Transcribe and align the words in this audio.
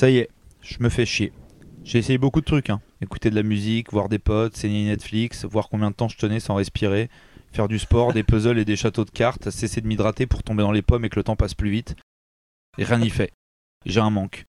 Ça 0.00 0.08
y 0.08 0.16
est, 0.16 0.30
je 0.62 0.78
me 0.80 0.88
fais 0.88 1.04
chier. 1.04 1.30
J'ai 1.84 1.98
essayé 1.98 2.16
beaucoup 2.16 2.40
de 2.40 2.46
trucs, 2.46 2.70
hein. 2.70 2.80
écouter 3.02 3.28
de 3.28 3.34
la 3.34 3.42
musique, 3.42 3.92
voir 3.92 4.08
des 4.08 4.18
potes, 4.18 4.56
saigner 4.56 4.86
Netflix, 4.86 5.44
voir 5.44 5.68
combien 5.68 5.90
de 5.90 5.94
temps 5.94 6.08
je 6.08 6.16
tenais 6.16 6.40
sans 6.40 6.54
respirer, 6.54 7.10
faire 7.52 7.68
du 7.68 7.78
sport, 7.78 8.14
des 8.14 8.22
puzzles 8.22 8.58
et 8.58 8.64
des 8.64 8.76
châteaux 8.76 9.04
de 9.04 9.10
cartes, 9.10 9.50
cesser 9.50 9.82
de 9.82 9.86
m'hydrater 9.86 10.26
pour 10.26 10.42
tomber 10.42 10.62
dans 10.62 10.72
les 10.72 10.80
pommes 10.80 11.04
et 11.04 11.10
que 11.10 11.16
le 11.16 11.22
temps 11.22 11.36
passe 11.36 11.52
plus 11.52 11.68
vite. 11.68 11.96
Rien 12.78 12.96
n'y 12.96 13.10
fait. 13.10 13.30
J'ai 13.84 14.00
un 14.00 14.08
manque. 14.08 14.46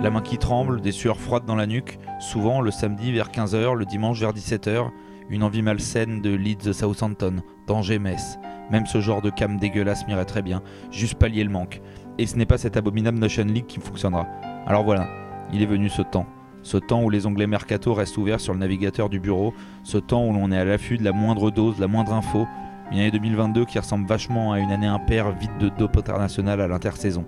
La 0.00 0.10
main 0.10 0.22
qui 0.22 0.38
tremble, 0.38 0.80
des 0.80 0.92
sueurs 0.92 1.18
froides 1.18 1.46
dans 1.46 1.56
la 1.56 1.66
nuque, 1.66 1.98
souvent 2.20 2.60
le 2.60 2.70
samedi 2.70 3.10
vers 3.10 3.32
15h, 3.32 3.74
le 3.74 3.86
dimanche 3.86 4.20
vers 4.20 4.34
17h, 4.34 4.88
une 5.30 5.42
envie 5.42 5.62
malsaine 5.62 6.22
de 6.22 6.32
Leeds 6.32 6.72
Southampton, 6.72 7.42
danger 7.66 7.98
Metz. 7.98 8.38
Même 8.70 8.86
ce 8.86 9.00
genre 9.00 9.22
de 9.22 9.30
cam 9.30 9.58
dégueulasse 9.58 10.06
m'irait 10.06 10.24
très 10.24 10.42
bien, 10.42 10.62
juste 10.90 11.14
pallier 11.14 11.44
le 11.44 11.50
manque. 11.50 11.80
Et 12.18 12.26
ce 12.26 12.36
n'est 12.36 12.46
pas 12.46 12.58
cette 12.58 12.76
abominable 12.76 13.18
Nation 13.18 13.44
League 13.44 13.66
qui 13.66 13.80
fonctionnera. 13.80 14.26
Alors 14.66 14.84
voilà, 14.84 15.08
il 15.52 15.62
est 15.62 15.66
venu 15.66 15.88
ce 15.88 16.02
temps. 16.02 16.26
Ce 16.62 16.76
temps 16.76 17.02
où 17.02 17.10
les 17.10 17.26
onglets 17.26 17.46
Mercato 17.46 17.94
restent 17.94 18.18
ouverts 18.18 18.40
sur 18.40 18.52
le 18.52 18.58
navigateur 18.58 19.08
du 19.08 19.18
bureau, 19.18 19.54
ce 19.82 19.98
temps 19.98 20.26
où 20.26 20.32
l'on 20.32 20.52
est 20.52 20.58
à 20.58 20.64
l'affût 20.64 20.98
de 20.98 21.04
la 21.04 21.12
moindre 21.12 21.50
dose, 21.50 21.78
la 21.78 21.86
moindre 21.86 22.12
info, 22.12 22.46
une 22.92 22.98
année 22.98 23.10
2022 23.10 23.64
qui 23.64 23.78
ressemble 23.78 24.06
vachement 24.06 24.52
à 24.52 24.58
une 24.58 24.70
année 24.70 24.86
impaire 24.86 25.30
vide 25.30 25.56
de 25.58 25.68
dope 25.70 25.96
international 25.96 26.60
à 26.60 26.68
l'intersaison. 26.68 27.24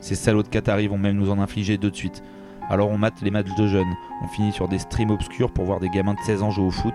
Ces 0.00 0.14
salauds 0.14 0.42
de 0.42 0.48
Qataris 0.48 0.88
vont 0.88 0.98
même 0.98 1.16
nous 1.16 1.30
en 1.30 1.38
infliger 1.38 1.78
deux 1.78 1.90
de 1.90 1.96
suite. 1.96 2.22
Alors 2.68 2.90
on 2.90 2.98
mate 2.98 3.22
les 3.22 3.30
matchs 3.30 3.54
de 3.56 3.66
jeunes, 3.68 3.94
on 4.24 4.28
finit 4.28 4.52
sur 4.52 4.68
des 4.68 4.78
streams 4.78 5.10
obscurs 5.10 5.52
pour 5.52 5.64
voir 5.64 5.78
des 5.78 5.88
gamins 5.88 6.14
de 6.14 6.20
16 6.20 6.42
ans 6.42 6.50
jouer 6.50 6.66
au 6.66 6.70
foot, 6.70 6.94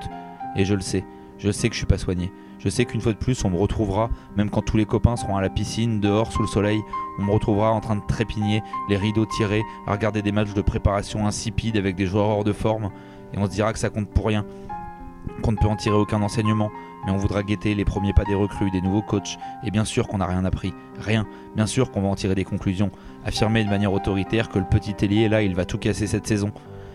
et 0.58 0.66
je 0.66 0.76
le 0.76 0.82
sais, 0.82 1.06
je 1.38 1.52
sais 1.52 1.70
que 1.70 1.74
je 1.74 1.80
suis 1.80 1.88
pas 1.88 1.98
soigné. 1.98 2.32
Je 2.64 2.70
sais 2.70 2.86
qu'une 2.86 3.02
fois 3.02 3.14
de 3.14 3.18
plus, 3.18 3.44
on 3.44 3.50
me 3.50 3.58
retrouvera, 3.58 4.12
même 4.38 4.52
quand 4.52 4.62
tous 4.62 4.78
les 4.78 4.86
copains 4.86 5.16
seront 5.16 5.36
à 5.36 5.42
la 5.42 5.50
piscine, 5.50 6.00
dehors, 6.00 6.32
sous 6.32 6.44
le 6.44 6.48
soleil, 6.48 6.80
on 7.18 7.24
me 7.24 7.32
retrouvera 7.32 7.72
en 7.72 7.80
train 7.80 7.96
de 7.96 8.06
trépigner, 8.08 8.62
les 8.88 8.98
rideaux 8.98 9.26
tirés, 9.26 9.64
à 9.88 9.94
regarder 9.94 10.22
des 10.22 10.32
matchs 10.32 10.54
de 10.54 10.62
préparation 10.62 11.26
insipides 11.26 11.76
avec 11.76 11.96
des 11.96 12.06
joueurs 12.06 12.28
hors 12.28 12.44
de 12.44 12.54
forme, 12.54 12.92
et 13.34 13.40
on 13.40 13.46
se 13.48 13.52
dira 13.52 13.74
que 13.74 13.80
ça 13.80 13.90
compte 13.90 14.10
pour 14.10 14.28
rien, 14.28 14.46
qu'on 15.42 15.54
ne 15.54 15.58
peut 15.58 15.68
en 15.68 15.76
tirer 15.76 15.96
aucun 15.96 16.22
enseignement, 16.22 16.70
mais 17.04 17.12
on 17.12 17.18
voudra 17.18 17.42
guetter 17.42 17.74
les 17.74 17.84
premiers 17.84 18.14
pas 18.14 18.26
des 18.26 18.36
recrues, 18.36 18.70
des 18.70 18.82
nouveaux 18.82 19.02
coachs, 19.02 19.40
et 19.64 19.72
bien 19.72 19.84
sûr 19.84 20.08
qu'on 20.08 20.20
n'a 20.20 20.28
rien 20.28 20.46
appris, 20.46 20.72
rien, 21.00 21.26
bien 21.56 21.66
sûr 21.66 21.90
qu'on 21.90 22.02
va 22.02 22.10
en 22.10 22.16
tirer 22.16 22.36
des 22.36 22.46
conclusions, 22.46 22.92
affirmer 23.26 23.64
de 23.64 23.72
manière 23.72 23.92
autoritaire 23.92 24.50
que 24.50 24.60
le 24.60 24.66
petit 24.66 24.94
ailier 25.04 25.30
là, 25.30 25.42
il 25.42 25.56
va 25.56 25.66
tout 25.66 25.80
casser 25.80 26.06
cette 26.06 26.28
saison, 26.28 26.52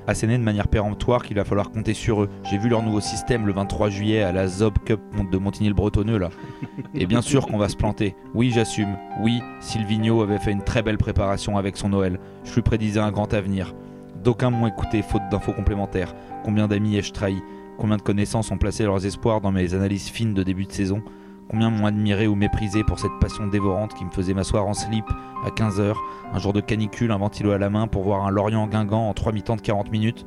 asséner 0.06 0.38
de 0.38 0.42
manière 0.42 0.68
péremptoire 0.68 1.22
qu'il 1.22 1.36
va 1.36 1.44
falloir 1.44 1.70
compter 1.70 1.94
sur 1.94 2.22
eux. 2.22 2.30
J'ai 2.44 2.58
vu 2.58 2.68
leur 2.68 2.82
nouveau 2.82 3.00
système 3.00 3.46
le 3.46 3.52
23 3.52 3.88
juillet 3.88 4.22
à 4.22 4.32
la 4.32 4.46
Zob 4.46 4.78
Cup 4.84 5.00
de 5.30 5.38
Montigny-le-Bretonneux 5.38 6.18
là. 6.18 6.30
Et 6.94 7.06
bien 7.06 7.22
sûr 7.22 7.46
qu'on 7.46 7.58
va 7.58 7.68
se 7.68 7.76
planter. 7.76 8.14
Oui, 8.34 8.50
j'assume. 8.54 8.96
Oui, 9.20 9.40
Silvino 9.60 10.22
avait 10.22 10.38
fait 10.38 10.52
une 10.52 10.62
très 10.62 10.82
belle 10.82 10.98
préparation 10.98 11.56
avec 11.56 11.77
son 11.77 11.88
Noël. 11.88 12.18
Je 12.44 12.54
lui 12.54 12.62
prédisais 12.62 13.00
un 13.00 13.10
grand 13.10 13.32
avenir. 13.34 13.74
D'aucuns 14.22 14.50
m'ont 14.50 14.66
écouté 14.66 15.02
faute 15.02 15.22
d'infos 15.30 15.52
complémentaires. 15.52 16.14
Combien 16.44 16.68
d'amis 16.68 16.96
ai-je 16.96 17.12
trahi 17.12 17.42
Combien 17.78 17.96
de 17.96 18.02
connaissances 18.02 18.50
ont 18.50 18.58
placé 18.58 18.84
leurs 18.84 19.04
espoirs 19.04 19.40
dans 19.40 19.52
mes 19.52 19.74
analyses 19.74 20.08
fines 20.08 20.34
de 20.34 20.42
début 20.42 20.64
de 20.64 20.72
saison? 20.72 21.02
Combien 21.48 21.70
m'ont 21.70 21.86
admiré 21.86 22.27
ou 22.27 22.34
méprisé 22.34 22.83
pour 22.83 22.98
cette 22.98 23.16
passion 23.20 23.47
dévorante 23.47 23.94
qui 23.94 24.05
me 24.05 24.11
faisait 24.11 24.34
m'asseoir 24.34 24.66
en 24.66 24.75
slip 24.75 25.05
à 25.44 25.50
15h, 25.50 25.94
un 26.33 26.39
jour 26.39 26.52
de 26.52 26.61
canicule, 26.61 27.12
un 27.12 27.19
ventilo 27.19 27.52
à 27.52 27.58
la 27.58 27.70
main 27.70 27.86
pour 27.86 28.02
voir 28.02 28.27
un 28.27 28.30
Lorient 28.30 28.66
Guingamp 28.66 29.08
en 29.08 29.14
3 29.14 29.33
mi-temps 29.33 29.55
de 29.55 29.61
40 29.61 29.92
minutes 29.92 30.27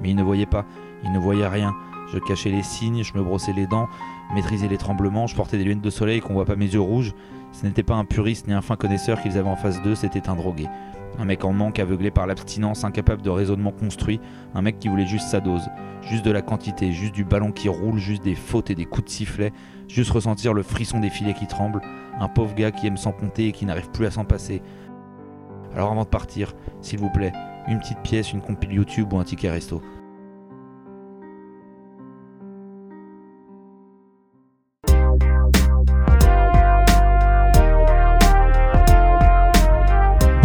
Mais 0.00 0.10
ils 0.10 0.16
ne 0.16 0.22
voyaient 0.22 0.46
pas, 0.46 0.64
ils 1.02 1.10
ne 1.10 1.18
voyaient 1.18 1.48
rien. 1.48 1.74
Je 2.12 2.18
cachais 2.18 2.50
les 2.50 2.62
signes, 2.62 3.02
je 3.02 3.12
me 3.14 3.24
brossais 3.24 3.52
les 3.52 3.66
dents, 3.66 3.88
maîtrisais 4.34 4.68
les 4.68 4.76
tremblements, 4.76 5.26
je 5.26 5.34
portais 5.34 5.58
des 5.58 5.64
lunettes 5.64 5.82
de 5.82 5.90
soleil 5.90 6.20
qu'on 6.20 6.34
voit 6.34 6.44
pas 6.44 6.56
mes 6.56 6.72
yeux 6.72 6.80
rouges. 6.80 7.12
Ce 7.50 7.66
n'était 7.66 7.82
pas 7.82 7.94
un 7.94 8.04
puriste 8.04 8.46
ni 8.46 8.54
un 8.54 8.62
fin 8.62 8.76
connaisseur 8.76 9.20
qu'ils 9.20 9.38
avaient 9.38 9.50
en 9.50 9.56
face 9.56 9.82
d'eux, 9.82 9.96
c'était 9.96 10.28
un 10.28 10.36
drogué. 10.36 10.68
Un 11.18 11.24
mec 11.24 11.44
en 11.44 11.52
manque, 11.52 11.78
aveuglé 11.78 12.10
par 12.10 12.26
l'abstinence, 12.26 12.84
incapable 12.84 13.22
de 13.22 13.30
raisonnement 13.30 13.72
construit, 13.72 14.20
un 14.54 14.62
mec 14.62 14.78
qui 14.78 14.88
voulait 14.88 15.06
juste 15.06 15.28
sa 15.28 15.40
dose, 15.40 15.68
juste 16.02 16.24
de 16.24 16.30
la 16.30 16.40
quantité, 16.40 16.92
juste 16.92 17.14
du 17.14 17.24
ballon 17.24 17.52
qui 17.52 17.68
roule, 17.68 17.98
juste 17.98 18.22
des 18.22 18.34
fautes 18.34 18.70
et 18.70 18.74
des 18.74 18.86
coups 18.86 19.04
de 19.04 19.10
sifflet, 19.10 19.52
juste 19.92 20.10
ressentir 20.10 20.54
le 20.54 20.62
frisson 20.62 21.00
des 21.00 21.10
filets 21.10 21.34
qui 21.34 21.46
tremblent, 21.46 21.82
un 22.18 22.28
pauvre 22.28 22.54
gars 22.54 22.70
qui 22.70 22.86
aime 22.86 22.96
s'en 22.96 23.12
compter 23.12 23.48
et 23.48 23.52
qui 23.52 23.66
n'arrive 23.66 23.90
plus 23.90 24.06
à 24.06 24.10
s'en 24.10 24.24
passer. 24.24 24.62
Alors 25.74 25.92
avant 25.92 26.04
de 26.04 26.08
partir, 26.08 26.54
s'il 26.80 26.98
vous 26.98 27.10
plaît, 27.10 27.32
une 27.68 27.78
petite 27.78 28.00
pièce, 28.00 28.32
une 28.32 28.40
compile 28.40 28.72
YouTube 28.72 29.12
ou 29.12 29.18
un 29.18 29.24
ticket 29.24 29.50
resto. 29.50 29.82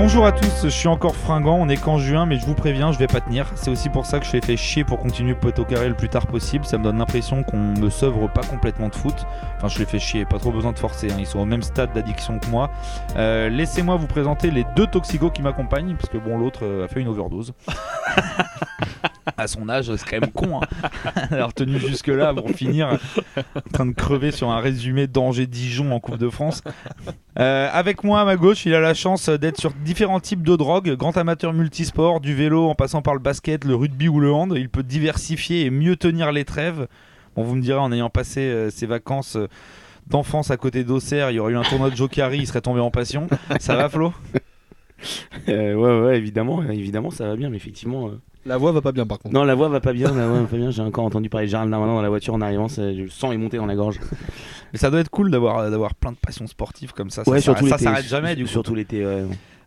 Bonjour 0.07 0.25
à 0.25 0.31
tous, 0.31 0.63
je 0.63 0.69
suis 0.69 0.88
encore 0.88 1.18
fringant, 1.18 1.57
on 1.59 1.68
est 1.68 1.75
qu'en 1.75 1.97
juin, 1.97 2.25
mais 2.25 2.40
je 2.40 2.45
vous 2.45 2.53
préviens, 2.53 2.94
je 2.94 2.97
vais 2.97 3.07
pas 3.07 3.19
tenir. 3.19 3.51
C'est 3.56 3.69
aussi 3.69 3.90
pour 3.90 4.06
ça 4.06 4.22
que 4.22 4.25
je 4.25 4.31
l'ai 4.31 4.40
fait 4.40 4.56
chier 4.56 4.85
pour 4.85 5.00
continuer 5.00 5.35
poteau 5.35 5.66
carré 5.66 5.90
le 5.90 5.95
plus 5.95 6.07
tard 6.07 6.28
possible. 6.28 6.63
Ça 6.63 6.78
me 6.78 6.85
donne 6.85 6.97
l'impression 6.97 7.44
qu'on 7.44 7.57
me 7.57 7.90
sevre 7.90 8.31
pas 8.31 8.40
complètement 8.40 8.88
de 8.88 8.96
foot. 8.96 9.25
Enfin, 9.57 9.67
je 9.67 9.79
les 9.79 9.85
fais 9.85 10.00
chier, 10.00 10.23
pas 10.23 10.40
trop 10.40 10.53
besoin 10.53 10.72
de 10.72 10.79
forcer, 10.79 11.12
hein. 11.12 11.17
ils 11.19 11.28
sont 11.28 11.40
au 11.40 11.46
même 11.46 11.62
stade 11.62 11.91
d'addiction 11.91 12.40
que 12.40 12.47
moi. 12.47 12.72
Euh, 13.17 13.50
Laissez-moi 13.50 13.97
vous 13.97 14.07
présenter 14.07 14.50
les 14.50 14.66
deux 14.78 14.88
toxicos 14.88 15.29
qui 15.34 15.41
m'accompagnent, 15.41 15.97
parce 15.97 16.07
que 16.07 16.17
bon, 16.17 16.38
l'autre 16.38 16.62
euh, 16.63 16.85
a 16.85 16.88
fait 16.88 17.01
une 17.01 17.09
overdose. 17.09 17.51
à 19.38 19.47
son 19.47 19.67
âge, 19.67 19.94
c'est 19.94 20.09
quand 20.09 20.22
même 20.22 20.31
con 20.31 20.62
hein, 20.62 21.09
d'avoir 21.31 21.53
tenu 21.53 21.79
jusque-là 21.79 22.34
pour 22.34 22.50
finir 22.51 22.97
en 23.35 23.69
train 23.73 23.85
de 23.85 23.94
crever 23.94 24.31
sur 24.31 24.51
un 24.51 24.62
résumé 24.62 25.07
d'Angers-Dijon 25.07 25.91
en 25.91 26.00
Coupe 26.00 26.17
de 26.17 26.29
France. 26.29 26.63
Euh, 27.39 27.69
avec 27.71 28.03
moi 28.03 28.21
à 28.21 28.25
ma 28.25 28.35
gauche, 28.35 28.65
il 28.65 28.73
a 28.73 28.79
la 28.79 28.95
chance 28.95 29.29
d'être 29.29 29.59
sur 29.59 29.71
différents 29.73 30.19
types 30.19 30.41
de 30.41 30.55
drogues, 30.55 30.95
grand 30.95 31.15
amateur 31.17 31.53
multisport, 31.53 32.19
du 32.19 32.33
vélo 32.33 32.67
en 32.67 32.73
passant 32.73 33.01
par 33.03 33.13
le 33.13 33.19
basket, 33.19 33.63
le 33.63 33.75
rugby 33.75 34.07
ou 34.07 34.19
le 34.19 34.31
hand. 34.31 34.53
Il 34.55 34.69
peut 34.69 34.83
diversifier 34.83 35.65
et 35.65 35.69
mieux 35.69 35.95
tenir 35.95 36.31
les 36.31 36.45
trêves. 36.45 36.87
Vous 37.35 37.55
me 37.55 37.61
direz, 37.61 37.79
en 37.79 37.91
ayant 37.91 38.09
passé 38.09 38.41
euh, 38.41 38.71
ses 38.71 38.87
vacances 38.87 39.35
euh, 39.35 39.47
d'enfance 40.07 40.49
à 40.49 40.57
côté 40.57 40.83
d'Auxerre, 40.83 41.29
il 41.29 41.35
y 41.35 41.39
aurait 41.39 41.53
eu 41.53 41.57
un 41.57 41.63
tournoi 41.63 41.91
de 41.91 41.95
Jokari, 41.95 42.39
il 42.39 42.47
serait 42.47 42.61
tombé 42.61 42.79
en 42.79 42.89
passion. 42.89 43.27
Ça 43.59 43.75
va, 43.75 43.89
Flo? 43.89 44.13
ouais, 45.47 45.73
ouais, 45.75 46.18
évidemment, 46.18 46.63
évidemment, 46.63 47.09
ça 47.12 47.28
va 47.28 47.35
bien, 47.35 47.50
mais 47.50 47.57
effectivement. 47.57 48.07
euh, 48.09 48.19
La 48.45 48.57
voix 48.57 48.72
va 48.72 48.81
pas 48.81 48.91
bien 48.91 49.06
par 49.06 49.19
contre. 49.19 49.34
Non, 49.34 49.44
la 49.44 49.56
voix 49.56 49.69
va 49.69 49.79
pas 49.79 49.94
bien, 49.94 50.13
la 50.13 50.28
voix 50.28 50.40
va 50.40 50.45
pas 50.47 50.57
bien. 50.57 50.72
J'ai 50.72 50.81
encore 50.81 51.06
entendu 51.06 51.29
parler 51.29 51.47
de 51.47 51.51
Gérald 51.51 51.69
Darmanin 51.72 51.94
dans 51.95 52.01
la 52.01 52.09
voiture 52.09 52.34
en 52.34 52.41
arrivant, 52.41 52.68
ça- 52.68 52.91
le 52.91 53.09
sang 53.09 53.31
est 53.31 53.38
monté 53.38 53.57
dans 53.57 53.66
la 53.66 53.75
gorge. 53.75 54.00
Mais 54.73 54.79
ça 54.79 54.90
doit 54.90 55.00
être 55.00 55.09
cool 55.09 55.31
d'avoir 55.31 55.69
d'avoir 55.72 55.94
plein 55.96 56.12
de 56.12 56.17
passions 56.17 56.47
sportives 56.47 56.94
comme 56.94 57.09
ça. 57.09 57.22
ouais, 57.28 57.38
ça 57.40 57.44
surtout 57.44 57.67
s'arrête- 57.67 57.69
ça 57.69 57.75
l'été. 57.78 57.84
s'arrête 57.85 58.06
jamais 58.09 58.35
du 58.35 58.44
coup. 58.44 58.50
Surtout 58.50 58.75
l'été, 58.75 59.06
ouais. 59.06 59.23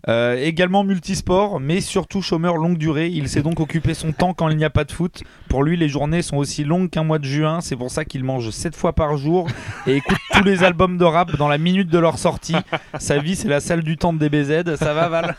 Euh, 0.08 0.36
également 0.36 0.82
multisport, 0.82 1.60
mais 1.60 1.80
surtout 1.80 2.22
chômeur 2.22 2.56
longue 2.56 2.78
durée. 2.78 3.08
Il 3.08 3.28
sait 3.28 3.42
donc 3.42 3.60
occuper 3.60 3.94
son 3.94 4.12
temps 4.12 4.32
quand 4.32 4.48
il 4.48 4.56
n'y 4.56 4.64
a 4.64 4.70
pas 4.70 4.84
de 4.84 4.92
foot. 4.92 5.22
Pour 5.48 5.62
lui, 5.62 5.76
les 5.76 5.88
journées 5.88 6.22
sont 6.22 6.38
aussi 6.38 6.64
longues 6.64 6.88
qu'un 6.88 7.04
mois 7.04 7.18
de 7.18 7.24
juin. 7.24 7.60
C'est 7.60 7.76
pour 7.76 7.90
ça 7.90 8.04
qu'il 8.04 8.24
mange 8.24 8.50
7 8.50 8.74
fois 8.74 8.94
par 8.94 9.16
jour 9.16 9.48
et 9.86 9.96
écoute 9.96 10.16
tous 10.32 10.44
les 10.44 10.64
albums 10.64 10.96
de 10.96 11.04
rap 11.04 11.36
dans 11.36 11.48
la 11.48 11.58
minute 11.58 11.88
de 11.88 11.98
leur 11.98 12.18
sortie. 12.18 12.56
Sa 12.98 13.18
vie, 13.18 13.36
c'est 13.36 13.48
la 13.48 13.60
salle 13.60 13.82
du 13.82 13.96
temps 13.96 14.12
de 14.12 14.18
DBZ. 14.18 14.76
Ça 14.76 14.94
va, 14.94 15.08
Val? 15.08 15.36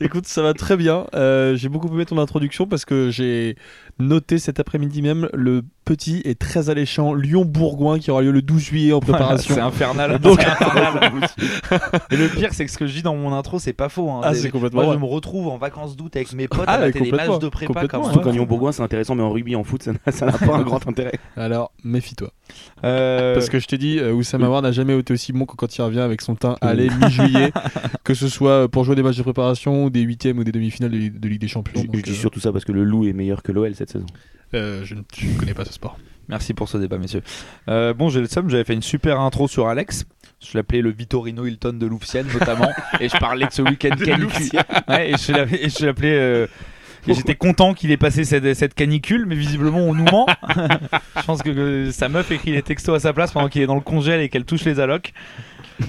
Écoute, 0.00 0.26
ça 0.26 0.42
va 0.42 0.54
très 0.54 0.76
bien. 0.76 1.06
Euh, 1.14 1.56
j'ai 1.56 1.68
beaucoup 1.68 1.88
aimé 1.88 2.06
ton 2.06 2.18
introduction 2.18 2.66
parce 2.66 2.84
que 2.84 3.10
j'ai 3.10 3.56
noté 3.98 4.38
cet 4.38 4.60
après-midi 4.60 5.02
même 5.02 5.28
le 5.34 5.62
petit 5.84 6.20
et 6.24 6.34
très 6.34 6.70
alléchant 6.70 7.14
Lyon-Bourgoin 7.14 7.98
qui 7.98 8.10
aura 8.10 8.22
lieu 8.22 8.30
le 8.30 8.42
12 8.42 8.60
juillet 8.62 8.92
en 8.92 9.00
préparation. 9.00 9.54
C'est 9.54 9.60
infernal. 9.60 10.18
Donc- 10.20 10.38
infernal. 10.40 11.10
et 12.10 12.16
le 12.16 12.28
pire, 12.28 12.52
c'est 12.52 12.64
que 12.66 12.70
ce 12.70 12.78
que 12.78 12.86
je 12.86 12.92
dis 12.94 13.02
dans 13.02 13.14
mon 13.16 13.32
intro, 13.32 13.58
c'est 13.58 13.72
pas 13.72 13.88
faux. 13.88 14.10
hein. 14.10 14.20
Ah, 14.22 14.34
c'est 14.34 14.50
complètement 14.50 14.82
Moi, 14.82 14.86
vrai. 14.88 14.94
je 14.96 15.00
me 15.00 15.06
retrouve 15.06 15.48
en 15.48 15.56
vacances 15.58 15.96
d'août 15.96 16.14
avec 16.14 16.32
mes 16.34 16.46
potes 16.48 16.64
Ah, 16.66 16.74
à 16.74 16.78
mater 16.80 17.00
des 17.00 17.10
matchs 17.10 17.38
de 17.38 17.48
prépa 17.48 17.88
comme. 17.88 18.04
Surtout 18.04 18.20
qu'en 18.20 18.30
Lyon-Bourgoin, 18.30 18.72
c'est 18.72 18.82
intéressant, 18.82 19.14
mais 19.14 19.22
en 19.22 19.30
rugby, 19.30 19.56
en 19.56 19.64
foot, 19.64 19.82
ça 20.10 20.26
n'a 20.26 20.32
pas 20.32 20.56
un 20.56 20.62
grand 20.62 20.86
intérêt. 20.86 21.12
Alors, 21.36 21.72
méfie-toi. 21.84 22.30
Euh, 22.84 23.34
Parce 23.34 23.48
que 23.48 23.58
je 23.58 23.66
t'ai 23.66 23.78
dit, 23.78 23.98
euh, 23.98 24.12
Oussama 24.12 24.46
Aouar 24.46 24.62
n'a 24.62 24.72
jamais 24.72 24.96
été 24.98 25.12
aussi 25.12 25.32
bon 25.32 25.46
que 25.46 25.56
quand 25.56 25.76
il 25.76 25.82
revient 25.82 26.00
avec 26.00 26.20
son 26.20 26.34
teint 26.36 26.56
allé 26.60 26.88
mi-juillet, 26.90 27.52
que 28.04 28.14
ce 28.14 28.28
soit 28.28 28.68
pour 28.68 28.84
jouer 28.84 28.94
des 28.96 29.02
matchs 29.02 29.16
de 29.16 29.22
préparation 29.22 29.84
ou 29.84 29.90
des 29.90 30.00
huitièmes 30.02 30.38
ou 30.38 30.44
des 30.44 30.52
demi-finales 30.52 30.90
de, 30.92 31.08
de 31.18 31.28
Ligue 31.28 31.40
des 31.40 31.48
Champions. 31.48 31.82
Je, 31.92 31.98
je 31.98 32.02
dis 32.04 32.10
euh, 32.10 32.14
surtout 32.14 32.40
ça 32.40 32.52
parce 32.52 32.64
que 32.64 32.72
le 32.72 32.84
loup 32.84 33.06
est 33.06 33.12
meilleur 33.12 33.42
que 33.42 33.52
l'OL 33.52 33.74
cette 33.74 33.90
saison. 33.90 34.06
euh, 34.54 34.82
je 34.84 34.94
ne 34.94 35.00
je 35.16 35.26
ne 35.26 35.38
connais 35.38 35.54
pas 35.54 35.64
ce 35.64 35.72
sport. 35.72 35.98
Merci 36.28 36.52
pour 36.52 36.68
ce 36.68 36.76
débat, 36.76 36.98
messieurs. 36.98 37.22
Euh, 37.68 37.94
bon, 37.94 38.10
j'ai 38.10 38.20
le 38.20 38.26
somme, 38.26 38.50
j'avais 38.50 38.64
fait 38.64 38.74
une 38.74 38.82
super 38.82 39.18
intro 39.18 39.48
sur 39.48 39.66
Alex. 39.66 40.04
Je 40.46 40.56
l'appelais 40.58 40.82
le 40.82 40.90
Vittorino 40.90 41.46
Hilton 41.46 41.72
de 41.72 41.86
Louvciennes, 41.86 42.26
notamment. 42.32 42.70
et 43.00 43.08
je 43.08 43.16
parlais 43.16 43.46
de 43.46 43.50
ce 43.52 43.62
week-end. 43.62 43.96
Ouais, 44.88 45.10
et 45.10 45.16
je 45.16 45.84
l'appelais. 45.86 46.46
Et 47.06 47.14
j'étais 47.14 47.34
content 47.34 47.74
qu'il 47.74 47.90
ait 47.90 47.96
passé 47.96 48.24
cette, 48.24 48.54
cette 48.54 48.74
canicule, 48.74 49.26
mais 49.26 49.34
visiblement 49.34 49.78
on 49.78 49.94
nous 49.94 50.04
ment. 50.04 50.26
je 51.16 51.22
pense 51.22 51.42
que, 51.42 51.50
que 51.50 51.90
sa 51.90 52.08
meuf 52.08 52.30
écrit 52.30 52.52
les 52.52 52.62
textos 52.62 52.96
à 52.96 53.00
sa 53.00 53.12
place 53.12 53.32
pendant 53.32 53.48
qu'il 53.48 53.62
est 53.62 53.66
dans 53.66 53.74
le 53.74 53.80
congèle 53.80 54.20
et 54.20 54.28
qu'elle 54.28 54.44
touche 54.44 54.64
les 54.64 54.80
allocs. 54.80 55.12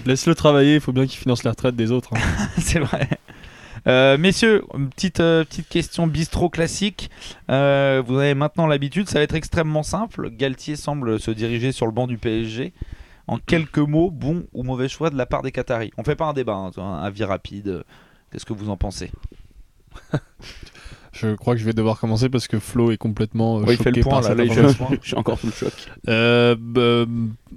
Laisse-le 0.05 0.35
travailler, 0.35 0.75
il 0.75 0.81
faut 0.81 0.91
bien 0.91 1.07
qu'il 1.07 1.19
finance 1.19 1.43
la 1.43 1.51
retraite 1.51 1.75
des 1.75 1.91
autres. 1.91 2.11
hein. 2.13 2.47
C'est 2.57 2.79
vrai. 2.79 3.07
Euh, 3.87 4.17
messieurs, 4.17 4.63
une 4.77 4.89
petite, 4.89 5.19
euh, 5.19 5.43
petite 5.43 5.67
question 5.69 6.05
bistrot 6.07 6.49
classique. 6.49 7.09
Euh, 7.49 8.03
vous 8.05 8.17
avez 8.17 8.33
maintenant 8.33 8.67
l'habitude, 8.67 9.07
ça 9.09 9.19
va 9.19 9.23
être 9.23 9.35
extrêmement 9.35 9.83
simple. 9.83 10.29
Galtier 10.31 10.75
semble 10.75 11.19
se 11.19 11.31
diriger 11.31 11.71
sur 11.71 11.85
le 11.85 11.91
banc 11.91 12.07
du 12.07 12.17
PSG. 12.17 12.73
En 13.27 13.37
quelques 13.37 13.77
mots, 13.77 14.09
bon 14.09 14.45
ou 14.53 14.63
mauvais 14.63 14.89
choix 14.89 15.09
de 15.09 15.17
la 15.17 15.25
part 15.25 15.43
des 15.43 15.51
Qataris? 15.51 15.91
On 15.97 16.03
fait 16.03 16.15
pas 16.15 16.25
un 16.25 16.33
débat, 16.33 16.55
hein, 16.55 16.71
un 16.77 17.03
avis 17.03 17.23
rapide. 17.23 17.83
Qu'est-ce 18.31 18.45
que 18.45 18.53
vous 18.53 18.69
en 18.69 18.77
pensez? 18.77 19.11
Je 21.11 21.35
crois 21.35 21.55
que 21.55 21.59
je 21.59 21.65
vais 21.65 21.73
devoir 21.73 21.99
commencer 21.99 22.29
parce 22.29 22.47
que 22.47 22.59
Flo 22.59 22.91
est 22.91 22.97
complètement 22.97 23.57
euh, 23.59 23.63
Ouais, 23.63 23.73
il 23.75 23.77
fait 23.83 23.91
le 23.91 24.01
point, 24.01 24.21
par 24.21 24.29
là, 24.29 24.35
là, 24.35 24.43
il 24.43 24.51
fait 24.53 24.61
information. 24.61 24.97
Je 25.01 25.07
suis 25.07 25.17
encore 25.17 25.39
sous 25.39 25.47
le 25.47 25.51
choc. 25.53 25.73
Euh, 26.07 26.55
bah, 26.59 27.05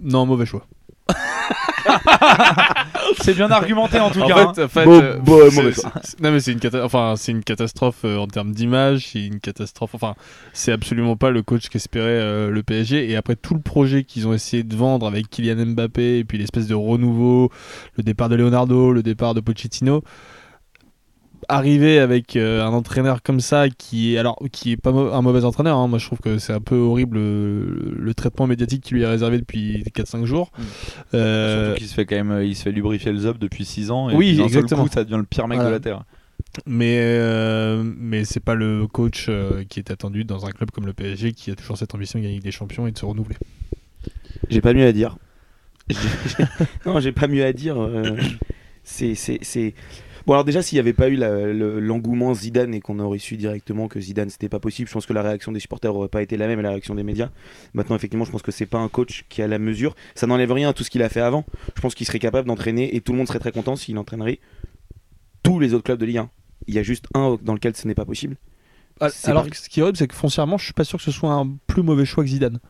non, 0.02 0.26
mauvais 0.26 0.46
choix. 0.46 0.66
C'est 3.20 3.34
bien 3.34 3.50
argumenté 3.50 3.98
en 4.00 4.10
tout 4.10 4.20
En 4.22 4.26
cas. 4.28 4.46
hein. 4.48 4.52
fait, 4.54 4.62
en 4.64 4.68
fait, 4.68 4.84
Beau- 4.84 4.92
euh, 5.02 5.18
mauvais 5.50 5.50
c'est- 5.50 5.80
choix. 5.82 5.92
c'est- 6.02 6.20
Non 6.20 6.32
mais 6.32 6.40
c'est 6.40 6.52
une, 6.52 6.60
cata- 6.60 6.84
enfin, 6.84 7.14
c'est 7.16 7.32
une 7.32 7.42
catastrophe 7.44 8.00
euh, 8.04 8.16
en 8.16 8.26
termes 8.26 8.52
d'image, 8.52 9.08
c'est 9.12 9.24
une 9.26 9.38
catastrophe. 9.40 9.94
Enfin, 9.94 10.14
c'est 10.52 10.72
absolument 10.72 11.16
pas 11.16 11.30
le 11.30 11.42
coach 11.42 11.68
qu'espérait 11.68 12.06
euh, 12.08 12.50
le 12.50 12.62
PSG. 12.62 13.10
Et 13.10 13.16
après 13.16 13.36
tout 13.36 13.54
le 13.54 13.60
projet 13.60 14.04
qu'ils 14.04 14.26
ont 14.26 14.32
essayé 14.32 14.62
de 14.62 14.74
vendre 14.74 15.06
avec 15.06 15.28
Kylian 15.28 15.66
Mbappé 15.66 16.18
et 16.18 16.24
puis 16.24 16.38
l'espèce 16.38 16.66
de 16.66 16.74
renouveau, 16.74 17.50
le 17.96 18.02
départ 18.02 18.28
de 18.28 18.36
Leonardo, 18.36 18.92
le 18.92 19.02
départ 19.02 19.34
de 19.34 19.40
Pochettino, 19.40 20.02
arriver 21.52 21.98
avec 21.98 22.36
euh, 22.36 22.64
un 22.64 22.70
entraîneur 22.72 23.22
comme 23.22 23.40
ça 23.40 23.68
qui 23.68 24.14
est 24.14 24.18
alors 24.18 24.38
qui 24.52 24.72
est 24.72 24.76
pas 24.76 24.90
un 24.90 25.22
mauvais 25.22 25.44
entraîneur. 25.44 25.76
hein. 25.78 25.88
Moi, 25.88 25.98
je 25.98 26.06
trouve 26.06 26.18
que 26.20 26.38
c'est 26.38 26.52
un 26.52 26.60
peu 26.60 26.76
horrible 26.76 27.16
euh, 27.18 27.92
le, 27.96 28.14
traitement 28.14 28.46
médiatique 28.46 28.82
qui 28.82 28.94
lui 28.94 29.02
est 29.02 29.06
réservé 29.06 29.38
depuis 29.38 29.82
4-5 29.94 30.24
jours. 30.24 30.50
Mm. 30.56 30.62
Euh, 31.14 31.64
Surtout 31.66 31.78
qu'il 31.78 31.88
se 31.88 31.94
fait 31.94 32.06
quand 32.06 32.16
même, 32.22 32.42
il 32.42 32.56
se 32.56 32.62
fait 32.62 32.72
lubrifier 32.72 33.12
le 33.12 33.18
zob 33.18 33.38
depuis 33.38 33.64
6 33.64 33.90
ans. 33.90 34.10
Et 34.10 34.14
Oui, 34.14 34.28
puis 34.28 34.36
d'un 34.38 34.48
seul 34.48 34.56
exactement. 34.58 34.84
coup, 34.84 34.90
ça 34.92 35.04
devient 35.04 35.16
le 35.18 35.24
pire 35.24 35.46
mec 35.48 35.56
Voilà. 35.58 35.70
de 35.70 35.74
la 35.74 35.80
terre. 35.80 36.02
Mais, 36.66 36.98
euh, 37.00 37.82
mais 37.84 38.24
c'est 38.24 38.40
pas 38.40 38.54
le 38.54 38.86
coach 38.86 39.26
euh, 39.28 39.64
qui 39.68 39.78
est 39.78 39.90
attendu 39.90 40.24
dans 40.24 40.44
un 40.46 40.50
club 40.50 40.70
comme 40.70 40.86
le 40.86 40.92
PSG 40.92 41.32
qui 41.32 41.50
a 41.50 41.54
toujours 41.54 41.78
cette 41.78 41.94
ambition 41.94 42.18
de 42.18 42.24
gagner 42.24 42.40
des 42.40 42.50
champions 42.50 42.86
et 42.86 42.92
de 42.92 42.98
se 42.98 43.04
renouveler. 43.06 43.36
J'ai 44.50 44.60
pas 44.60 44.74
mieux 44.74 44.86
à 44.86 44.92
dire. 44.92 45.16
Non, 46.86 47.00
j'ai 47.00 47.12
pas 47.12 47.26
mieux 47.28 47.44
à 47.44 47.52
dire. 47.52 47.80
euh, 47.80 48.16
c'est, 48.84 49.14
c'est, 49.14 49.38
c'est- 49.42 49.74
Bon, 50.26 50.34
alors 50.34 50.44
déjà, 50.44 50.62
s'il 50.62 50.76
n'y 50.76 50.80
avait 50.80 50.92
pas 50.92 51.08
eu 51.08 51.16
le- 51.16 51.80
l'engouement 51.80 52.32
Zidane 52.34 52.74
et 52.74 52.80
qu'on 52.80 52.98
aurait 52.98 53.18
su 53.18 53.36
directement 53.36 53.88
que 53.88 54.00
Zidane 54.00 54.30
c'était 54.30 54.48
pas 54.48 54.60
possible, 54.60 54.88
je 54.88 54.92
pense 54.94 55.06
que 55.06 55.12
la 55.12 55.22
réaction 55.22 55.50
des 55.52 55.60
supporters 55.60 55.94
aurait 55.94 56.08
pas 56.08 56.22
été 56.22 56.36
la 56.36 56.46
même 56.46 56.60
et 56.60 56.62
la 56.62 56.70
réaction 56.70 56.94
des 56.94 57.02
médias. 57.02 57.30
Maintenant, 57.74 57.96
effectivement, 57.96 58.24
je 58.24 58.30
pense 58.30 58.42
que 58.42 58.52
c'est 58.52 58.66
pas 58.66 58.78
un 58.78 58.88
coach 58.88 59.24
qui 59.28 59.42
a 59.42 59.48
la 59.48 59.58
mesure. 59.58 59.94
Ça 60.14 60.26
n'enlève 60.26 60.52
rien 60.52 60.68
à 60.68 60.72
tout 60.72 60.84
ce 60.84 60.90
qu'il 60.90 61.02
a 61.02 61.08
fait 61.08 61.20
avant. 61.20 61.44
Je 61.74 61.80
pense 61.80 61.94
qu'il 61.94 62.06
serait 62.06 62.18
capable 62.18 62.46
d'entraîner 62.48 62.94
et 62.94 63.00
tout 63.00 63.12
le 63.12 63.18
monde 63.18 63.26
serait 63.28 63.38
très 63.40 63.52
content 63.52 63.74
s'il 63.76 63.98
entraînerait 63.98 64.38
tous 65.42 65.58
les 65.58 65.74
autres 65.74 65.84
clubs 65.84 65.98
de 65.98 66.06
Ligue 66.06 66.18
1. 66.18 66.30
Il 66.68 66.74
y 66.74 66.78
a 66.78 66.82
juste 66.82 67.06
un 67.14 67.36
dans 67.42 67.54
lequel 67.54 67.74
ce 67.74 67.88
n'est 67.88 67.94
pas 67.94 68.04
possible. 68.04 68.36
C'est 69.10 69.30
Alors, 69.30 69.46
ce 69.52 69.68
qui 69.68 69.80
est 69.80 69.82
horrible, 69.82 69.98
c'est 69.98 70.06
que 70.06 70.14
foncièrement, 70.14 70.58
je 70.58 70.64
suis 70.64 70.74
pas 70.74 70.84
sûr 70.84 70.98
que 70.98 71.04
ce 71.04 71.10
soit 71.10 71.32
un 71.32 71.56
plus 71.66 71.82
mauvais 71.82 72.04
choix 72.04 72.22
que 72.22 72.30
Zidane 72.30 72.60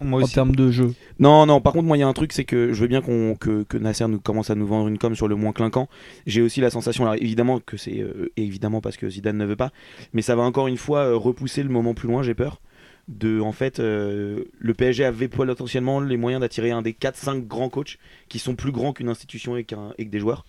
Moi 0.00 0.22
en 0.22 0.26
termes 0.26 0.54
de 0.54 0.70
jeu. 0.70 0.94
Non, 1.18 1.46
non, 1.46 1.60
par 1.60 1.72
contre, 1.72 1.86
moi, 1.86 1.96
il 1.96 2.00
y 2.00 2.02
a 2.02 2.08
un 2.08 2.12
truc, 2.12 2.32
c'est 2.32 2.44
que 2.44 2.72
je 2.72 2.80
veux 2.80 2.86
bien 2.86 3.00
qu'on, 3.00 3.34
que, 3.34 3.62
que 3.62 3.78
Nasser 3.78 4.06
nous 4.08 4.20
commence 4.20 4.50
à 4.50 4.54
nous 4.54 4.66
vendre 4.66 4.88
une 4.88 4.98
com 4.98 5.14
sur 5.14 5.26
le 5.28 5.36
moins 5.36 5.52
clinquant. 5.52 5.88
J'ai 6.26 6.42
aussi 6.42 6.60
la 6.60 6.70
sensation, 6.70 7.04
alors 7.04 7.16
évidemment, 7.16 7.60
que 7.60 7.76
c'est 7.76 8.00
euh, 8.00 8.30
évidemment 8.36 8.80
parce 8.80 8.96
que 8.96 9.08
Zidane 9.08 9.38
ne 9.38 9.46
veut 9.46 9.56
pas, 9.56 9.70
mais 10.12 10.20
ça 10.22 10.36
va 10.36 10.42
encore 10.42 10.66
une 10.68 10.76
fois 10.76 11.00
euh, 11.00 11.16
repousser 11.16 11.62
le 11.62 11.70
moment 11.70 11.94
plus 11.94 12.08
loin, 12.08 12.22
j'ai 12.22 12.34
peur. 12.34 12.60
De, 13.08 13.40
en 13.40 13.52
fait, 13.52 13.78
euh, 13.78 14.44
le 14.58 14.74
PSG 14.74 15.04
avait 15.04 15.28
potentiellement 15.28 16.00
les 16.00 16.16
moyens 16.16 16.40
d'attirer 16.40 16.72
un 16.72 16.82
des 16.82 16.92
4-5 16.92 17.46
grands 17.46 17.68
coachs 17.68 17.98
qui 18.28 18.38
sont 18.40 18.56
plus 18.56 18.72
grands 18.72 18.92
qu'une 18.92 19.08
institution 19.08 19.56
et, 19.56 19.62
qu'un- 19.64 19.92
et 19.96 20.04
que 20.06 20.10
des 20.10 20.18
joueurs. 20.18 20.44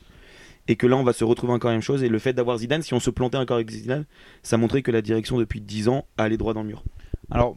Et 0.67 0.75
que 0.75 0.87
là, 0.87 0.97
on 0.97 1.03
va 1.03 1.13
se 1.13 1.23
retrouver 1.23 1.53
encore 1.53 1.69
la 1.69 1.75
même 1.75 1.81
chose. 1.83 2.03
Et 2.03 2.09
le 2.09 2.19
fait 2.19 2.33
d'avoir 2.33 2.57
Zidane, 2.57 2.81
si 2.81 2.93
on 2.93 2.99
se 2.99 3.09
plantait 3.11 3.37
encore 3.37 3.55
avec 3.57 3.69
Zidane, 3.69 4.05
ça 4.43 4.57
montrait 4.57 4.81
que 4.81 4.91
la 4.91 5.01
direction, 5.01 5.37
depuis 5.37 5.61
10 5.61 5.87
ans, 5.87 6.05
allait 6.17 6.35
droit 6.35 6.53
dans 6.53 6.63
le 6.63 6.67
mur. 6.67 6.83
Alors, 7.31 7.55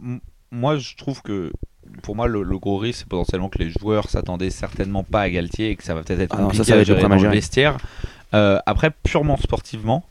moi, 0.53 0.77
je 0.77 0.95
trouve 0.97 1.23
que 1.23 1.51
pour 2.03 2.17
moi, 2.17 2.27
le, 2.27 2.43
le 2.43 2.59
gros 2.59 2.79
risque, 2.79 3.01
c'est 3.01 3.09
potentiellement 3.09 3.49
que 3.49 3.59
les 3.59 3.71
joueurs 3.71 4.09
s'attendaient 4.09 4.51
certainement 4.51 5.03
pas 5.05 5.23
à 5.23 5.31
Galtier 5.31 5.71
et 5.71 5.77
que 5.77 5.85
ça 5.85 5.95
va 5.95 6.03
peut-être 6.03 6.21
être 6.21 6.35
Ah 6.37 6.43
non, 6.43 6.51
ça, 6.51 6.59
compliqué 6.59 6.65
ça 6.65 6.73
va 6.73 6.79
à 6.79 6.83
être 6.83 6.89
le 6.89 6.97
gérer 6.97 7.09
dans 7.09 7.31
vestiaire. 7.31 7.77
Euh, 8.35 8.59
après, 8.67 8.91
purement 9.03 9.37
sportivement, 9.37 10.05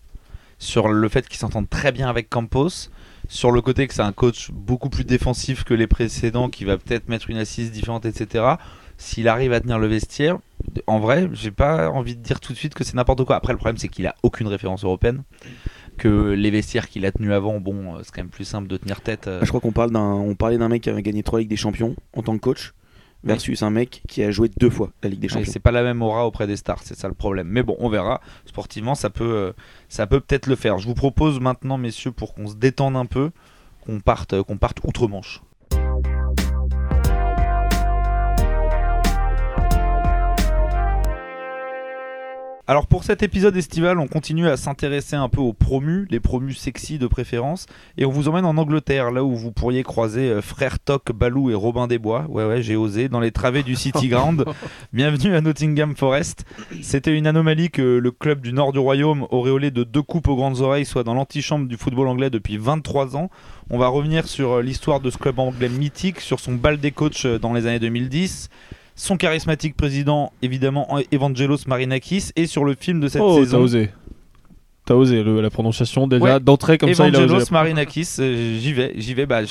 sur 0.57 0.89
le 0.89 1.09
fait 1.09 1.27
qu'ils 1.27 1.39
s'entendent 1.39 1.69
très 1.69 1.91
bien 1.91 2.09
avec 2.09 2.29
Campos, 2.29 2.89
sur 3.27 3.51
le 3.51 3.61
côté 3.61 3.87
que 3.87 3.93
c'est 3.93 4.01
un 4.01 4.11
coach 4.11 4.51
beaucoup 4.51 4.89
plus 4.89 5.05
défensif 5.05 5.63
que 5.63 5.73
les 5.73 5.87
précédents, 5.87 6.49
qui 6.49 6.65
va 6.65 6.77
peut-être 6.77 7.09
mettre 7.09 7.29
une 7.29 7.37
assise 7.37 7.71
différente, 7.71 8.05
etc. 8.05 8.45
S'il 8.97 9.27
arrive 9.29 9.53
à 9.53 9.61
tenir 9.61 9.79
le 9.79 9.87
vestiaire, 9.87 10.37
en 10.87 10.99
vrai, 10.99 11.29
j'ai 11.31 11.51
pas 11.51 11.89
envie 11.89 12.15
de 12.15 12.21
dire 12.21 12.39
tout 12.39 12.51
de 12.51 12.57
suite 12.57 12.73
que 12.73 12.83
c'est 12.83 12.95
n'importe 12.95 13.23
quoi. 13.23 13.37
Après, 13.37 13.53
le 13.53 13.57
problème, 13.57 13.77
c'est 13.77 13.87
qu'il 13.87 14.05
a 14.07 14.15
aucune 14.23 14.47
référence 14.47 14.83
européenne. 14.83 15.23
Que 15.99 16.31
les 16.31 16.49
vestiaires 16.49 16.87
qu'il 16.89 17.05
a 17.05 17.11
tenus 17.11 17.31
avant, 17.31 17.59
bon, 17.59 17.95
euh, 17.95 17.99
c'est 18.03 18.11
quand 18.13 18.21
même 18.21 18.29
plus 18.29 18.45
simple 18.45 18.67
de 18.67 18.77
tenir 18.77 19.01
tête. 19.01 19.27
euh, 19.27 19.41
Je 19.43 19.47
crois 19.49 19.59
qu'on 19.59 19.71
parle 19.73 19.91
d'un, 19.91 19.99
on 20.01 20.33
parlait 20.35 20.57
d'un 20.57 20.69
mec 20.69 20.81
qui 20.83 20.89
avait 20.89 21.01
gagné 21.01 21.23
trois 21.23 21.39
Ligues 21.39 21.49
des 21.49 21.57
Champions 21.57 21.95
en 22.15 22.21
tant 22.23 22.33
que 22.35 22.39
coach 22.41 22.73
versus 23.25 23.63
un 23.63 23.69
mec 23.69 24.01
qui 24.07 24.23
a 24.23 24.31
joué 24.31 24.49
deux 24.57 24.69
fois 24.69 24.91
la 25.03 25.09
Ligue 25.09 25.19
des 25.19 25.27
Champions. 25.27 25.51
c'est 25.51 25.59
pas 25.59 25.71
la 25.71 25.83
même 25.83 26.01
aura 26.01 26.25
auprès 26.25 26.47
des 26.47 26.55
stars, 26.55 26.79
c'est 26.83 26.95
ça 26.97 27.09
le 27.09 27.13
problème. 27.13 27.47
Mais 27.49 27.63
bon, 27.63 27.75
on 27.79 27.89
verra. 27.89 28.21
Sportivement, 28.45 28.95
ça 28.95 29.09
peut, 29.09 29.25
euh, 29.25 29.51
ça 29.89 30.07
peut 30.07 30.21
peut-être 30.21 30.47
le 30.47 30.55
faire. 30.55 30.77
Je 30.77 30.87
vous 30.87 30.93
propose 30.93 31.41
maintenant, 31.41 31.77
messieurs, 31.77 32.11
pour 32.11 32.33
qu'on 32.33 32.47
se 32.47 32.55
détende 32.55 32.95
un 32.95 33.05
peu, 33.05 33.31
qu'on 33.85 33.99
parte, 33.99 34.41
qu'on 34.43 34.57
parte 34.57 34.77
outre-Manche. 34.85 35.41
Alors 42.69 42.85
pour 42.85 43.03
cet 43.03 43.23
épisode 43.23 43.57
estival, 43.57 43.97
on 43.97 44.05
continue 44.05 44.47
à 44.47 44.55
s'intéresser 44.55 45.15
un 45.15 45.27
peu 45.27 45.41
aux 45.41 45.53
promus, 45.53 46.05
les 46.11 46.19
promus 46.19 46.53
sexy 46.53 46.99
de 46.99 47.07
préférence, 47.07 47.65
et 47.97 48.05
on 48.05 48.11
vous 48.11 48.27
emmène 48.27 48.45
en 48.45 48.57
Angleterre, 48.57 49.09
là 49.09 49.23
où 49.23 49.35
vous 49.35 49.51
pourriez 49.51 49.81
croiser 49.81 50.29
euh, 50.29 50.43
Frère 50.43 50.77
Toc, 50.77 51.11
Balou 51.11 51.49
et 51.49 51.55
Robin 51.55 51.87
Desbois. 51.87 52.27
Ouais 52.29 52.45
ouais, 52.45 52.61
j'ai 52.61 52.75
osé, 52.75 53.09
dans 53.09 53.21
les 53.21 53.31
travées 53.31 53.63
du 53.63 53.75
City 53.75 54.07
Ground. 54.09 54.45
Bienvenue 54.93 55.35
à 55.35 55.41
Nottingham 55.41 55.95
Forest. 55.95 56.45
C'était 56.83 57.17
une 57.17 57.25
anomalie 57.25 57.71
que 57.71 57.81
le 57.81 58.11
club 58.11 58.41
du 58.41 58.53
nord 58.53 58.71
du 58.71 58.77
royaume, 58.77 59.25
auréolé 59.31 59.71
de 59.71 59.83
deux 59.83 60.03
coupes 60.03 60.27
aux 60.27 60.35
grandes 60.35 60.61
oreilles, 60.61 60.85
soit 60.85 61.03
dans 61.03 61.15
l'antichambre 61.15 61.67
du 61.67 61.75
football 61.75 62.07
anglais 62.07 62.29
depuis 62.29 62.57
23 62.57 63.17
ans. 63.17 63.31
On 63.71 63.79
va 63.79 63.87
revenir 63.87 64.27
sur 64.27 64.57
euh, 64.57 64.61
l'histoire 64.61 64.99
de 64.99 65.09
ce 65.09 65.17
club 65.17 65.39
anglais 65.39 65.69
mythique, 65.69 66.19
sur 66.19 66.39
son 66.39 66.53
bal 66.53 66.79
des 66.79 66.91
coachs 66.91 67.25
euh, 67.25 67.39
dans 67.39 67.53
les 67.53 67.65
années 67.65 67.79
2010, 67.79 68.51
son 68.99 69.15
charismatique 69.15 69.77
président, 69.77 70.33
évidemment, 70.41 70.99
Evangelos 71.13 71.59
Marinakis, 71.67 72.31
et 72.35 72.47
sur 72.47 72.65
le 72.65 72.75
film 72.77 72.99
de 72.99 73.07
cette 73.07 73.21
oh, 73.21 73.39
saison. 73.39 73.59
osé. 73.59 73.91
T'as 74.89 74.95
osé 74.95 75.21
le- 75.21 75.39
la 75.39 75.51
prononciation 75.51 76.07
déjà 76.07 76.23
Ouais. 76.23 76.39
d'entrée 76.39 76.79
comme 76.79 76.91
ça. 76.95 77.07
Evangelos 77.07 77.51
Marinakis, 77.51 78.15
euh, 78.17 78.57
j'y 78.59 78.73
vais, 78.73 78.93
j'y 78.97 79.13
vais. 79.13 79.27
Bah, 79.27 79.41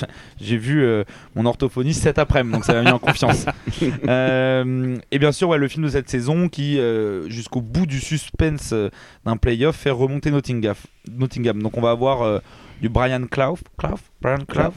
j'ai 0.40 0.56
vu 0.56 0.82
euh, 0.82 1.04
mon 1.36 1.46
orthophoniste 1.46 2.02
cet 2.02 2.18
après-midi, 2.18 2.54
donc 2.54 2.64
ça 2.64 2.74
m'a 2.74 2.82
mis 2.82 2.90
en 2.90 2.98
confiance. 2.98 3.46
Euh, 4.08 4.96
et 5.12 5.18
bien 5.20 5.30
sûr, 5.30 5.48
ouais, 5.48 5.58
le 5.58 5.68
film 5.68 5.84
de 5.84 5.90
cette 5.90 6.08
saison 6.10 6.48
qui, 6.48 6.78
euh, 6.80 7.28
jusqu'au 7.28 7.60
bout 7.60 7.86
du 7.86 8.00
suspense 8.00 8.74
d'un 9.24 9.36
playoff, 9.36 9.76
fait 9.76 9.90
remonter 9.90 10.30
Nottingham. 10.32 10.74
Nottingham. 11.16 11.62
Donc 11.62 11.76
on 11.78 11.80
va 11.82 11.90
avoir 11.90 12.40
du 12.80 12.88
Brian 12.88 13.24
Clough, 13.30 13.58
Clough, 13.76 13.98
Brian 14.20 14.44
Clough, 14.48 14.72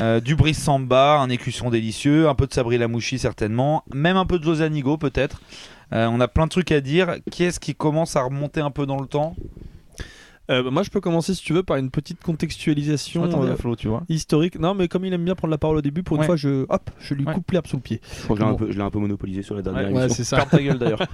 euh, 0.00 0.20
du 0.20 0.36
Brice 0.36 0.62
Samba, 0.62 1.18
un 1.18 1.28
écusson 1.28 1.70
délicieux, 1.70 2.28
un 2.28 2.34
peu 2.36 2.46
de 2.46 2.52
Sabri 2.52 2.78
Lamouchi 2.78 3.18
certainement, 3.18 3.82
même 3.92 4.16
un 4.16 4.26
peu 4.26 4.38
de 4.38 4.44
José 4.44 4.64
Anigo 4.64 4.96
peut-être. 4.96 5.40
Euh, 5.92 6.06
on 6.12 6.20
a 6.20 6.28
plein 6.28 6.44
de 6.44 6.50
trucs 6.50 6.70
à 6.70 6.80
dire. 6.80 7.16
Qui 7.30 7.44
est-ce 7.44 7.58
qui 7.58 7.74
commence 7.74 8.14
à 8.14 8.22
remonter 8.22 8.60
un 8.60 8.70
peu 8.70 8.86
dans 8.86 9.00
le 9.00 9.06
temps? 9.06 9.34
Euh, 10.50 10.62
bah, 10.62 10.70
moi, 10.70 10.82
je 10.82 10.90
peux 10.90 11.00
commencer 11.00 11.34
si 11.34 11.42
tu 11.42 11.52
veux 11.52 11.62
par 11.62 11.76
une 11.76 11.90
petite 11.90 12.22
contextualisation 12.22 13.24
euh, 13.24 13.56
Flo, 13.56 13.76
tu 13.76 13.88
vois. 13.88 14.02
historique. 14.08 14.58
Non, 14.58 14.74
mais 14.74 14.88
comme 14.88 15.04
il 15.04 15.12
aime 15.12 15.24
bien 15.24 15.34
prendre 15.34 15.50
la 15.50 15.58
parole 15.58 15.76
au 15.76 15.82
début, 15.82 16.02
pour 16.02 16.16
une 16.16 16.20
Ouais. 16.22 16.26
fois, 16.26 16.36
je, 16.36 16.64
hop, 16.68 16.90
je 17.00 17.14
lui 17.14 17.24
Ouais. 17.24 17.34
coupe 17.34 17.50
l'herbe 17.50 17.66
sous 17.66 17.76
le 17.76 17.82
pied. 17.82 18.00
Je 18.18 18.24
crois 18.24 18.36
que 18.36 18.42
je 18.42 18.46
l'ai 18.46 18.52
un 18.52 18.54
peu, 18.54 18.72
je 18.72 18.76
l'ai 18.78 18.82
un 18.84 18.90
peu 18.90 18.98
monopolisé 18.98 19.42
sur 19.42 19.54
la 19.54 19.62
dernière 19.62 19.92
Ouais, 19.92 20.08
c'est 20.08 20.24
ça. 20.24 20.44
Ta 20.50 20.58
gueule 20.62 20.78
d'ailleurs. 20.78 21.00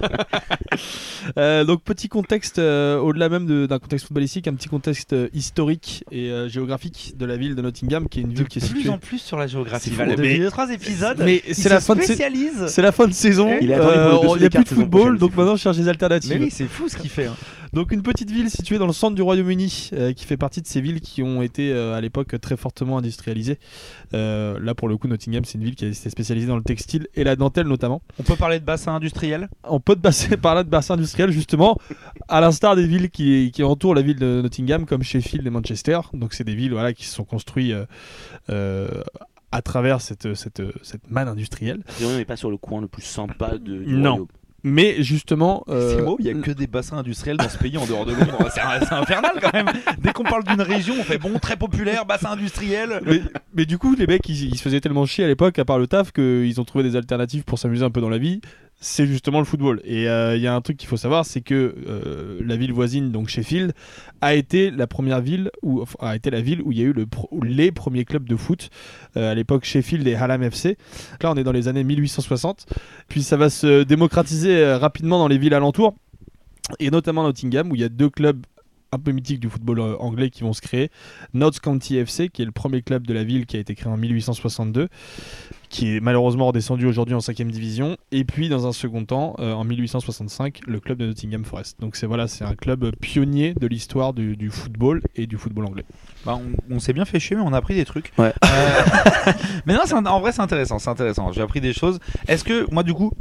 Euh, 1.37 1.63
donc 1.63 1.81
petit 1.81 2.07
contexte, 2.07 2.59
euh, 2.59 2.99
au-delà 2.99 3.29
même 3.29 3.65
d'un 3.67 3.79
contexte 3.79 4.05
footballistique, 4.07 4.47
un 4.47 4.53
petit 4.53 4.67
contexte 4.69 5.13
euh, 5.13 5.27
historique 5.33 6.03
et 6.11 6.29
euh, 6.29 6.47
géographique 6.47 7.13
de 7.17 7.25
la 7.25 7.35
ville 7.35 7.55
de 7.55 7.61
Nottingham, 7.63 8.07
qui 8.07 8.19
est 8.19 8.23
une 8.23 8.33
ville 8.33 8.47
qui 8.47 8.59
est 8.59 8.61
plus 8.69 8.75
située. 8.77 8.89
en 8.89 8.99
plus 8.99 9.17
sur 9.17 9.37
la 9.37 9.47
géographie. 9.47 9.89
Depuis 9.89 10.15
Mais- 10.17 10.37
deux, 10.37 10.51
trois 10.51 10.71
épisodes, 10.71 11.17
Mais 11.23 11.41
il 11.47 11.55
c'est 11.55 11.69
la 11.69 11.81
fin 11.81 11.95
de 11.95 12.01
c'est 12.01 12.81
la 12.81 12.91
fin 12.91 13.07
de 13.07 13.13
saison. 13.13 13.49
Il 13.59 13.63
Il 13.63 13.67
n'y 13.69 13.73
a 14.45 14.49
plus 14.49 14.63
de 14.63 14.69
football, 14.69 15.17
donc 15.17 15.35
maintenant 15.35 15.55
je 15.55 15.61
cherche 15.63 15.77
des 15.77 15.87
alternatives. 15.87 16.31
Mais 16.37 16.45
oui, 16.45 16.51
c'est 16.51 16.67
fou 16.67 16.87
ce 16.87 16.95
qu'il 16.97 17.09
fait. 17.09 17.29
Donc 17.75 17.91
une 17.91 18.03
petite 18.03 18.31
ville 18.31 18.49
située 18.49 18.77
dans 18.77 18.87
le 18.87 18.93
centre 18.93 19.15
du 19.15 19.21
Royaume-Uni, 19.21 19.89
euh, 19.91 20.13
qui 20.13 20.23
fait 20.23 20.37
partie 20.37 20.61
de 20.61 20.65
ces 20.65 20.79
villes 20.79 21.01
qui 21.01 21.21
ont 21.21 21.41
été 21.41 21.73
euh, 21.73 21.93
à 21.93 21.99
l'époque 21.99 22.39
très 22.39 22.55
fortement 22.55 22.97
industrialisées. 22.97 23.59
Euh, 24.13 24.57
là 24.61 24.73
pour 24.73 24.87
le 24.87 24.95
coup, 24.95 25.09
Nottingham, 25.09 25.43
c'est 25.43 25.57
une 25.57 25.65
ville 25.65 25.75
qui 25.75 25.83
a 25.83 25.89
été 25.89 26.09
spécialisée 26.09 26.47
dans 26.47 26.55
le 26.55 26.63
textile 26.63 27.09
et 27.15 27.25
la 27.25 27.35
dentelle 27.35 27.67
notamment. 27.67 28.01
On 28.17 28.23
peut 28.23 28.37
parler 28.37 28.61
de 28.61 28.63
bassin 28.63 28.95
industriel 28.95 29.49
On 29.65 29.81
peut 29.81 29.97
passer 29.97 30.37
par 30.45 30.55
là 30.55 30.63
de 30.63 30.69
bassin 30.69 30.93
industriel 30.93 31.31
justement, 31.31 31.77
à 32.29 32.39
l'instar 32.39 32.77
des 32.77 32.87
villes 32.87 33.09
qui, 33.09 33.51
qui 33.53 33.61
entourent 33.61 33.93
la 33.93 34.03
ville 34.03 34.19
de 34.19 34.39
Nottingham, 34.41 34.85
comme 34.85 35.03
Sheffield 35.03 35.45
et 35.45 35.49
Manchester. 35.49 35.99
Donc 36.13 36.33
c'est 36.33 36.45
des 36.45 36.55
villes 36.55 36.71
voilà, 36.71 36.93
qui 36.93 37.05
se 37.05 37.13
sont 37.13 37.25
construites 37.25 37.73
euh, 37.73 37.85
euh, 38.51 38.87
à 39.51 39.61
travers 39.61 39.99
cette, 39.99 40.33
cette, 40.35 40.61
cette 40.81 41.11
manne 41.11 41.27
industrielle. 41.27 41.83
Et 41.99 42.05
on 42.05 42.15
n'est 42.15 42.23
pas 42.23 42.37
sur 42.37 42.49
le 42.49 42.55
coin 42.55 42.79
le 42.79 42.87
plus 42.87 43.03
sympa 43.03 43.57
de, 43.57 43.83
du 43.83 43.97
Non. 43.97 44.11
royaume. 44.11 44.27
Mais 44.67 45.03
justement, 45.03 45.63
euh, 45.69 45.95
C'est 45.95 46.03
beau, 46.03 46.17
il 46.19 46.25
y 46.25 46.29
a 46.29 46.33
que 46.33 46.49
des 46.49 46.65
bassins 46.65 46.97
industriels 46.97 47.37
dans 47.37 47.47
ce 47.47 47.57
pays 47.59 47.77
en 47.77 47.85
dehors 47.85 48.03
de 48.03 48.13
Londres. 48.13 48.49
C'est 48.51 48.61
c'est 48.85 48.93
infernal 48.93 49.33
quand 49.39 49.53
même. 49.53 49.67
Dès 49.99 50.11
qu'on 50.11 50.23
parle 50.23 50.43
d'une 50.43 50.61
région, 50.61 50.95
on 50.99 51.03
fait 51.03 51.19
bon, 51.19 51.37
très 51.37 51.55
populaire, 51.55 52.07
bassin 52.07 52.31
industriel. 52.31 52.99
mais, 53.05 53.21
mais 53.53 53.65
du 53.67 53.77
coup, 53.77 53.93
les 53.93 54.07
mecs, 54.07 54.27
ils, 54.27 54.45
ils 54.45 54.57
se 54.57 54.63
faisaient 54.63 54.81
tellement 54.81 55.05
chier 55.05 55.23
à 55.23 55.27
l'époque, 55.27 55.59
à 55.59 55.65
part 55.65 55.77
le 55.77 55.85
taf, 55.85 56.11
qu'ils 56.11 56.59
ont 56.59 56.63
trouvé 56.65 56.83
des 56.83 56.95
alternatives 56.95 57.43
pour 57.43 57.59
s'amuser 57.59 57.85
un 57.85 57.91
peu 57.91 58.01
dans 58.01 58.09
la 58.09 58.17
vie. 58.17 58.41
C'est 58.79 59.07
justement 59.07 59.39
le 59.39 59.45
football. 59.45 59.81
Et 59.83 60.07
euh, 60.07 60.35
il 60.35 60.41
y 60.41 60.47
a 60.47 60.53
un 60.53 60.61
truc 60.61 60.77
qu'il 60.77 60.87
faut 60.87 60.97
savoir, 60.97 61.25
c'est 61.25 61.41
que 61.41 61.75
euh, 61.87 62.39
la 62.45 62.55
ville 62.55 62.73
voisine, 62.73 63.11
donc 63.11 63.29
Sheffield, 63.29 63.73
a 64.21 64.35
été 64.35 64.69
la 64.69 64.85
première 64.85 65.21
ville 65.21 65.49
où 65.63 65.83
a 65.99 66.15
été 66.15 66.29
la 66.29 66.41
ville 66.41 66.61
où 66.61 66.71
il 66.71 66.77
y 66.77 66.81
a 66.81 66.85
eu 66.85 66.93
les 67.43 67.71
premiers 67.71 68.05
clubs 68.05 68.27
de 68.27 68.35
foot. 68.35 68.69
Euh, 69.17 69.31
à 69.31 69.35
l'époque, 69.35 69.65
Sheffield 69.65 70.07
et 70.07 70.15
Hallam 70.15 70.43
FC. 70.43 70.77
Là, 71.21 71.31
on 71.31 71.35
est 71.35 71.43
dans 71.43 71.51
les 71.51 71.67
années 71.67 71.83
1860. 71.83 72.65
Puis 73.07 73.23
ça 73.23 73.37
va 73.37 73.49
se 73.49 73.83
démocratiser 73.83 74.57
euh, 74.57 74.77
rapidement 74.77 75.19
dans 75.19 75.27
les 75.27 75.37
villes 75.37 75.53
alentours, 75.53 75.95
et 76.79 76.89
notamment 76.89 77.23
Nottingham, 77.23 77.71
où 77.71 77.75
il 77.75 77.81
y 77.81 77.85
a 77.85 77.89
deux 77.89 78.09
clubs 78.09 78.45
un 78.95 78.99
peu 78.99 79.11
mythiques 79.11 79.39
du 79.39 79.49
football 79.49 79.79
euh, 79.79 79.95
anglais 79.99 80.29
qui 80.29 80.43
vont 80.43 80.53
se 80.53 80.61
créer. 80.61 80.89
Notts 81.33 81.59
County 81.59 81.97
FC, 81.97 82.29
qui 82.29 82.41
est 82.41 82.45
le 82.45 82.51
premier 82.51 82.81
club 82.81 83.05
de 83.05 83.13
la 83.13 83.23
ville 83.23 83.45
qui 83.45 83.57
a 83.57 83.59
été 83.59 83.75
créé 83.75 83.91
en 83.91 83.97
1862, 83.97 84.89
qui 85.69 85.95
est 85.95 85.99
malheureusement 85.99 86.47
redescendu 86.47 86.85
aujourd'hui 86.85 87.15
en 87.15 87.19
5 87.19 87.35
division. 87.43 87.97
Et 88.11 88.23
puis, 88.23 88.49
dans 88.49 88.65
un 88.67 88.71
second 88.71 89.05
temps, 89.05 89.35
euh, 89.39 89.53
en 89.53 89.63
1865, 89.63 90.61
le 90.65 90.79
club 90.79 90.97
de 90.97 91.07
Nottingham 91.07 91.43
Forest. 91.45 91.79
Donc, 91.79 91.95
c'est 91.95 92.05
voilà, 92.07 92.27
c'est 92.27 92.43
un 92.45 92.55
club 92.55 92.95
pionnier 93.01 93.53
de 93.53 93.67
l'histoire 93.67 94.13
du, 94.13 94.35
du 94.37 94.49
football 94.49 95.01
et 95.15 95.27
du 95.27 95.37
football 95.37 95.65
anglais. 95.65 95.85
Bah, 96.25 96.39
on 96.41 96.75
on 96.75 96.79
s'est 96.79 96.93
bien 96.93 97.05
fait 97.05 97.19
chier, 97.19 97.35
mais 97.35 97.43
on 97.45 97.53
a 97.53 97.57
appris 97.57 97.75
des 97.75 97.85
trucs. 97.85 98.11
Ouais. 98.17 98.33
Euh, 98.43 99.31
mais 99.65 99.73
non, 99.73 99.81
un- 99.91 100.05
en 100.05 100.19
vrai, 100.19 100.31
c'est 100.31 100.41
intéressant. 100.41 100.79
C'est 100.79 100.89
intéressant. 100.89 101.31
J'ai 101.31 101.41
appris 101.41 101.61
des 101.61 101.73
choses. 101.73 101.99
Est-ce 102.27 102.43
que, 102.43 102.69
moi, 102.71 102.83
du 102.83 102.93
coup, 102.93 103.11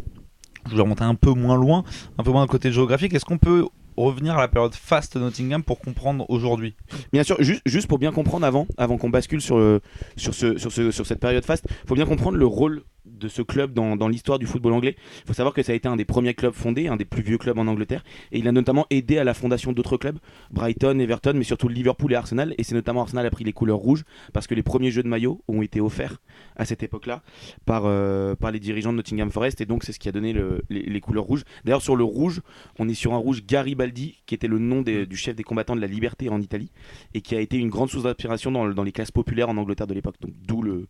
je 0.71 0.75
vais 0.76 0.83
remonter 0.83 1.04
un 1.04 1.14
peu 1.14 1.31
moins 1.33 1.57
loin, 1.57 1.85
un 2.19 2.23
peu 2.23 2.31
moins 2.31 2.40
dans 2.40 2.47
le 2.47 2.50
côté 2.50 2.73
géographique. 2.73 3.12
Est-ce 3.14 3.25
qu'on 3.25 3.38
peut 3.38 3.66
revenir 3.97 4.37
à 4.37 4.41
la 4.41 4.49
période 4.49 4.75
faste 4.75 5.17
de 5.17 5.23
Nottingham 5.23 5.63
pour 5.63 5.81
comprendre 5.81 6.27
aujourd'hui. 6.29 6.75
Bien 7.13 7.23
sûr, 7.23 7.37
juste, 7.41 7.87
pour 7.87 7.99
bien 7.99 8.13
comprendre 8.13 8.47
avant, 8.47 8.67
avant 8.77 8.99
qu'on 8.99 9.11
bascule 9.11 9.41
sur, 9.41 9.81
cette 10.17 11.21
période 11.21 11.45
faste, 11.45 11.67
il 11.69 11.89
faut 11.89 11.95
bien 11.95 12.07
comprendre 12.07 12.37
le 12.37 12.47
rôle 12.47 12.83
de 13.07 13.29
ce 13.29 13.43
club 13.43 13.73
dans, 13.73 13.97
dans 13.97 14.09
l'histoire 14.09 14.39
du 14.39 14.47
football 14.47 14.73
anglais. 14.73 14.97
Il 15.23 15.27
faut 15.27 15.35
savoir 15.35 15.55
que 15.55 15.63
ça 15.63 15.73
a 15.73 15.75
été 15.75 15.89
un 15.89 15.97
des 15.97 16.05
premiers 16.05 16.35
clubs 16.35 16.53
fondés, 16.55 16.89
un 16.89 16.97
des 16.97 17.05
plus 17.05 17.23
vieux 17.23 17.39
clubs 17.39 17.59
en 17.59 17.67
Angleterre, 17.67 18.03
et 18.33 18.39
il 18.39 18.49
a 18.49 18.53
notamment 18.53 18.87
aidé 18.91 19.19
à 19.19 19.25
la 19.25 19.35
fondation 19.35 19.73
d'autres 19.73 19.97
clubs, 19.97 20.19
Brighton, 20.51 20.99
Everton, 20.99 21.35
mais 21.37 21.45
surtout 21.45 21.69
Liverpool 21.69 22.13
et 22.13 22.17
Arsenal. 22.17 22.55
Et 22.59 22.65
c'est 22.65 22.75
notamment 22.75 23.03
Arsenal 23.03 23.27
a 23.27 23.31
pris 23.31 23.45
les 23.45 23.53
couleurs 23.53 23.79
rouges 23.79 24.05
parce 24.33 24.47
que 24.47 24.55
les 24.55 24.63
premiers 24.63 24.91
jeux 24.91 25.03
de 25.03 25.09
maillot 25.09 25.43
ont 25.49 25.63
été 25.63 25.81
offerts 25.81 26.21
à 26.57 26.65
cette 26.65 26.83
époque-là 26.83 27.23
par, 27.67 27.83
euh, 27.87 28.35
par 28.35 28.51
les 28.51 28.61
dirigeants 28.61 28.93
de 28.93 28.97
Nottingham 28.97 29.31
Forest, 29.31 29.61
et 29.61 29.67
donc 29.67 29.85
c'est 29.85 29.93
ce 29.93 29.99
qui 29.99 30.09
a 30.09 30.13
donné 30.13 30.33
le- 30.33 30.63
les, 30.71 31.01
couleurs 31.01 31.25
rouges. 31.25 31.45
D'ailleurs, 31.65 31.83
sur 31.83 31.97
le 31.97 32.05
rouge, 32.05 32.41
on 32.79 32.89
est 32.89 32.95
sur 32.95 33.13
un 33.15 33.19
rouge 33.19 33.45
Garibaldi, 33.47 34.23
qui 34.27 34.35
était 34.35 34.49
le 34.49 34.59
nom 34.59 34.83
du 34.83 35.17
chef 35.17 35.37
des 35.37 35.43
combattants 35.45 35.77
de 35.77 35.81
la 35.81 35.87
liberté 35.87 36.29
en 36.29 36.41
Italie, 36.41 36.71
et 37.13 37.21
qui 37.21 37.35
a 37.37 37.41
été 37.41 37.57
une 37.59 37.69
grande 37.69 37.91
source 37.91 38.05
d'inspiration 38.05 38.51
dans, 38.51 38.69
dans 38.69 38.83
les 38.83 38.93
classes 38.93 39.11
populaires 39.11 39.49
en 39.49 39.57
Angleterre 39.57 39.87
de 39.87 39.95
l'époque. 39.95 40.17
Donc 40.21 40.33
d'où 40.47 40.63
le, 40.63 40.87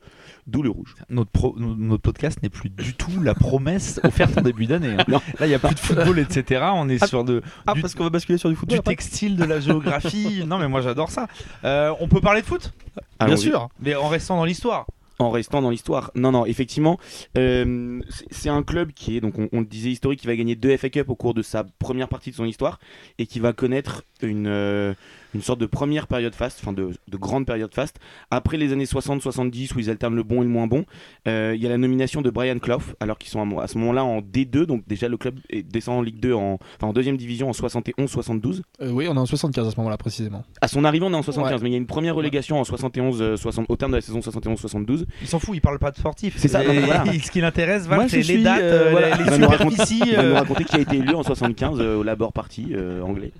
le 0.46 0.70
rouge. 0.70 0.94
notre 1.10 2.03
podcast 2.04 2.38
n'est 2.42 2.48
plus 2.48 2.70
du 2.70 2.94
tout 2.94 3.20
la 3.22 3.34
promesse 3.34 3.98
offerte 4.04 4.38
en 4.38 4.42
début 4.42 4.66
d'année. 4.66 4.94
hein. 4.98 5.04
Là, 5.08 5.20
il 5.40 5.48
n'y 5.48 5.54
a 5.54 5.58
plus 5.58 5.74
de 5.74 5.80
football, 5.80 6.18
etc. 6.20 6.62
On 6.74 6.88
est 6.88 7.02
Ah, 7.02 7.06
sur 7.08 7.24
de, 7.24 7.42
Ah, 7.66 7.74
Du- 7.74 7.80
parce 7.80 7.94
qu'on 7.96 8.04
va 8.04 8.10
basculer 8.10 8.38
sur 8.38 8.48
du 8.50 8.54
football 8.54 8.76
du 8.76 8.78
après 8.80 8.92
textile, 8.92 9.36
de 9.36 9.44
la 9.44 9.58
géographie. 9.58 10.44
non, 10.46 10.58
mais 10.58 10.68
moi, 10.68 10.80
j'adore 10.82 11.10
ça. 11.10 11.26
Euh, 11.64 11.92
on 11.98 12.06
peut 12.06 12.20
parler 12.20 12.42
de 12.42 12.46
foot? 12.46 12.72
Bien 12.94 13.02
Allons-y. 13.18 13.38
sûr. 13.40 13.68
mais 13.80 13.94
en 13.96 14.08
restant 14.08 14.36
dans 14.36 14.44
l'histoire. 14.44 14.86
En 15.20 15.30
restant 15.30 15.62
dans 15.62 15.70
l'histoire. 15.70 16.10
Non, 16.16 16.32
non, 16.32 16.44
effectivement, 16.44 16.98
euh, 17.38 18.00
c'est- 18.10 18.26
c'est 18.30 18.48
un 18.48 18.62
club 18.62 18.92
qui 18.92 19.16
est, 19.16 19.20
donc 19.20 19.38
on, 19.38 19.48
on 19.52 19.60
le 19.60 19.66
disait 19.66 19.90
historique, 19.90 20.20
qui 20.20 20.26
va 20.26 20.34
gagner 20.36 20.56
deux 20.56 20.76
FA 20.76 20.90
Cup 20.90 21.08
au 21.08 21.14
cours 21.14 21.34
de 21.34 21.42
sa 21.42 21.64
première 21.78 22.08
partie 22.08 22.30
de 22.30 22.36
son 22.36 22.44
histoire 22.44 22.78
et 23.18 23.26
qui 23.26 23.38
va 23.40 23.52
connaître 23.52 24.02
une, 24.22 24.46
euh, 24.48 24.92
une 25.34 25.42
sorte 25.42 25.60
de 25.60 25.66
première 25.66 26.06
période 26.06 26.34
faste, 26.34 26.60
enfin 26.62 26.72
de, 26.72 26.90
de 27.08 27.16
grande 27.16 27.46
période 27.46 27.74
faste. 27.74 27.96
Après 28.30 28.56
les 28.56 28.72
années 28.72 28.84
60-70 28.84 29.74
où 29.74 29.78
ils 29.80 29.90
alternent 29.90 30.14
le 30.16 30.22
bon 30.22 30.40
et 30.42 30.44
le 30.44 30.50
moins 30.50 30.66
bon, 30.66 30.84
euh, 31.28 31.52
il 31.56 31.62
y 31.62 31.66
a 31.66 31.68
la 31.68 31.78
nomination 31.78 32.22
de 32.22 32.30
Brian 32.30 32.58
Clough, 32.58 32.82
alors 33.00 33.18
qu'ils 33.18 33.30
sont 33.30 33.58
à, 33.58 33.66
ce 33.66 33.78
moment-là 33.78 34.04
en 34.04 34.20
D2, 34.20 34.64
donc 34.66 34.86
déjà 34.86 35.08
le 35.08 35.16
club 35.16 35.38
est- 35.50 35.62
descend 35.62 35.98
en 35.98 36.02
Ligue 36.02 36.20
2, 36.20 36.32
en, 36.34 36.54
enfin 36.76 36.86
en 36.88 36.92
deuxième 36.92 37.16
division 37.16 37.48
en 37.48 37.52
71-72. 37.52 38.62
Euh, 38.80 38.90
oui, 38.90 39.06
on 39.08 39.14
est 39.14 39.18
en 39.18 39.26
75 39.26 39.66
à 39.66 39.70
ce 39.70 39.76
moment-là 39.78 39.96
précisément. 39.96 40.44
À 40.60 40.68
son 40.68 40.84
arrivée, 40.84 41.04
on 41.06 41.12
est 41.12 41.16
en 41.16 41.22
75, 41.22 41.54
Ouais. 41.54 41.58
mais 41.62 41.68
il 41.70 41.72
y 41.72 41.76
a 41.76 41.78
une 41.78 41.86
première 41.86 42.14
relégation 42.14 42.60
en 42.60 42.64
71, 42.64 43.20
euh, 43.22 43.36
60, 43.36 43.66
au 43.68 43.76
terme 43.76 43.92
de 43.92 43.96
la 43.96 44.02
saison 44.02 44.20
71-72. 44.20 45.04
Il 45.22 45.28
s'en 45.28 45.38
fout, 45.38 45.54
il 45.56 45.60
parle 45.60 45.78
pas 45.78 45.90
de 45.90 45.96
sportif. 45.96 46.34
C'est 46.38 46.48
ça, 46.48 46.62
non, 46.62 46.72
voilà. 46.80 47.04
Ce 47.22 47.30
qui 47.30 47.40
l'intéresse, 47.40 47.88
c'est 48.08 48.16
les 48.18 48.22
suis, 48.22 48.42
dates, 48.42 48.60
euh, 48.62 48.86
euh, 48.86 48.90
voilà. 48.90 49.16
les 49.16 49.24
Il 49.24 49.30
va 49.30 49.38
nous 49.38 49.48
raconter- 49.48 49.70
superficies. 49.72 50.02
Il 50.06 50.16
va 50.16 50.22
nous 50.22 50.28
euh, 50.30 50.34
raconter 50.34 50.64
qui 50.64 50.76
a 50.76 50.80
été 50.80 50.96
élu 50.96 51.14
en 51.14 51.22
75 51.22 51.78
euh, 51.80 51.96
au 51.96 52.02
Labour 52.02 52.32
Party 52.32 52.68
euh, 52.72 53.00
anglais. 53.02 53.32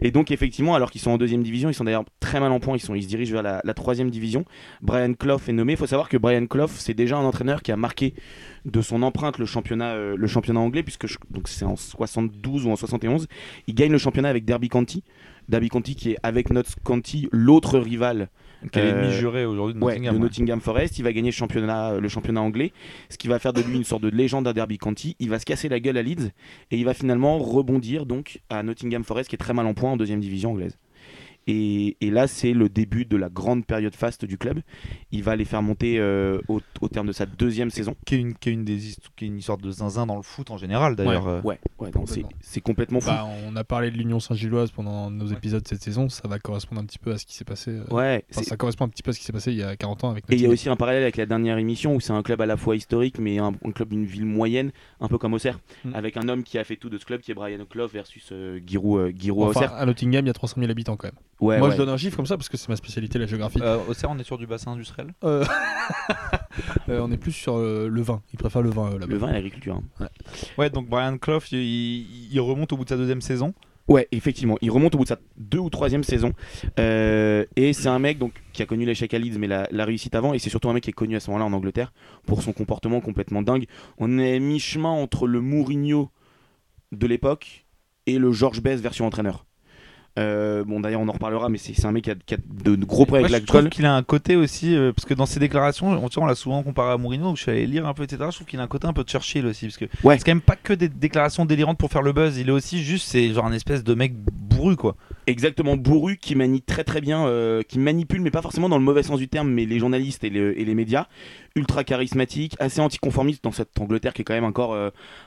Et 0.00 0.10
donc 0.10 0.30
effectivement, 0.30 0.74
alors 0.74 0.90
qu'ils 0.90 1.00
sont 1.00 1.10
en 1.10 1.18
deuxième 1.20 1.42
division, 1.44 1.68
ils 1.70 1.74
sont 1.74 1.84
d'ailleurs 1.84 2.04
très 2.18 2.40
mal 2.40 2.50
en 2.50 2.58
point. 2.58 2.76
Ils 2.76 2.80
sont, 2.80 2.94
ils 2.96 3.02
se 3.04 3.08
dirigent 3.08 3.32
vers 3.32 3.42
la, 3.44 3.60
la 3.62 3.74
troisième 3.74 4.10
division. 4.10 4.44
Brian 4.82 5.14
Clough 5.14 5.40
est 5.46 5.52
nommé. 5.52 5.74
Il 5.74 5.76
faut 5.78 5.86
savoir 5.86 6.08
que 6.08 6.16
Brian 6.16 6.46
Clough, 6.46 6.68
c'est 6.70 6.94
déjà 6.94 7.16
un 7.16 7.24
entraîneur 7.24 7.62
qui 7.62 7.70
a 7.70 7.76
marqué 7.76 8.14
de 8.64 8.80
son 8.82 9.02
empreinte 9.02 9.38
le 9.38 9.46
championnat, 9.46 9.92
euh, 9.92 10.16
le 10.16 10.26
championnat 10.26 10.60
anglais, 10.60 10.82
puisque 10.82 11.06
je- 11.06 11.18
donc 11.30 11.46
c'est 11.48 11.64
en 11.64 11.76
72 11.76 12.66
ou 12.66 12.70
en 12.70 12.76
71. 12.76 13.28
Il 13.68 13.74
gagne 13.74 13.92
le 13.92 13.98
championnat 13.98 14.28
avec 14.28 14.44
Derby 14.44 14.68
County. 14.68 15.04
Derby 15.48 15.68
County 15.68 15.94
qui 15.96 16.10
est 16.12 16.16
avec 16.22 16.50
Notts 16.50 16.76
County 16.84 17.28
l'autre 17.32 17.78
rival 17.78 18.28
Qui 18.70 18.78
est 18.78 18.84
l'ennemi 18.84 19.06
Euh, 19.08 19.18
juré 19.18 19.44
aujourd'hui 19.46 19.74
de 19.74 19.84
Ouais, 19.84 19.94
Nottingham. 19.94 20.14
de 20.14 20.18
ouais. 20.20 20.24
Nottingham 20.26 20.60
Forest. 20.60 20.98
Il 20.98 21.02
va 21.02 21.12
gagner 21.12 21.30
le 21.30 21.34
championnat, 21.34 21.98
le 21.98 22.08
championnat 22.08 22.42
anglais, 22.42 22.72
ce 23.08 23.16
qui 23.16 23.26
va 23.26 23.38
faire 23.38 23.52
de 23.54 23.62
lui 23.62 23.74
une 23.76 23.84
sorte 23.84 24.02
de 24.02 24.10
légende 24.10 24.46
à 24.46 24.52
Derby 24.52 24.76
County. 24.78 25.16
Il 25.18 25.30
va 25.30 25.38
se 25.38 25.46
casser 25.46 25.68
la 25.70 25.80
gueule 25.80 25.96
à 25.96 26.02
Leeds 26.02 26.30
et 26.70 26.76
il 26.76 26.84
va 26.84 26.92
finalement 26.94 27.38
rebondir 27.38 28.04
donc 28.06 28.42
à 28.50 28.62
Nottingham 28.62 29.02
Forest 29.02 29.30
qui 29.30 29.34
est 29.34 29.38
très 29.38 29.54
mal 29.54 29.66
en 29.66 29.72
point 29.74 29.90
en 29.90 29.96
deuxième 29.96 30.20
division 30.20 30.50
anglaise. 30.50 30.78
Et, 31.50 31.96
et 32.00 32.10
là, 32.10 32.26
c'est 32.26 32.52
le 32.52 32.68
début 32.68 33.04
de 33.04 33.16
la 33.16 33.28
grande 33.28 33.66
période 33.66 33.94
faste 33.94 34.24
du 34.24 34.38
club. 34.38 34.60
Il 35.10 35.22
va 35.22 35.36
les 35.36 35.44
faire 35.44 35.62
monter 35.62 35.98
euh, 35.98 36.40
au, 36.48 36.60
au 36.80 36.88
terme 36.88 37.06
de 37.06 37.12
sa 37.12 37.26
deuxième 37.26 37.70
saison. 37.70 37.94
Qui 38.06 38.14
est, 38.14 38.18
une, 38.18 38.34
qui, 38.34 38.48
est 38.50 38.52
une 38.52 38.64
des 38.64 38.78
qui 39.16 39.24
est 39.24 39.28
une 39.28 39.40
sorte 39.40 39.62
de 39.62 39.70
zinzin 39.70 40.06
dans 40.06 40.16
le 40.16 40.22
foot 40.22 40.50
en 40.50 40.56
général 40.58 40.96
d'ailleurs. 40.96 41.26
euh. 41.28 41.40
Ouais, 41.42 41.58
ouais, 41.78 41.90
non, 41.94 42.06
c'est 42.06 42.20
Complètement. 42.22 42.28
c'est 42.40 42.60
complètement 42.60 43.00
fou. 43.00 43.10
Bah, 43.10 43.26
on 43.46 43.56
a 43.56 43.64
parlé 43.64 43.90
de 43.90 43.96
l'Union 43.96 44.20
Saint-Gilloise 44.20 44.70
pendant 44.70 45.10
nos 45.10 45.26
épisodes 45.26 45.66
cette 45.66 45.82
saison, 45.82 46.08
ça 46.08 46.28
va 46.28 46.38
correspondre 46.38 46.80
un 46.80 46.84
petit 46.84 46.98
peu 46.98 47.12
à 47.12 47.18
ce 47.18 47.26
qui 47.26 47.34
s'est 47.34 47.44
passé. 47.44 47.70
euh, 47.72 47.84
ouais, 47.94 48.24
enfin, 48.30 48.42
ça 48.42 48.56
correspond 48.56 48.84
un 48.84 48.88
petit 48.88 49.02
peu 49.02 49.10
à 49.10 49.12
ce 49.12 49.18
qui 49.18 49.24
s'est 49.24 49.32
passé 49.32 49.50
il 49.52 49.58
y 49.58 49.62
a 49.62 49.76
40 49.76 50.04
ans 50.04 50.10
avec 50.10 50.24
Et 50.30 50.34
il 50.34 50.40
y 50.42 50.46
a 50.46 50.48
aussi 50.48 50.68
un 50.68 50.76
parallèle 50.76 51.02
avec 51.02 51.16
la 51.16 51.26
dernière 51.26 51.58
émission 51.58 51.94
où 51.94 52.00
c'est 52.00 52.12
un 52.12 52.22
club 52.22 52.40
à 52.40 52.46
la 52.46 52.56
fois 52.56 52.76
historique 52.76 53.18
mais 53.18 53.38
un, 53.38 53.52
un 53.64 53.70
club 53.72 53.88
d'une 53.90 54.04
ville 54.04 54.24
moyenne, 54.26 54.70
un 55.00 55.08
peu 55.08 55.18
comme 55.18 55.34
Auxerre, 55.34 55.58
Mm. 55.84 55.94
avec 55.94 56.16
un 56.18 56.28
homme 56.28 56.42
qui 56.42 56.58
a 56.58 56.64
fait 56.64 56.76
tout 56.76 56.90
de 56.90 56.98
ce 56.98 57.04
club 57.06 57.20
qui 57.22 57.30
est 57.30 57.34
Brian 57.34 57.64
Clough 57.68 57.88
versus 57.90 58.28
euh, 58.32 58.60
Giroud, 58.66 59.00
euh, 59.00 59.12
Giroud 59.18 59.46
à 59.46 59.50
Enfin, 59.50 59.60
Auxerre. 59.60 59.74
à 59.74 59.86
Nottingham, 59.86 60.24
il 60.24 60.28
y 60.28 60.30
a 60.30 60.34
300 60.34 60.56
000 60.58 60.70
habitants 60.70 60.96
quand 60.96 61.06
même. 61.08 61.16
Ouais, 61.40 61.58
Moi, 61.58 61.68
ouais. 61.68 61.72
je 61.72 61.78
donne 61.78 61.88
un 61.88 61.96
chiffre 61.96 62.16
comme 62.16 62.26
ça 62.26 62.36
parce 62.36 62.48
que 62.50 62.56
c'est 62.58 62.68
ma 62.68 62.76
spécialité, 62.76 63.18
la 63.18 63.26
géographie. 63.26 63.60
Euh, 63.62 63.78
Auxerre, 63.88 64.10
on 64.10 64.18
est 64.18 64.24
sur 64.24 64.36
du 64.36 64.46
bassin 64.46 64.72
industriel. 64.72 65.14
Euh, 65.24 65.44
euh, 66.88 67.00
on 67.02 67.10
est 67.12 67.16
plus 67.16 67.32
sur 67.32 67.56
euh, 67.56 67.88
le 67.88 68.02
vin. 68.02 68.22
Ils 68.32 68.38
préfèrent 68.38 68.62
le 68.62 68.70
vin 68.70 68.88
euh, 68.88 68.98
là-bas. 68.98 69.06
Le 69.06 69.16
vin 69.16 69.28
et 69.28 69.32
l'agriculture. 69.32 69.80
hein. 70.00 70.08
Ouais, 70.58 70.68
donc 70.70 70.88
Brian 70.88 71.16
Clough, 71.18 71.42
il, 71.52 71.58
il- 71.58 72.28
il 72.32 72.40
remonte 72.40 72.72
au 72.72 72.76
bout 72.76 72.84
de 72.84 72.90
sa 72.90 72.96
deuxième 72.96 73.20
saison. 73.22 73.54
Ouais, 73.88 74.06
effectivement. 74.12 74.56
Il 74.60 74.70
remonte 74.70 74.94
au 74.94 74.98
bout 74.98 75.04
de 75.04 75.08
sa 75.08 75.18
deux 75.36 75.58
ou 75.58 75.70
troisième 75.70 76.04
saison. 76.04 76.32
Euh, 76.78 77.44
et 77.56 77.72
c'est 77.72 77.88
un 77.88 77.98
mec 77.98 78.18
donc, 78.18 78.32
qui 78.52 78.62
a 78.62 78.66
connu 78.66 78.84
l'échec 78.84 79.12
à 79.14 79.18
Leeds, 79.18 79.38
mais 79.38 79.48
la, 79.48 79.66
la 79.72 79.84
réussite 79.84 80.14
avant. 80.14 80.32
Et 80.34 80.38
c'est 80.38 80.50
surtout 80.50 80.68
un 80.68 80.74
mec 80.74 80.84
qui 80.84 80.90
est 80.90 80.92
connu 80.92 81.16
à 81.16 81.20
ce 81.20 81.30
moment-là 81.30 81.46
en 81.46 81.52
Angleterre 81.52 81.92
pour 82.26 82.42
son 82.42 82.52
comportement 82.52 83.00
complètement 83.00 83.42
dingue. 83.42 83.64
On 83.98 84.18
est 84.18 84.38
mi-chemin 84.38 84.90
entre 84.90 85.26
le 85.26 85.40
Mourinho 85.40 86.10
de 86.92 87.06
l'époque 87.06 87.66
et 88.06 88.18
le 88.18 88.30
George 88.30 88.60
Best 88.62 88.82
version 88.82 89.06
entraîneur. 89.06 89.46
Euh, 90.18 90.64
bon, 90.64 90.80
d'ailleurs, 90.80 91.00
on 91.00 91.08
en 91.08 91.12
reparlera, 91.12 91.48
mais 91.48 91.58
c'est 91.58 91.84
un 91.84 91.92
mec 91.92 92.04
qui 92.04 92.10
a, 92.10 92.14
qui 92.14 92.34
a 92.34 92.36
de, 92.36 92.74
de 92.74 92.84
gros 92.84 93.06
problèmes 93.06 93.26
avec 93.26 93.40
je 93.42 93.46
trouve 93.46 93.56
l'alcool. 93.60 93.70
qu'il 93.70 93.86
a 93.86 93.94
un 93.94 94.02
côté 94.02 94.36
aussi, 94.36 94.74
euh, 94.76 94.92
parce 94.92 95.06
que 95.06 95.14
dans 95.14 95.24
ses 95.26 95.38
déclarations, 95.40 95.88
on, 95.92 96.08
on 96.16 96.26
l'a 96.26 96.34
souvent 96.34 96.62
comparé 96.62 96.92
à 96.92 96.96
Mourinho, 96.96 97.24
donc 97.24 97.36
je 97.36 97.42
suis 97.42 97.50
allé 97.50 97.66
lire 97.66 97.86
un 97.86 97.94
peu, 97.94 98.02
etc. 98.02 98.24
Je 98.30 98.34
trouve 98.36 98.46
qu'il 98.46 98.58
a 98.58 98.62
un 98.62 98.66
côté 98.68 98.86
un 98.88 98.92
peu 98.92 99.02
Churchill 99.04 99.46
aussi, 99.46 99.66
parce 99.66 99.76
que 99.78 99.84
Ouais. 100.02 100.18
c'est 100.18 100.24
quand 100.24 100.32
même 100.32 100.40
pas 100.40 100.56
que 100.56 100.72
des 100.72 100.88
déclarations 100.88 101.44
délirantes 101.46 101.78
pour 101.78 101.90
faire 101.90 102.02
le 102.02 102.12
buzz, 102.12 102.36
il 102.38 102.48
est 102.48 102.52
aussi 102.52 102.82
juste, 102.82 103.06
c'est 103.08 103.32
genre 103.32 103.46
un 103.46 103.52
espèce 103.52 103.84
de 103.84 103.94
mec 103.94 104.12
bourru, 104.14 104.76
quoi. 104.76 104.96
Exactement, 105.26 105.76
bourru, 105.76 106.16
qui 106.16 106.34
manie 106.34 106.60
très 106.60 106.82
très 106.82 107.00
bien, 107.00 107.24
euh, 107.26 107.62
qui 107.62 107.78
manipule, 107.78 108.20
mais 108.20 108.32
pas 108.32 108.42
forcément 108.42 108.68
dans 108.68 108.78
le 108.78 108.84
mauvais 108.84 109.04
sens 109.04 109.18
du 109.18 109.28
terme, 109.28 109.48
mais 109.50 109.64
les 109.64 109.78
journalistes 109.78 110.24
et, 110.24 110.30
le- 110.30 110.58
et 110.58 110.64
les 110.64 110.74
médias. 110.74 111.06
Ultra 111.56 111.82
charismatique, 111.82 112.54
assez 112.60 112.80
anticonformiste 112.80 113.42
dans 113.42 113.50
cette 113.50 113.78
Angleterre 113.80 114.12
qui 114.12 114.22
est 114.22 114.24
quand 114.24 114.34
même 114.34 114.44
encore, 114.44 114.76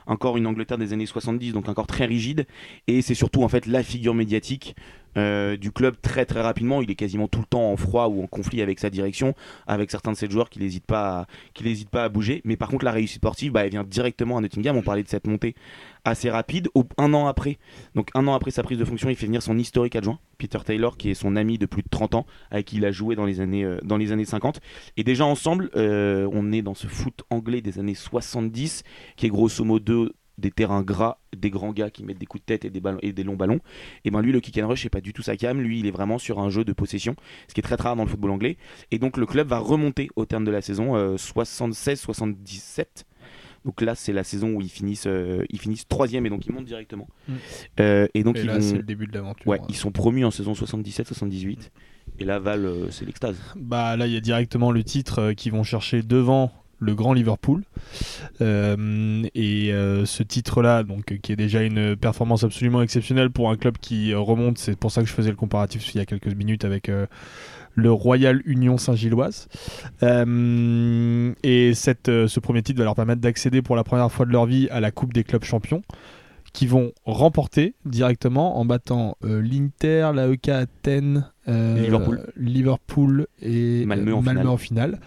encore 0.06 0.38
une 0.38 0.46
Angleterre 0.46 0.78
des 0.78 0.94
années 0.94 1.04
70, 1.04 1.52
donc 1.52 1.68
encore 1.68 1.86
très 1.86 2.06
rigide. 2.06 2.46
Et 2.86 3.02
c'est 3.02 3.14
surtout 3.14 3.42
en 3.44 3.48
fait 3.48 3.66
la 3.66 3.82
figure 3.82 4.14
médiatique 4.14 4.74
euh, 5.16 5.56
du 5.56 5.72
club 5.72 5.96
très 6.00 6.24
très 6.26 6.40
rapidement. 6.40 6.82
Il 6.82 6.90
est 6.90 6.94
quasiment 6.94 7.28
tout 7.28 7.40
le 7.40 7.46
temps 7.46 7.70
en 7.70 7.76
froid 7.76 8.06
ou 8.06 8.22
en 8.22 8.26
conflit 8.26 8.62
avec 8.62 8.78
sa 8.78 8.90
direction, 8.90 9.34
avec 9.66 9.90
certains 9.90 10.12
de 10.12 10.16
ses 10.16 10.28
joueurs 10.30 10.50
qui 10.50 10.58
n'hésitent 10.58 10.86
pas, 10.86 11.26
à- 11.92 12.08
bouger. 12.08 12.40
Mais 12.44 12.56
par 12.56 12.68
contre, 12.68 12.84
la 12.84 12.92
réussite 12.92 13.16
sportive, 13.16 13.52
bah, 13.52 13.64
elle 13.64 13.70
vient 13.70 13.84
directement 13.84 14.36
à 14.36 14.40
Nottingham. 14.40 14.76
On 14.76 14.82
parlait 14.82 15.02
de 15.02 15.08
cette 15.08 15.26
montée 15.26 15.54
assez 16.04 16.30
rapide. 16.30 16.68
Un 16.98 17.14
an 17.14 17.26
après, 17.26 17.58
donc 17.94 18.10
un 18.14 18.26
an 18.28 18.34
après 18.34 18.50
sa 18.50 18.62
prise 18.62 18.78
de 18.78 18.84
fonction, 18.84 19.08
il 19.08 19.16
fait 19.16 19.26
venir 19.26 19.42
son 19.42 19.58
historique 19.58 19.96
adjoint, 19.96 20.18
Peter 20.38 20.58
Taylor, 20.64 20.96
qui 20.96 21.10
est 21.10 21.14
son 21.14 21.36
ami 21.36 21.58
de 21.58 21.66
plus 21.66 21.82
de 21.82 21.88
30 21.88 22.14
ans, 22.14 22.26
avec 22.50 22.66
qui 22.66 22.76
il 22.76 22.84
a 22.84 22.92
joué 22.92 23.16
dans 23.16 23.24
les 23.24 23.40
années, 23.40 23.64
euh, 23.64 23.78
dans 23.82 23.96
les 23.96 24.12
années 24.12 24.24
50. 24.24 24.60
Et 24.96 25.04
déjà 25.04 25.24
ensemble, 25.24 25.70
euh, 25.76 26.28
on 26.32 26.52
est 26.52 26.62
dans 26.62 26.74
ce 26.74 26.86
foot 26.86 27.22
anglais 27.30 27.62
des 27.62 27.78
années 27.78 27.94
70, 27.94 28.82
qui 29.16 29.26
est 29.26 29.30
grosso 29.30 29.64
modo 29.64 30.10
des 30.38 30.50
terrains 30.50 30.82
gras, 30.82 31.18
des 31.36 31.50
grands 31.50 31.72
gars 31.72 31.90
qui 31.90 32.04
mettent 32.04 32.18
des 32.18 32.26
coups 32.26 32.42
de 32.42 32.46
tête 32.46 32.64
et 32.64 32.70
des, 32.70 32.80
ballons, 32.80 32.98
et 33.02 33.12
des 33.12 33.22
longs 33.22 33.36
ballons. 33.36 33.60
Et 34.04 34.10
ben 34.10 34.20
lui, 34.20 34.32
le 34.32 34.40
kick 34.40 34.58
and 34.58 34.66
rush, 34.68 34.82
c'est 34.82 34.88
pas 34.90 35.00
du 35.00 35.12
tout 35.12 35.22
sa 35.22 35.36
cam. 35.36 35.60
Lui, 35.60 35.78
il 35.80 35.86
est 35.86 35.90
vraiment 35.92 36.18
sur 36.18 36.40
un 36.40 36.50
jeu 36.50 36.64
de 36.64 36.72
possession, 36.72 37.14
ce 37.48 37.54
qui 37.54 37.60
est 37.60 37.62
très 37.62 37.76
très 37.76 37.88
rare 37.88 37.96
dans 37.96 38.02
le 38.04 38.08
football 38.08 38.30
anglais. 38.32 38.56
Et 38.90 38.98
donc 38.98 39.16
le 39.16 39.26
club 39.26 39.46
va 39.48 39.58
remonter 39.58 40.08
au 40.16 40.24
terme 40.26 40.44
de 40.44 40.50
la 40.50 40.60
saison 40.62 40.96
76-77. 41.16 43.04
Donc 43.64 43.80
là, 43.80 43.94
c'est 43.94 44.12
la 44.12 44.24
saison 44.24 44.50
où 44.54 44.60
ils 44.60 44.68
finissent, 44.68 45.06
euh, 45.06 45.42
ils 45.48 45.58
finissent 45.58 45.88
troisième 45.88 46.26
et 46.26 46.30
donc 46.30 46.44
ils 46.46 46.52
montent 46.52 46.66
directement. 46.66 47.08
Mm. 47.28 47.32
Euh, 47.80 48.06
et 48.12 48.22
donc 48.22 48.36
Et 48.36 48.40
ils 48.40 48.46
là, 48.46 48.54
vont- 48.58 48.60
c'est 48.60 48.76
le 48.76 48.82
début 48.82 49.06
de 49.06 49.12
l'aventure. 49.14 49.46
ouais, 49.46 49.58
ils 49.70 49.74
sont 49.74 49.90
promus 49.90 50.24
en 50.24 50.30
saison 50.30 50.52
77-78. 50.52 51.70
Et 52.18 52.24
là, 52.24 52.38
Val, 52.38 52.66
euh, 52.66 52.90
c'est 52.90 53.06
l'extase. 53.06 53.36
Bah 53.56 53.96
là, 53.96 54.06
il 54.06 54.12
y 54.12 54.16
a 54.16 54.20
directement 54.20 54.70
le 54.70 54.84
titre 54.84 55.18
euh, 55.20 55.32
qu'ils 55.32 55.52
vont 55.52 55.62
chercher 55.62 56.02
devant 56.02 56.52
le 56.84 56.94
grand 56.94 57.12
Liverpool. 57.12 57.62
Euh, 58.40 59.22
et 59.34 59.72
euh, 59.72 60.04
ce 60.04 60.22
titre-là, 60.22 60.82
donc 60.82 61.18
qui 61.22 61.32
est 61.32 61.36
déjà 61.36 61.62
une 61.62 61.96
performance 61.96 62.44
absolument 62.44 62.82
exceptionnelle 62.82 63.30
pour 63.30 63.50
un 63.50 63.56
club 63.56 63.78
qui 63.78 64.14
remonte. 64.14 64.58
C'est 64.58 64.78
pour 64.78 64.92
ça 64.92 65.02
que 65.02 65.08
je 65.08 65.12
faisais 65.12 65.30
le 65.30 65.36
comparatif 65.36 65.94
il 65.94 65.98
y 65.98 66.00
a 66.00 66.06
quelques 66.06 66.34
minutes 66.34 66.64
avec 66.64 66.88
euh, 66.88 67.06
le 67.74 67.90
Royal 67.90 68.42
Union 68.44 68.78
Saint-Gilloise. 68.78 69.48
Et 70.02 71.74
cette, 71.74 72.06
ce 72.06 72.40
premier 72.40 72.62
titre 72.62 72.78
va 72.78 72.84
leur 72.84 72.94
permettre 72.94 73.20
d'accéder 73.20 73.62
pour 73.62 73.74
la 73.74 73.84
première 73.84 74.12
fois 74.12 74.26
de 74.26 74.32
leur 74.32 74.46
vie 74.46 74.68
à 74.70 74.80
la 74.80 74.90
Coupe 74.90 75.12
des 75.12 75.24
clubs 75.24 75.44
champions 75.44 75.82
qui 76.54 76.68
vont 76.68 76.92
remporter 77.04 77.74
directement 77.84 78.58
en 78.58 78.64
battant 78.64 79.18
euh, 79.24 79.42
l'Inter, 79.42 80.12
l'AEK 80.14 80.48
Athènes, 80.48 81.28
euh, 81.48 81.82
Liverpool. 81.82 82.20
Liverpool 82.36 83.26
et 83.42 83.84
Malmö 83.84 84.12
euh, 84.12 84.14
en 84.14 84.22
finale. 84.22 84.48
en 84.48 84.56
finale. 84.56 85.00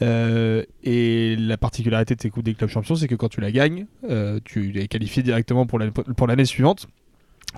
Euh, 0.00 0.64
et 0.82 1.36
la 1.36 1.58
particularité 1.58 2.16
de 2.16 2.20
ces 2.22 2.30
Coupes 2.30 2.44
des 2.44 2.54
clubs 2.54 2.70
champions, 2.70 2.96
c'est 2.96 3.08
que 3.08 3.14
quand 3.14 3.28
tu 3.28 3.42
la 3.42 3.52
gagnes, 3.52 3.86
tu 4.44 4.80
es 4.80 4.88
qualifié 4.88 5.22
directement 5.22 5.66
pour 5.66 5.78
l'année 5.78 6.44
suivante. 6.46 6.88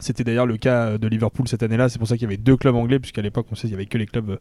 C'était 0.01 0.25
d'ailleurs 0.25 0.47
le 0.47 0.57
cas 0.57 0.99
de 0.99 1.09
Liverpool 1.09 1.49
cette 1.49 1.63
année-là, 1.63 1.89
c'est 1.89 1.99
pour 1.99 2.09
ça 2.09 2.17
qu'il 2.17 2.23
y 2.23 2.27
avait 2.27 2.37
deux 2.37 2.57
clubs 2.57 2.75
anglais, 2.75 2.99
puisqu'à 2.99 3.23
l'époque, 3.23 3.47
on 3.51 3.55
sait 3.55 3.63
qu'il 3.63 3.73
y 3.73 3.75
avait 3.75 3.87
que 3.87 3.99
les 3.99 4.07
clubs 4.07 4.31
euh, 4.31 4.37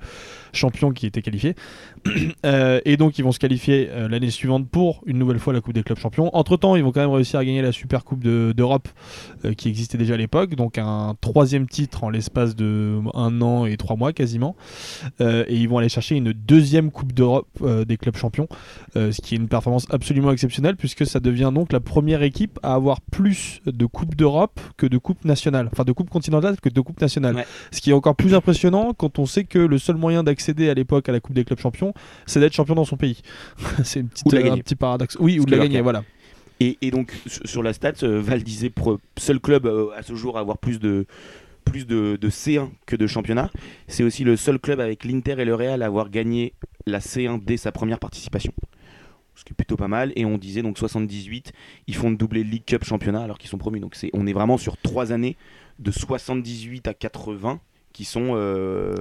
champions 0.53 0.91
qui 0.91 1.05
étaient 1.05 1.21
qualifiés. 1.21 1.55
Euh, 2.45 2.79
et 2.85 2.97
donc, 2.97 3.17
ils 3.17 3.23
vont 3.23 3.31
se 3.31 3.39
qualifier 3.39 3.89
euh, 3.89 4.07
l'année 4.07 4.29
suivante 4.29 4.69
pour 4.69 5.01
une 5.05 5.17
nouvelle 5.17 5.39
fois 5.39 5.53
la 5.53 5.61
Coupe 5.61 5.73
des 5.73 5.83
clubs 5.83 5.97
champions. 5.97 6.29
Entre-temps, 6.35 6.75
ils 6.75 6.83
vont 6.83 6.91
quand 6.91 7.01
même 7.01 7.09
réussir 7.09 7.39
à 7.39 7.45
gagner 7.45 7.61
la 7.61 7.71
Super 7.71 8.05
Coupe 8.05 8.23
de- 8.23 8.53
d'Europe 8.55 8.87
euh, 9.43 9.53
qui 9.53 9.69
existait 9.69 9.97
déjà 9.97 10.13
à 10.13 10.17
l'époque, 10.17 10.55
donc 10.55 10.77
un 10.77 11.15
troisième 11.19 11.67
titre 11.67 12.03
en 12.03 12.09
l'espace 12.09 12.55
de 12.55 12.99
un 13.13 13.41
an 13.41 13.65
et 13.65 13.75
trois 13.77 13.95
mois 13.95 14.13
quasiment. 14.13 14.55
Euh, 15.19 15.45
et 15.47 15.55
ils 15.55 15.67
vont 15.67 15.77
aller 15.79 15.89
chercher 15.89 16.15
une 16.15 16.31
deuxième 16.31 16.91
Coupe 16.91 17.11
d'Europe 17.13 17.47
euh, 17.61 17.85
des 17.85 17.97
clubs 17.97 18.15
champions, 18.15 18.47
euh, 18.95 19.11
ce 19.11 19.21
qui 19.21 19.35
est 19.35 19.37
une 19.37 19.47
performance 19.47 19.87
absolument 19.89 20.31
exceptionnelle, 20.31 20.75
puisque 20.75 21.05
ça 21.05 21.19
devient 21.19 21.51
donc 21.53 21.73
la 21.73 21.79
première 21.79 22.21
équipe 22.23 22.59
à 22.63 22.75
avoir 22.75 23.01
plus 23.01 23.61
de 23.65 23.85
Coupes 23.85 24.15
d'Europe 24.15 24.59
que 24.77 24.85
de 24.85 24.97
Coupes 24.97 25.25
enfin 25.53 25.83
de 25.83 25.91
Coupes 25.91 26.09
continentales 26.09 26.59
que 26.59 26.69
de 26.69 26.81
Coupes 26.81 27.01
nationales. 27.01 27.35
Ouais. 27.35 27.47
Ce 27.71 27.81
qui 27.81 27.91
est 27.91 27.93
encore 27.93 28.15
plus 28.15 28.33
impressionnant 28.33 28.93
quand 28.93 29.19
on 29.19 29.25
sait 29.25 29.43
que 29.43 29.59
le 29.59 29.77
seul 29.77 29.95
moyen 29.95 30.23
d'accéder 30.23 30.69
à 30.69 30.73
l'époque 30.73 31.09
à 31.09 31.11
la 31.11 31.19
Coupe 31.19 31.35
des 31.35 31.43
clubs 31.43 31.59
champions, 31.59 31.93
c'est 32.25 32.39
d'être 32.39 32.53
champion 32.53 32.75
dans 32.75 32.85
son 32.85 32.97
pays. 32.97 33.21
c'est 33.83 33.99
une 33.99 34.09
petite, 34.09 34.33
euh, 34.33 34.51
un 34.53 34.57
petit 34.57 34.75
paradoxe. 34.75 35.17
Oui, 35.19 35.39
ou 35.39 35.45
de 35.45 35.51
la 35.51 35.63
gagner, 35.63 35.81
voilà. 35.81 36.03
Et, 36.59 36.77
et 36.81 36.91
donc, 36.91 37.13
sur 37.45 37.61
la 37.61 37.73
stat, 37.73 37.93
euh, 38.03 38.19
Val 38.21 38.43
disait 38.43 38.71
seul 39.17 39.39
club 39.39 39.67
euh, 39.67 39.89
à 39.95 40.01
ce 40.01 40.15
jour 40.15 40.37
à 40.37 40.41
avoir 40.41 40.57
plus 40.57 40.79
de, 40.79 41.05
plus 41.65 41.85
de, 41.85 42.17
de 42.19 42.29
C1 42.29 42.69
que 42.85 42.95
de 42.95 43.05
championnat. 43.05 43.51
C'est 43.87 44.03
aussi 44.03 44.23
le 44.23 44.35
seul 44.37 44.59
club 44.59 44.79
avec 44.79 45.03
l'Inter 45.03 45.35
et 45.37 45.45
le 45.45 45.53
Real 45.53 45.83
à 45.83 45.85
avoir 45.85 46.09
gagné 46.09 46.53
la 46.85 46.99
C1 46.99 47.43
dès 47.43 47.57
sa 47.57 47.71
première 47.71 47.99
participation. 47.99 48.53
Ce 49.37 49.45
qui 49.45 49.53
est 49.53 49.55
plutôt 49.55 49.77
pas 49.77 49.87
mal. 49.87 50.11
Et 50.15 50.25
on 50.25 50.37
disait 50.37 50.63
donc 50.63 50.77
78, 50.77 51.53
ils 51.87 51.95
font 51.95 52.11
doubler 52.11 52.43
League 52.43 52.65
Cup 52.65 52.83
championnat 52.83 53.23
alors 53.23 53.37
qu'ils 53.37 53.49
sont 53.49 53.57
promus. 53.57 53.79
Donc 53.79 53.95
c'est, 53.95 54.09
on 54.13 54.25
est 54.27 54.33
vraiment 54.33 54.57
sur 54.57 54.77
trois 54.77 55.11
années 55.11 55.37
de 55.79 55.91
78 55.91 56.87
à 56.87 56.93
80 56.93 57.59
qui 57.93 58.03
sont 58.03 58.33
euh, 58.35 58.93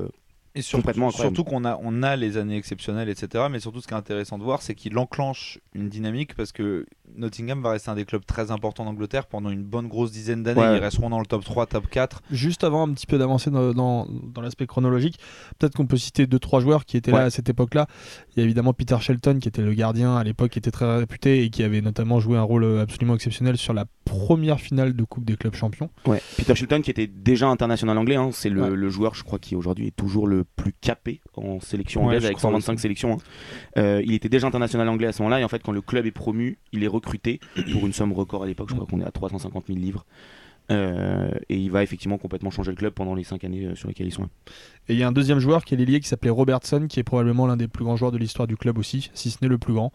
Et 0.54 0.62
surtout, 0.62 0.82
Complètement 0.82 1.08
incroyable. 1.08 1.36
surtout 1.36 1.50
qu'on 1.50 1.64
a, 1.64 1.78
on 1.82 2.02
a 2.02 2.16
les 2.16 2.36
années 2.36 2.56
exceptionnelles, 2.56 3.08
etc. 3.08 3.44
Mais 3.50 3.60
surtout, 3.60 3.80
ce 3.80 3.86
qui 3.86 3.94
est 3.94 3.96
intéressant 3.96 4.38
de 4.38 4.44
voir, 4.44 4.62
c'est 4.62 4.74
qu'il 4.74 4.96
enclenche 4.98 5.58
une 5.74 5.88
dynamique 5.88 6.34
parce 6.34 6.52
que 6.52 6.86
Nottingham 7.14 7.62
va 7.62 7.70
rester 7.70 7.90
un 7.90 7.94
des 7.94 8.04
clubs 8.04 8.24
très 8.26 8.50
importants 8.50 8.84
d'Angleterre 8.84 9.26
pendant 9.26 9.50
une 9.50 9.62
bonne 9.62 9.88
grosse 9.88 10.10
dizaine 10.12 10.42
d'années. 10.42 10.60
Ouais. 10.60 10.76
Ils 10.76 10.80
resteront 10.82 11.08
dans 11.10 11.20
le 11.20 11.26
top 11.26 11.44
3, 11.44 11.66
top 11.66 11.88
4. 11.88 12.22
Juste 12.30 12.64
avant 12.64 12.86
un 12.88 12.92
petit 12.92 13.06
peu 13.06 13.16
d'avancer 13.18 13.50
dans, 13.50 13.72
dans, 13.72 14.06
dans 14.08 14.40
l'aspect 14.42 14.66
chronologique, 14.66 15.18
peut-être 15.58 15.74
qu'on 15.74 15.86
peut 15.86 15.96
citer 15.96 16.26
deux 16.26 16.38
trois 16.38 16.60
joueurs 16.60 16.84
qui 16.84 16.96
étaient 16.96 17.10
là 17.12 17.22
à 17.24 17.30
cette 17.30 17.48
époque-là. 17.48 17.86
Il 18.34 18.40
y 18.40 18.42
a 18.42 18.44
évidemment 18.44 18.72
Peter 18.72 18.96
Shelton 19.00 19.38
qui 19.40 19.48
était 19.48 19.62
le 19.62 19.72
gardien 19.74 20.16
à 20.16 20.24
l'époque, 20.24 20.50
qui 20.50 20.58
était 20.58 20.70
très 20.70 20.98
réputé 20.98 21.42
et 21.44 21.50
qui 21.50 21.62
avait 21.62 21.80
notamment 21.80 22.20
joué 22.20 22.36
un 22.36 22.42
rôle 22.42 22.78
absolument 22.80 23.14
exceptionnel 23.14 23.56
sur 23.56 23.72
la 23.74 23.84
première 24.04 24.60
finale 24.60 24.94
de 24.94 25.04
Coupe 25.04 25.24
des 25.24 25.36
clubs 25.36 25.54
champions. 25.54 25.90
Ouais. 26.06 26.20
Peter 26.36 26.54
Shilton 26.54 26.80
qui 26.82 26.90
était 26.90 27.06
déjà 27.06 27.48
international 27.48 27.96
anglais, 27.98 28.16
hein, 28.16 28.30
c'est 28.32 28.50
le, 28.50 28.62
Ouais. 28.62 28.70
le 28.70 28.88
joueur 28.88 29.14
je 29.14 29.22
crois 29.24 29.38
qui 29.38 29.54
aujourd'hui 29.56 29.88
est 29.88 29.96
toujours 29.96 30.26
le 30.26 30.44
plus 30.44 30.72
capé 30.72 31.20
en 31.36 31.60
sélection 31.60 32.04
anglaise 32.04 32.24
avec 32.24 32.36
crois 32.36 32.50
125 32.50 32.72
aussi. 32.74 32.82
sélections. 32.82 33.12
hein. 33.14 33.18
Euh, 33.78 34.02
il 34.04 34.12
était 34.14 34.28
déjà 34.28 34.46
international 34.46 34.88
anglais 34.88 35.06
à 35.08 35.12
ce 35.12 35.22
moment-là 35.22 35.40
et 35.40 35.44
en 35.44 35.48
fait 35.48 35.62
quand 35.62 35.72
le 35.72 35.80
club 35.82 36.06
est 36.06 36.10
promu, 36.10 36.58
il 36.72 36.82
est 36.84 36.88
recruté 36.96 37.40
pour 37.72 37.86
une 37.86 37.92
somme 37.92 38.12
record 38.12 38.42
à 38.42 38.46
l'époque, 38.46 38.68
je 38.70 38.74
crois 38.74 38.86
qu'on 38.86 39.00
est 39.00 39.06
à 39.06 39.10
350 39.10 39.66
000 39.68 39.78
livres. 39.78 40.04
Euh, 40.72 41.30
et 41.48 41.56
il 41.56 41.70
va 41.70 41.84
effectivement 41.84 42.18
complètement 42.18 42.50
changer 42.50 42.72
le 42.72 42.76
club 42.76 42.92
pendant 42.92 43.14
les 43.14 43.22
5 43.22 43.44
années 43.44 43.66
euh, 43.66 43.74
sur 43.76 43.86
lesquelles 43.86 44.08
ils 44.08 44.12
sont. 44.12 44.28
Et 44.88 44.94
il 44.94 44.98
y 44.98 45.04
a 45.04 45.08
un 45.08 45.12
deuxième 45.12 45.38
joueur 45.38 45.64
qui 45.64 45.74
est 45.74 45.76
l'ailier 45.76 46.00
qui 46.00 46.08
s'appelait 46.08 46.30
Robertson, 46.30 46.86
qui 46.88 46.98
est 46.98 47.04
probablement 47.04 47.46
l'un 47.46 47.56
des 47.56 47.68
plus 47.68 47.84
grands 47.84 47.96
joueurs 47.96 48.10
de 48.10 48.18
l'histoire 48.18 48.48
du 48.48 48.56
club 48.56 48.76
aussi, 48.76 49.10
si 49.14 49.30
ce 49.30 49.38
n'est 49.42 49.48
le 49.48 49.58
plus 49.58 49.74
grand, 49.74 49.92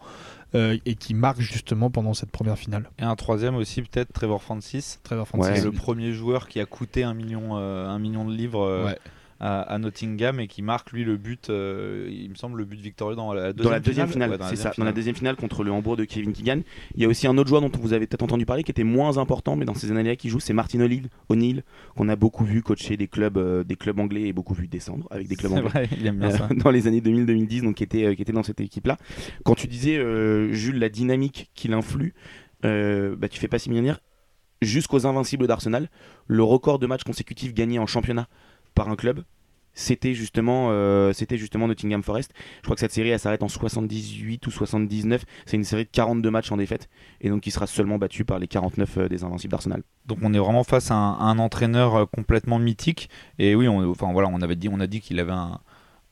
euh, 0.54 0.76
et 0.84 0.96
qui 0.96 1.14
marque 1.14 1.40
justement 1.40 1.90
pendant 1.90 2.12
cette 2.12 2.30
première 2.30 2.58
finale. 2.58 2.90
Et 2.98 3.04
un 3.04 3.16
troisième 3.16 3.54
aussi, 3.56 3.80
peut-être, 3.80 4.12
Trevor 4.12 4.42
Francis. 4.42 5.00
Trevor. 5.02 5.26
Francis. 5.26 5.64
Le 5.64 5.72
premier 5.72 6.12
joueur 6.12 6.46
qui 6.46 6.60
a 6.60 6.66
coûté 6.66 7.04
un 7.04 7.14
million, 7.14 7.56
euh, 7.56 7.88
un 7.88 7.98
million 7.98 8.26
de 8.26 8.34
livres 8.34 8.62
euh, 8.62 8.84
Ouais. 8.84 8.98
À, 9.42 9.60
à 9.62 9.78
Nottingham 9.78 10.38
et 10.40 10.46
qui 10.46 10.62
marque, 10.62 10.92
lui, 10.92 11.04
le 11.04 11.16
but, 11.16 11.50
euh, 11.50 12.08
il 12.10 12.30
me 12.30 12.34
semble, 12.36 12.58
le 12.58 12.64
but 12.64 12.80
victorieux 12.80 13.16
dans 13.16 13.32
la 13.34 13.52
deuxième 13.52 13.64
Dans 13.64 13.70
la 13.72 13.80
deuxième 13.80 14.08
finale, 14.08 14.30
Ouais, 14.30 14.38
dans 14.38 14.44
la 14.44 14.50
deuxième 14.50 14.56
ça, 14.56 14.62
dans 14.62 14.70
la 14.70 14.74
finale. 14.74 14.94
deuxième 14.94 15.14
finale 15.16 15.36
contre 15.36 15.64
le 15.64 15.72
Hambourg 15.72 15.96
de 15.96 16.04
Kevin 16.04 16.32
Keegan. 16.32 16.60
Il 16.94 17.02
y 17.02 17.04
a 17.04 17.08
aussi 17.08 17.26
un 17.26 17.36
autre 17.36 17.48
joueur 17.48 17.60
dont 17.60 17.70
vous 17.80 17.92
avez 17.92 18.06
peut-être 18.06 18.22
entendu 18.22 18.46
parler 18.46 18.62
qui 18.62 18.70
était 18.70 18.84
moins 18.84 19.18
important, 19.18 19.56
mais 19.56 19.64
dans 19.64 19.74
ces 19.74 19.90
années-là 19.90 20.16
qui 20.16 20.28
joue, 20.28 20.40
c'est 20.40 20.52
Martin 20.52 20.80
O'Neill, 20.80 21.08
O'Neill, 21.28 21.64
qu'on 21.96 22.08
a 22.08 22.16
beaucoup 22.16 22.44
vu 22.44 22.62
coacher 22.62 22.96
des 22.96 23.08
clubs, 23.08 23.36
euh, 23.36 23.64
des 23.64 23.76
clubs 23.76 23.98
anglais 23.98 24.22
et 24.22 24.32
beaucoup 24.32 24.54
vu 24.54 24.68
descendre 24.68 25.06
avec 25.10 25.26
des 25.28 25.34
clubs 25.36 25.52
C'est 25.52 25.58
anglais. 25.58 25.70
vrai, 25.70 25.88
il 25.98 26.06
aime 26.06 26.18
bien 26.18 26.28
Euh, 26.30 26.36
ça. 26.38 26.48
dans 26.56 26.70
les 26.70 26.86
années 26.86 27.00
2000-2010, 27.00 27.62
donc 27.64 27.74
qui 27.76 27.82
était, 27.84 28.14
qui 28.14 28.22
était 28.22 28.32
dans 28.32 28.42
cette 28.44 28.60
équipe-là. 28.60 28.96
Quand 29.44 29.54
tu 29.56 29.66
disais, 29.66 29.96
Jules, 30.52 30.78
la 30.78 30.88
dynamique 30.88 31.50
qu'il 31.54 31.72
influe, 31.72 32.14
bah, 32.62 33.28
tu 33.28 33.40
fais 33.40 33.48
pas 33.48 33.58
si 33.58 33.68
bien 33.70 33.82
dire. 33.82 34.00
Jusqu'aux 34.60 35.06
Invincibles 35.08 35.48
d'Arsenal, 35.48 35.88
le 36.28 36.44
record 36.44 36.78
de 36.78 36.86
matchs 36.86 37.02
consécutifs 37.02 37.52
gagnés 37.52 37.80
en 37.80 37.86
championnat 37.88 38.28
par 38.74 38.88
un 38.88 38.96
club, 38.96 39.24
c'était 39.74 40.12
justement, 40.12 40.68
euh, 40.70 41.12
c'était 41.12 41.38
justement 41.38 41.66
Nottingham 41.66 42.02
Forest. 42.02 42.32
Je 42.58 42.62
crois 42.62 42.76
que 42.76 42.80
cette 42.80 42.92
série, 42.92 43.08
elle 43.08 43.18
s'arrête 43.18 43.42
en 43.42 43.48
78 43.48 44.46
ou 44.46 44.50
79. 44.50 45.24
C'est 45.46 45.56
une 45.56 45.64
série 45.64 45.84
de 45.84 45.90
42 45.90 46.30
matchs 46.30 46.52
en 46.52 46.58
défaite, 46.58 46.88
et 47.20 47.30
donc 47.30 47.42
qui 47.42 47.50
sera 47.50 47.66
seulement 47.66 47.98
battu 47.98 48.24
par 48.24 48.38
les 48.38 48.48
49 48.48 48.98
euh, 48.98 49.08
des 49.08 49.24
Invincibles 49.24 49.50
d'Arsenal. 49.50 49.82
Donc 50.06 50.18
on 50.22 50.34
est 50.34 50.38
vraiment 50.38 50.64
face 50.64 50.90
à 50.90 50.94
un, 50.94 51.12
à 51.12 51.24
un 51.24 51.38
entraîneur 51.38 51.94
euh, 51.96 52.04
complètement 52.06 52.58
mythique. 52.58 53.08
Et 53.38 53.54
oui, 53.54 53.68
on, 53.68 53.90
enfin 53.90 54.12
voilà, 54.12 54.28
on 54.28 54.42
avait 54.42 54.56
dit, 54.56 54.68
on 54.68 54.80
a 54.80 54.86
dit 54.86 55.00
qu'il 55.00 55.18
avait 55.20 55.32
un, 55.32 55.58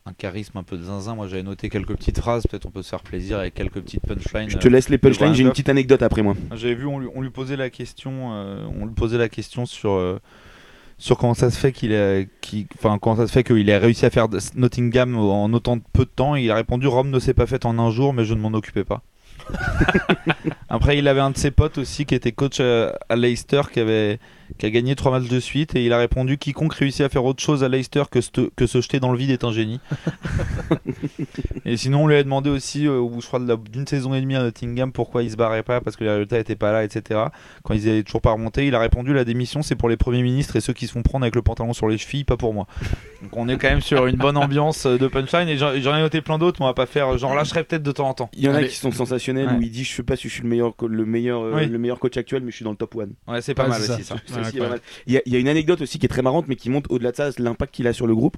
un 0.07 0.13
charisme 0.13 0.59
un 0.59 0.63
peu 0.63 0.77
de 0.77 0.85
zinzin. 0.85 1.15
Moi, 1.15 1.29
j'avais 1.29 1.43
noté 1.43 1.69
quelques 1.69 1.95
petites 1.97 2.19
phrases. 2.19 2.47
Peut-être 2.47 2.67
on 2.67 2.71
peut 2.71 2.83
se 2.83 2.89
faire 2.89 3.03
plaisir 3.03 3.39
avec 3.39 3.55
quelques 3.55 3.81
petites 3.81 4.07
punchlines. 4.07 4.49
Je 4.49 4.59
te 4.59 4.69
laisse 4.69 4.89
les 4.89 4.99
punchlines, 4.99 5.35
j'ai 5.35 5.43
une 5.43 5.51
petite 5.51 5.69
anecdote 5.69 6.03
après 6.03 6.23
moi. 6.23 6.35
J'avais 6.55 6.75
vu, 6.75 6.87
on 6.87 6.99
lui, 6.99 7.09
on 7.15 7.21
lui 7.21 7.31
posait 7.31 7.57
la 7.57 7.71
question, 7.71 8.33
euh, 8.33 8.67
on 8.81 8.87
lui 8.87 8.95
posait 8.95 9.19
la 9.19 9.29
question 9.29 9.67
sur 9.67 9.93
euh, 9.93 10.19
sur 11.01 11.17
comment 11.17 11.33
ça 11.33 11.51
se 11.51 11.59
fait 11.59 11.73
qu'il 11.73 11.95
a, 11.95 12.21
enfin 12.79 12.99
comment 12.99 13.17
ça 13.17 13.27
se 13.27 13.33
fait 13.33 13.43
qu'il 13.43 13.69
ait 13.71 13.79
réussi 13.79 14.05
à 14.05 14.11
faire 14.11 14.29
Nottingham 14.55 15.17
en 15.17 15.51
autant 15.55 15.79
de 15.79 15.83
peu 15.95 16.05
de 16.05 16.11
temps. 16.11 16.37
Et 16.37 16.43
il 16.43 16.51
a 16.51 16.55
répondu 16.55 16.87
Rome 16.87 17.11
ne 17.11 17.19
s'est 17.19 17.35
pas 17.35 17.47
faite 17.47 17.65
en 17.65 17.79
un 17.79 17.91
jour, 17.91 18.13
mais 18.13 18.25
je 18.25 18.35
ne 18.35 18.41
m'en 18.41 18.53
occupais 18.53 18.85
pas. 18.85 19.03
Après, 20.69 20.99
il 20.99 21.09
avait 21.09 21.21
un 21.21 21.31
de 21.31 21.39
ses 21.39 21.51
potes 21.51 21.79
aussi 21.79 22.05
qui 22.05 22.15
était 22.15 22.33
coach 22.33 22.61
à 22.61 23.17
Leicester, 23.17 23.63
qui 23.73 23.81
avait 23.81 24.19
qui 24.59 24.67
a 24.67 24.71
gagné 24.71 24.95
trois 24.97 25.13
matchs 25.19 25.29
de 25.29 25.41
suite, 25.41 25.75
et 25.77 25.85
il 25.85 25.93
a 25.93 25.99
répondu 25.99 26.39
quiconque 26.39 26.75
réussit 26.75 27.01
à 27.03 27.09
faire 27.09 27.25
autre 27.25 27.43
chose 27.43 27.65
à 27.65 27.69
Leicester 27.69 28.05
que, 28.11 28.21
se- 28.21 28.51
que 28.57 28.67
se 28.67 28.81
jeter 28.81 29.01
dans 29.01 29.13
le 29.13 29.19
vide 29.19 29.31
est 29.31 29.45
un 29.45 29.53
génie. 29.53 29.81
et 31.65 31.77
sinon, 31.77 32.05
on 32.05 32.07
lui 32.07 32.17
a 32.17 32.23
demandé 32.23 32.51
aussi, 32.51 32.87
euh, 32.87 32.99
au 32.99 33.09
bout 33.09 33.21
je 33.21 33.27
crois, 33.27 33.41
d'une 33.41 33.87
saison 33.87 34.15
et 34.15 34.21
demie 34.21 34.37
à 34.37 34.43
Nottingham, 34.43 34.93
pourquoi 34.93 35.23
il 35.23 35.31
se 35.31 35.37
barrait 35.37 35.63
pas, 35.63 35.81
parce 35.81 35.97
que 35.97 36.05
les 36.05 36.11
résultats 36.11 36.39
étaient 36.39 36.57
pas 36.57 36.73
là, 36.73 36.85
etc. 36.85 37.21
Quand 37.63 37.75
ils 37.75 37.89
avaient 37.89 38.03
toujours 38.03 38.21
pas 38.21 38.33
remonté, 38.33 38.67
il 38.67 38.75
a 38.75 38.79
répondu 38.81 39.13
la 39.13 39.25
démission, 39.25 39.63
c'est 39.63 39.77
pour 39.77 39.89
les 39.89 39.97
premiers 39.97 40.23
ministres 40.23 40.57
et 40.57 40.61
ceux 40.61 40.73
qui 40.73 40.87
se 40.87 40.93
font 40.93 41.03
prendre 41.03 41.25
avec 41.25 41.35
le 41.35 41.43
pantalon 41.43 41.73
sur 41.73 41.89
les 41.89 41.99
chevilles, 41.99 42.25
pas 42.25 42.37
pour 42.37 42.55
moi. 42.55 42.67
Donc 43.23 43.37
on 43.37 43.49
est 43.49 43.57
quand 43.59 43.69
même 43.71 43.81
sur 43.81 44.07
une 44.07 44.17
bonne 44.17 44.37
ambiance 44.37 44.87
euh, 44.87 44.99
de 44.99 45.07
punchline, 45.07 45.49
et 45.49 45.57
j'en 45.57 45.79
j'en 45.81 45.97
ai 45.97 46.01
noté 46.01 46.21
plein 46.21 46.39
d'autres, 46.39 46.59
mais 46.61 46.65
on 46.65 46.69
va 46.69 46.75
pas 46.75 46.87
faire, 46.87 47.17
j'en 47.19 47.35
lâcherai 47.35 47.65
peut-être 47.65 47.83
de 47.83 47.93
temps 47.93 48.09
en 48.09 48.15
temps. 48.15 48.31
Il 48.35 48.43
y 48.45 48.49
en 48.49 48.55
a 48.55 48.59
Allez. 48.59 48.69
qui 48.69 48.77
sont 48.77 48.93
sensationnels 48.93 49.49
Ouais. 49.49 49.55
où 49.59 49.63
il 49.63 49.71
dit 49.71 49.85
je 49.85 49.95
sais 49.95 50.03
pas 50.03 50.17
si 50.17 50.29
je 50.29 50.35
suis 50.35 50.43
le 50.43 50.49
meilleur 50.49 50.75
le 50.87 51.05
meilleur 51.07 51.43
euh, 51.43 51.53
Oui. 51.57 51.67
le 51.67 51.79
meilleur 51.79 51.99
coach 51.99 52.17
actuel 52.17 52.43
mais 52.43 52.51
je 52.51 52.57
suis 52.57 52.65
dans 52.65 52.71
le 52.73 52.77
top 52.77 52.95
one. 52.97 53.13
Ouais, 53.29 53.41
c'est 53.43 53.55
pas 53.55 53.65
Ouais, 53.65 53.69
mal 53.71 53.81
c'est 53.81 53.93
aussi 53.95 54.05
ça. 54.05 54.15
Ouais. 54.15 54.40
Aussi 54.49 54.57
pas 54.59 54.69
mal. 54.71 54.81
Il 55.07 55.13
y, 55.13 55.17
a- 55.17 55.23
il 55.27 55.33
y 55.33 55.37
a 55.37 55.39
une 55.39 55.49
anecdote 55.49 55.81
aussi 55.81 55.99
qui 55.99 56.07
est 56.07 56.09
très 56.09 56.23
marrante, 56.23 56.47
mais 56.49 56.57
qui 56.57 56.71
montre 56.71 56.91
au-delà 56.91 57.11
de 57.13 57.17
ça 57.17 57.31
l'impact 57.39 57.75
qu'il 57.75 57.87
a 57.87 57.93
sur 57.93 58.07
le 58.07 58.15
groupe. 58.15 58.37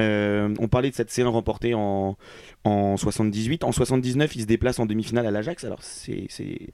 Euh, 0.00 0.54
on 0.58 0.68
parlait 0.68 0.90
de 0.90 0.94
cette 0.94 1.10
C1 1.10 1.24
remportée 1.26 1.74
en, 1.74 2.16
en 2.64 2.96
78. 2.96 3.64
En 3.64 3.72
79, 3.72 4.34
il 4.36 4.42
se 4.42 4.46
déplace 4.46 4.78
en 4.78 4.86
demi-finale 4.86 5.26
à 5.26 5.30
l'Ajax. 5.30 5.64
Alors, 5.64 5.82
c'est 5.82 6.26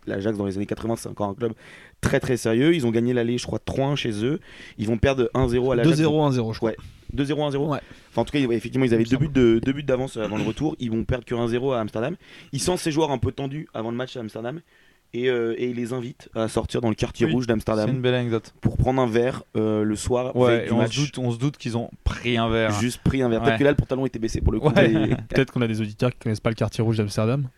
l'Ajax 0.07 0.37
dans 0.39 0.47
les 0.47 0.57
années 0.57 0.67
80, 0.67 0.97
c'est 0.97 1.09
encore 1.09 1.29
un 1.29 1.35
club 1.35 1.53
très 2.01 2.21
très 2.21 2.37
sérieux. 2.37 2.75
Ils 2.75 2.87
ont 2.87 2.91
gagné 2.91 3.13
l'aller, 3.13 3.39
je 3.39 3.47
crois, 3.47 3.59
3-1 3.59 3.97
chez 3.97 4.25
eux. 4.25 4.41
Ils 4.79 4.87
vont 4.87 4.99
perdre 4.99 5.31
1-0 5.35 5.73
à 5.73 5.77
l'Ajax. 5.77 5.99
2-0, 6.01 6.31
1-0, 6.33 6.53
je 6.53 6.59
crois. 6.59 6.71
Ouais. 6.71 6.77
2-0, 7.17 7.51
1-0 7.51 7.57
Ouais. 7.73 7.79
Enfin, 8.11 8.23
en 8.23 8.25
tout 8.25 8.33
cas, 8.33 8.41
ouais, 8.45 8.55
effectivement, 8.57 8.85
ils 8.87 8.95
avaient 8.95 9.05
deux 9.05 9.17
buts 9.17 9.29
de- 9.33 9.61
deux 9.65 9.73
buts 9.73 9.83
d'avance 9.83 10.17
avant 10.17 10.37
le 10.37 10.45
retour. 10.45 10.77
Ils 10.79 10.91
vont 10.93 11.05
perdre 11.05 11.25
que 11.25 11.35
1-0 11.35 11.73
à 11.73 11.81
Amsterdam. 11.81 12.15
Ils 12.53 12.61
sentent 12.61 12.79
ces 12.79 12.93
joueurs 12.93 13.11
un 13.11 13.19
peu 13.19 13.33
tendus 13.33 13.67
avant 13.75 13.91
le 13.91 13.97
match 13.97 14.17
à 14.17 14.21
Amsterdam. 14.21 14.61
Et, 15.13 15.29
euh, 15.29 15.55
et 15.59 15.69
ils 15.71 15.77
les 15.77 15.93
invitent 15.93 16.29
à 16.37 16.47
sortir 16.47 16.81
dans 16.81 16.89
le 16.89 16.95
quartier 16.95 17.27
Oui, 17.27 17.33
rouge 17.33 17.45
C'est 17.47 17.53
d'Amsterdam 17.53 17.91
une 17.91 18.01
belle 18.01 18.15
anecdote. 18.15 18.55
pour 18.61 18.77
prendre 18.77 19.03
un 19.03 19.09
verre 19.09 19.43
euh, 19.57 19.83
le 19.83 19.97
soir 19.97 20.37
Ouais, 20.37 20.67
du 20.67 20.73
on, 20.73 20.77
match. 20.79 20.95
se 20.97 21.01
doute, 21.01 21.19
on 21.19 21.33
se 21.33 21.39
doute 21.39 21.57
qu'ils 21.57 21.77
ont 21.77 21.91
pris 22.05 22.37
un 22.37 22.49
verre. 22.49 22.71
Juste 22.81 23.01
pris 23.03 23.21
un 23.21 23.29
verre. 23.29 23.41
Ouais. 23.41 23.47
Peut-être 23.47 23.59
que 23.59 23.65
là, 23.65 23.71
le 23.71 23.77
pantalon 23.77 24.07
était 24.07 24.21
baissé 24.21 24.41
pour 24.41 24.53
le 24.53 24.61
coup. 24.61 24.69
Ouais. 24.71 25.17
Peut-être 25.29 25.53
qu'on 25.53 25.63
a 25.63 25.67
des 25.67 25.81
auditeurs 25.81 26.11
qui 26.11 26.19
connaissent 26.19 26.39
pas 26.41 26.51
le 26.51 26.55
quartier 26.55 26.85
rouge 26.85 26.97
d'Amsterdam. 26.99 27.49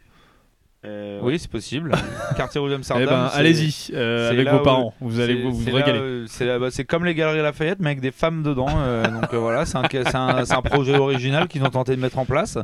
Euh, 0.84 1.20
Oui, 1.22 1.38
c'est 1.38 1.50
possible. 1.50 1.92
Quartier 2.36 2.60
Eh 2.64 2.68
d'Amsterdam. 2.70 3.06
ben, 3.08 3.28
c'est- 3.28 3.38
allez-y, 3.38 3.90
euh, 3.94 4.30
avec 4.30 4.48
vos 4.48 4.58
parents. 4.60 4.94
Vous 5.00 5.20
allez 5.20 5.40
vous, 5.40 5.52
vous 5.52 5.70
régaler. 5.72 5.98
euh, 6.00 6.24
C'est 6.26 6.58
bah, 6.58 6.72
c'est 6.72 6.84
comme 6.84 7.04
les 7.04 7.14
Galeries 7.14 7.40
Lafayette, 7.40 7.78
mais 7.78 7.90
avec 7.90 8.00
des 8.00 8.10
femmes 8.10 8.42
dedans. 8.42 8.66
euh, 8.70 9.04
donc 9.20 9.32
voilà, 9.32 9.64
c'est 9.64 9.76
un, 9.76 10.62
projet 10.62 10.96
original 10.98 11.46
qu'ils 11.46 11.62
ont 11.62 11.70
tenté 11.70 11.94
de 11.94 12.00
mettre 12.00 12.18
en 12.18 12.24
place. 12.24 12.58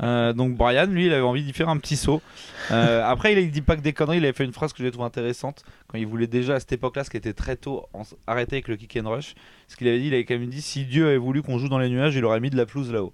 Donc 0.00 0.56
Brian, 0.56 0.86
lui, 0.86 1.06
il 1.06 1.12
avait 1.12 1.22
envie 1.22 1.44
d'y 1.44 1.52
faire 1.52 1.68
un 1.68 1.76
petit 1.76 1.96
saut. 1.96 2.20
Après, 2.70 3.32
il, 3.32 3.38
il 3.38 3.50
dit 3.52 3.62
pas 3.62 3.76
que 3.76 3.80
des 3.82 3.92
conneries. 3.92 4.16
Il 4.18 4.24
avait 4.24 4.32
fait 4.32 4.44
une 4.44 4.52
phrase 4.52 4.72
que 4.72 4.82
j'ai 4.82 4.90
trouvé 4.90 5.06
intéressante 5.06 5.62
quand 5.86 5.98
il 5.98 6.06
voulait 6.06 6.26
déjà 6.26 6.54
à 6.54 6.60
cette 6.60 6.72
époque-là, 6.72 7.04
ce 7.04 7.10
qui 7.10 7.16
était 7.16 7.32
très 7.32 7.54
tôt, 7.54 7.86
arrêter 8.26 8.56
avec 8.56 8.66
le 8.68 8.74
kick 8.76 8.98
and 9.00 9.08
rush. 9.08 9.34
Ce 9.68 9.76
qu'il 9.76 9.86
avait 9.86 10.00
dit, 10.00 10.08
il 10.08 10.14
avait 10.14 10.24
quand 10.24 10.34
même 10.36 10.48
dit 10.48 10.62
si 10.62 10.84
Dieu 10.84 11.06
avait 11.06 11.16
voulu 11.16 11.42
qu'on 11.42 11.58
joue 11.58 11.68
dans 11.68 11.78
les 11.78 11.88
nuages, 11.90 12.16
il 12.16 12.24
aurait 12.24 12.40
mis 12.40 12.50
de 12.50 12.56
la 12.56 12.66
pelouse 12.66 12.92
là-haut. 12.92 13.12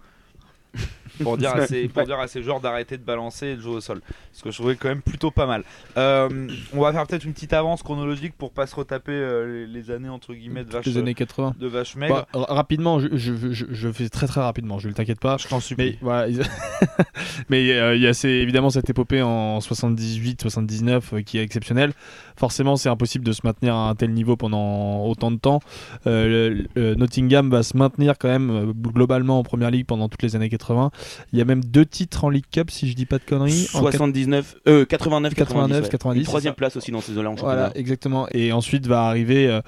pour 1.22 1.37
dire 1.37 1.52
à 1.54 1.66
ces, 1.66 1.88
pour 1.88 2.04
dire 2.04 2.18
à 2.20 2.28
ces 2.28 2.42
joueurs 2.44 2.61
d'arrêter 2.61 2.96
de 2.96 3.02
balancer 3.02 3.48
et 3.48 3.57
de 3.57 3.61
jouer 3.61 3.74
au 3.76 3.81
sol. 3.81 4.00
Ce 4.33 4.42
que 4.44 4.52
je 4.52 4.57
trouvais 4.57 4.76
quand 4.76 4.88
même 4.88 5.02
plutôt 5.02 5.33
pas 5.33 5.46
mal. 5.46 5.64
Euh, 5.96 6.28
on 6.72 6.81
va 6.81 6.92
faire 6.92 7.04
peut-être 7.09 7.24
une 7.24 7.33
petite 7.33 7.52
avance 7.52 7.83
chronologique 7.83 8.35
pour 8.38 8.52
pas 8.52 8.68
se 8.68 8.76
retaper 8.76 9.11
euh, 9.12 9.66
les, 9.66 9.81
les 9.81 9.90
années 9.90 10.09
entre 10.09 10.33
guillemets 10.33 10.62
de 10.62 10.70
vache, 10.70 10.87
Les 10.87 10.96
années 10.96 11.14
80. 11.14 11.54
de 11.59 11.66
vache 11.66 11.96
maigre. 11.96 12.14
Bah, 12.33 12.40
ra- 12.40 12.54
rapidement, 12.54 13.00
je, 13.00 13.09
je, 13.14 13.35
je, 13.52 13.66
je 13.68 13.88
fais 13.90 14.09
très 14.09 14.28
très 14.28 14.40
rapidement, 14.40 14.78
je 14.78 14.87
ne 14.88 14.92
t'inquiète 14.92 15.18
pas. 15.18 15.38
je 15.38 15.48
t'en 15.48 15.59
supplie. 15.59 15.92
Mais 15.92 15.98
voilà, 16.02 16.28
euh, 17.50 17.96
il 17.96 18.02
y 18.02 18.07
a 18.07 18.14
ces- 18.14 18.28
évidemment 18.28 18.70
cette 18.70 18.88
épopée 18.88 19.22
en 19.22 19.59
78-79 19.59 21.00
euh, 21.14 21.22
qui 21.22 21.38
est 21.38 21.42
exceptionnelle. 21.42 21.92
Forcément, 22.37 22.76
c'est 22.76 22.88
impossible 22.88 23.24
de 23.24 23.33
se 23.33 23.40
maintenir 23.42 23.74
à 23.74 23.88
un 23.88 23.94
tel 23.96 24.12
niveau 24.12 24.37
pendant 24.37 25.04
autant 25.04 25.31
de 25.33 25.38
temps. 25.38 25.59
Le- 26.07 26.64
le 26.76 26.94
Nottingham 26.94 27.50
va 27.50 27.64
se 27.64 27.76
maintenir 27.76 28.14
quand 28.18 28.28
même 28.28 28.72
globalement 28.72 29.40
en 29.40 29.42
première 29.42 29.70
ligue 29.72 29.87
pendant 29.87 30.09
toutes 30.09 30.22
les 30.22 30.37
années 30.37 30.48
80. 30.48 30.57
Il 31.32 31.38
y 31.38 31.42
a 31.42 31.44
même 31.44 31.64
deux 31.64 31.86
titres 31.86 32.24
en 32.24 32.30
League 32.30 32.44
Cup, 32.50 32.70
si 32.70 32.88
je 32.88 32.94
dis 32.94 33.06
pas 33.06 33.18
de 33.18 33.24
conneries. 33.24 33.68
En 33.74 33.80
79, 33.80 34.56
euh, 34.66 34.84
89, 34.84 35.34
89, 35.34 35.34
90. 35.34 35.82
ouais. 35.84 35.88
90, 35.90 36.18
Une 36.20 36.24
troisième 36.24 36.54
place 36.54 36.76
aussi 36.76 36.90
dans 36.90 37.00
ces 37.00 37.12
en 37.12 37.14
Voilà, 37.22 37.36
championnat. 37.36 37.72
exactement. 37.74 38.26
Et 38.32 38.52
ensuite 38.52 38.86
va 38.86 39.04
arriver 39.04 39.48
euh, 39.48 39.60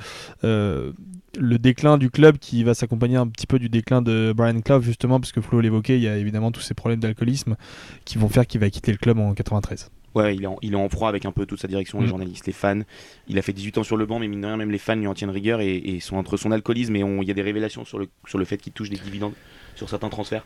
euh, 0.44 0.92
le 1.38 1.58
déclin 1.58 1.98
du 1.98 2.10
club 2.10 2.38
qui 2.38 2.64
va 2.64 2.74
s'accompagner 2.74 3.16
un 3.16 3.26
petit 3.28 3.46
peu 3.46 3.58
du 3.58 3.68
déclin 3.68 4.02
de 4.02 4.32
Brian 4.36 4.60
Clough, 4.60 4.82
justement, 4.82 5.20
parce 5.20 5.32
que 5.32 5.40
Flo 5.40 5.60
l'évoquait, 5.60 5.96
il 5.96 6.02
y 6.02 6.08
a 6.08 6.16
évidemment 6.16 6.50
tous 6.50 6.60
ces 6.60 6.74
problèmes 6.74 7.00
d'alcoolisme 7.00 7.56
qui 8.04 8.18
vont 8.18 8.28
faire 8.28 8.46
qu'il 8.46 8.60
va 8.60 8.68
quitter 8.70 8.92
le 8.92 8.98
club 8.98 9.18
en 9.18 9.32
93. 9.34 9.90
Ouais, 10.16 10.34
il 10.34 10.42
est, 10.42 10.46
en, 10.46 10.56
il 10.60 10.72
est 10.72 10.76
en 10.76 10.88
froid 10.88 11.08
avec 11.08 11.24
un 11.24 11.30
peu 11.30 11.46
toute 11.46 11.60
sa 11.60 11.68
direction, 11.68 12.00
les 12.00 12.06
Mm. 12.06 12.08
journalistes, 12.08 12.46
les 12.48 12.52
fans. 12.52 12.80
Il 13.28 13.38
a 13.38 13.42
fait 13.42 13.52
18 13.52 13.78
ans 13.78 13.84
sur 13.84 13.96
le 13.96 14.06
banc, 14.06 14.18
mais 14.18 14.26
mine 14.26 14.40
de 14.40 14.46
rien, 14.48 14.56
même 14.56 14.72
les 14.72 14.78
fans 14.78 14.96
lui 14.96 15.06
en 15.06 15.14
tiennent 15.14 15.30
rigueur 15.30 15.60
et, 15.60 15.76
et 15.76 16.00
sont 16.00 16.16
entre 16.16 16.36
son 16.36 16.50
alcoolisme 16.50 16.96
et 16.96 17.00
il 17.00 17.28
y 17.28 17.30
a 17.30 17.34
des 17.34 17.42
révélations 17.42 17.84
sur 17.84 18.00
le, 18.00 18.08
sur 18.26 18.36
le 18.36 18.44
fait 18.44 18.56
qu'il 18.56 18.72
touche 18.72 18.90
des 18.90 18.96
dividendes 18.96 19.34
sur 19.76 19.88
certains 19.88 20.08
transferts 20.08 20.44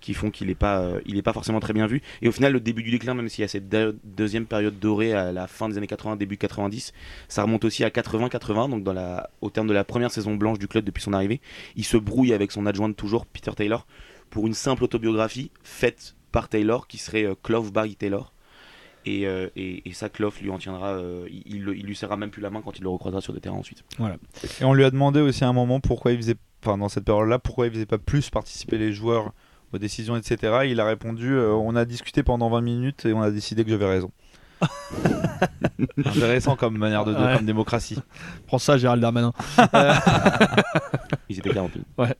qui 0.00 0.14
font 0.14 0.30
qu'il 0.30 0.48
n'est 0.48 0.54
pas, 0.54 0.80
euh, 0.80 1.00
il 1.06 1.20
pas 1.22 1.32
forcément 1.32 1.60
très 1.60 1.72
bien 1.72 1.86
vu. 1.86 2.02
Et 2.22 2.28
au 2.28 2.32
final, 2.32 2.52
le 2.52 2.60
début 2.60 2.82
du 2.82 2.90
déclin, 2.90 3.14
même 3.14 3.28
s'il 3.28 3.42
y 3.42 3.44
a 3.44 3.48
cette 3.48 3.68
deux- 3.68 3.98
deuxième 4.04 4.46
période 4.46 4.78
dorée 4.78 5.12
à 5.12 5.32
la 5.32 5.46
fin 5.46 5.68
des 5.68 5.76
années 5.78 5.86
80, 5.86 6.16
début 6.16 6.36
90, 6.36 6.92
ça 7.28 7.42
remonte 7.42 7.64
aussi 7.64 7.84
à 7.84 7.90
80-80, 7.90 8.70
donc 8.70 8.84
dans 8.84 8.92
la, 8.92 9.30
au 9.40 9.50
terme 9.50 9.66
de 9.66 9.72
la 9.72 9.84
première 9.84 10.10
saison 10.10 10.34
blanche 10.36 10.58
du 10.58 10.68
club 10.68 10.84
depuis 10.84 11.02
son 11.02 11.12
arrivée. 11.12 11.40
Il 11.74 11.84
se 11.84 11.96
brouille 11.96 12.32
avec 12.32 12.52
son 12.52 12.66
adjoint 12.66 12.88
de 12.88 12.94
toujours, 12.94 13.26
Peter 13.26 13.50
Taylor, 13.56 13.86
pour 14.30 14.46
une 14.46 14.54
simple 14.54 14.84
autobiographie 14.84 15.50
faite 15.62 16.14
par 16.32 16.48
Taylor, 16.48 16.86
qui 16.86 16.98
serait 16.98 17.24
euh, 17.24 17.34
Clove 17.42 17.72
Barry 17.72 17.96
Taylor. 17.96 18.32
Et, 19.06 19.26
euh, 19.26 19.48
et, 19.54 19.82
ça, 19.92 20.08
Clough 20.08 20.32
lui 20.42 20.50
en 20.50 20.58
tiendra, 20.58 20.98
il, 21.30 21.68
il, 21.76 21.86
lui 21.86 21.94
serra 21.94 22.16
même 22.16 22.30
plus 22.30 22.42
la 22.42 22.50
main 22.50 22.60
quand 22.60 22.76
il 22.76 22.82
le 22.82 22.88
recroisera 22.88 23.20
sur 23.20 23.32
des 23.32 23.38
terrains 23.40 23.56
ensuite. 23.56 23.84
Et 24.60 24.64
on 24.64 24.74
lui 24.74 24.82
a 24.84 24.90
demandé 24.90 25.20
aussi 25.20 25.44
à 25.44 25.48
un 25.48 25.52
moment 25.52 25.78
pourquoi 25.78 26.10
il 26.10 26.16
faisait, 26.16 26.34
enfin 26.64 26.76
dans 26.76 26.88
cette 26.88 27.04
période-là, 27.04 27.38
pourquoi 27.38 27.66
il 27.68 27.72
faisait 27.72 27.86
pas 27.86 27.98
plus 27.98 28.30
participer 28.30 28.78
les 28.78 28.92
joueurs 28.92 29.32
aux 29.72 29.78
décisions, 29.78 30.16
etc. 30.16 30.58
Il 30.68 30.80
a 30.80 30.84
répondu 30.84 31.32
euh, 31.34 31.52
on 31.52 31.74
a 31.76 31.84
discuté 31.84 32.22
pendant 32.22 32.48
20 32.50 32.60
minutes 32.60 33.04
et 33.06 33.12
on 33.12 33.22
a 33.22 33.30
décidé 33.30 33.64
que 33.64 33.70
j'avais 33.70 33.86
raison. 33.88 34.10
Intéressant 36.04 36.56
comme 36.56 36.78
manière 36.78 37.04
de, 37.04 37.12
de- 37.12 37.18
Ouais. 37.18 37.36
comme 37.36 37.44
démocratie. 37.46 37.98
Prends 38.46 38.58
ça, 38.58 38.78
Gérald 38.78 39.02
Darmanin. 39.02 39.32
Ils 41.28 41.38
étaient 41.38 41.50
40 41.50 41.72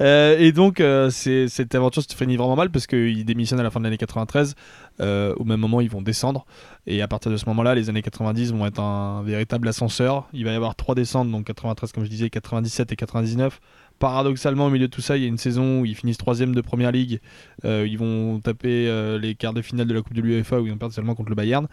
Euh, 0.00 0.36
et 0.38 0.52
donc, 0.52 0.80
euh, 0.80 1.08
cette 1.10 1.74
aventure 1.74 2.02
se 2.02 2.14
finit 2.14 2.36
vraiment 2.36 2.56
mal 2.56 2.70
parce 2.70 2.86
qu'il 2.86 3.24
démissionne 3.24 3.60
à 3.60 3.62
la 3.62 3.70
fin 3.70 3.78
de 3.80 3.84
l'année 3.84 3.96
93. 3.96 4.54
euh, 5.00 5.32
au 5.36 5.44
même 5.44 5.60
moment, 5.60 5.80
ils 5.80 5.88
vont 5.88 6.02
descendre. 6.02 6.44
Et 6.86 7.00
à 7.02 7.08
partir 7.08 7.30
de 7.30 7.36
ce 7.36 7.46
moment-là, 7.46 7.74
les 7.74 7.88
années 7.88 8.02
90 8.02 8.52
vont 8.52 8.66
être 8.66 8.80
un 8.80 9.22
véritable 9.22 9.68
ascenseur. 9.68 10.28
Il 10.32 10.44
va 10.44 10.52
y 10.52 10.54
avoir 10.54 10.74
trois 10.74 10.94
descentes, 10.94 11.30
donc 11.30 11.44
93, 11.46 11.92
comme 11.92 12.04
je 12.04 12.10
disais, 12.10 12.28
97 12.30 12.92
et 12.92 12.96
99. 12.96 13.60
Paradoxalement, 13.98 14.66
au 14.66 14.70
milieu 14.70 14.88
de 14.88 14.92
tout 14.92 15.00
ça, 15.00 15.16
il 15.16 15.22
y 15.22 15.24
a 15.24 15.28
une 15.28 15.38
saison 15.38 15.80
où 15.80 15.86
ils 15.86 15.94
finissent 15.94 16.18
troisième 16.18 16.54
de 16.54 16.60
première 16.60 16.92
ligue. 16.92 17.20
Euh, 17.64 17.86
ils 17.88 17.96
vont 17.96 18.40
taper 18.40 18.88
euh, 18.88 19.18
les 19.18 19.34
quarts 19.34 19.54
de 19.54 19.62
finale 19.62 19.86
de 19.86 19.94
la 19.94 20.02
Coupe 20.02 20.12
de 20.12 20.20
l'UEFA 20.20 20.60
où 20.60 20.66
ils 20.66 20.70
vont 20.70 20.76
perdre 20.76 20.94
seulement 20.94 21.14
contre 21.14 21.30
le 21.30 21.34
Bayern. 21.34 21.66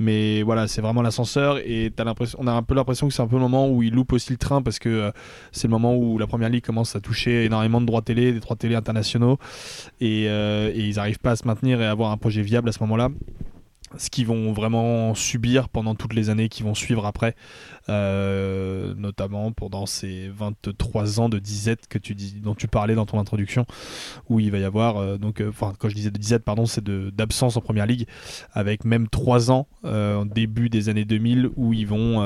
Mais 0.00 0.42
voilà, 0.42 0.66
c'est 0.66 0.80
vraiment 0.80 1.02
l'ascenseur. 1.02 1.58
Et 1.58 1.92
on 2.38 2.46
a 2.48 2.52
un 2.52 2.62
peu 2.64 2.74
l'impression 2.74 3.06
que 3.06 3.14
c'est 3.14 3.22
un 3.22 3.28
peu 3.28 3.36
le 3.36 3.42
moment 3.42 3.68
où 3.68 3.84
ils 3.84 3.94
loupent 3.94 4.12
aussi 4.12 4.32
le 4.32 4.38
train 4.38 4.62
parce 4.62 4.80
que 4.80 4.88
euh, 4.88 5.10
c'est 5.52 5.68
le 5.68 5.72
moment 5.72 5.96
où 5.96 6.18
la 6.18 6.26
première 6.26 6.48
ligue 6.48 6.64
commence 6.64 6.96
à 6.96 7.00
toucher 7.00 7.44
énormément 7.44 7.80
de 7.80 7.86
droits 7.86 8.02
télé, 8.02 8.32
des 8.32 8.40
droits 8.40 8.56
télé 8.56 8.74
internationaux. 8.74 9.38
Et, 10.00 10.24
et 10.24 10.74
ils 10.76 10.96
n'arrivent 10.96 11.20
pas 11.20 11.32
à 11.32 11.36
se 11.36 11.46
maintenir 11.46 11.80
et 11.80 11.86
à 11.86 11.92
avoir 11.92 12.10
un 12.10 12.16
projet 12.16 12.42
viable 12.42 12.68
à 12.68 12.72
ce 12.72 12.80
moment-là. 12.80 13.10
Ce 13.96 14.08
qu'ils 14.08 14.26
vont 14.26 14.52
vraiment 14.52 15.14
subir 15.16 15.68
pendant 15.68 15.96
toutes 15.96 16.14
les 16.14 16.30
années 16.30 16.48
qui 16.48 16.62
vont 16.62 16.74
suivre 16.74 17.06
après, 17.06 17.34
euh, 17.88 18.94
notamment 18.96 19.50
pendant 19.50 19.84
ces 19.84 20.28
23 20.28 21.18
ans 21.18 21.28
de 21.28 21.40
disette 21.40 21.88
que 21.88 21.98
tu 21.98 22.14
dis, 22.14 22.34
dont 22.40 22.54
tu 22.54 22.68
parlais 22.68 22.94
dans 22.94 23.06
ton 23.06 23.18
introduction, 23.18 23.66
où 24.28 24.38
il 24.38 24.52
va 24.52 24.58
y 24.58 24.64
avoir, 24.64 24.98
euh, 24.98 25.18
donc, 25.18 25.40
euh, 25.40 25.50
quand 25.78 25.88
je 25.88 25.94
disais 25.94 26.12
de 26.12 26.18
disette, 26.18 26.44
pardon, 26.44 26.66
c'est 26.66 26.84
d'absence 26.84 27.56
en 27.56 27.60
première 27.60 27.86
ligue, 27.86 28.06
avec 28.52 28.84
même 28.84 29.08
3 29.08 29.50
ans, 29.50 29.66
en 29.82 30.24
début 30.24 30.68
des 30.68 30.88
années 30.88 31.04
2000, 31.04 31.50
où 31.56 31.72
ils 31.72 31.86
vont 31.86 32.20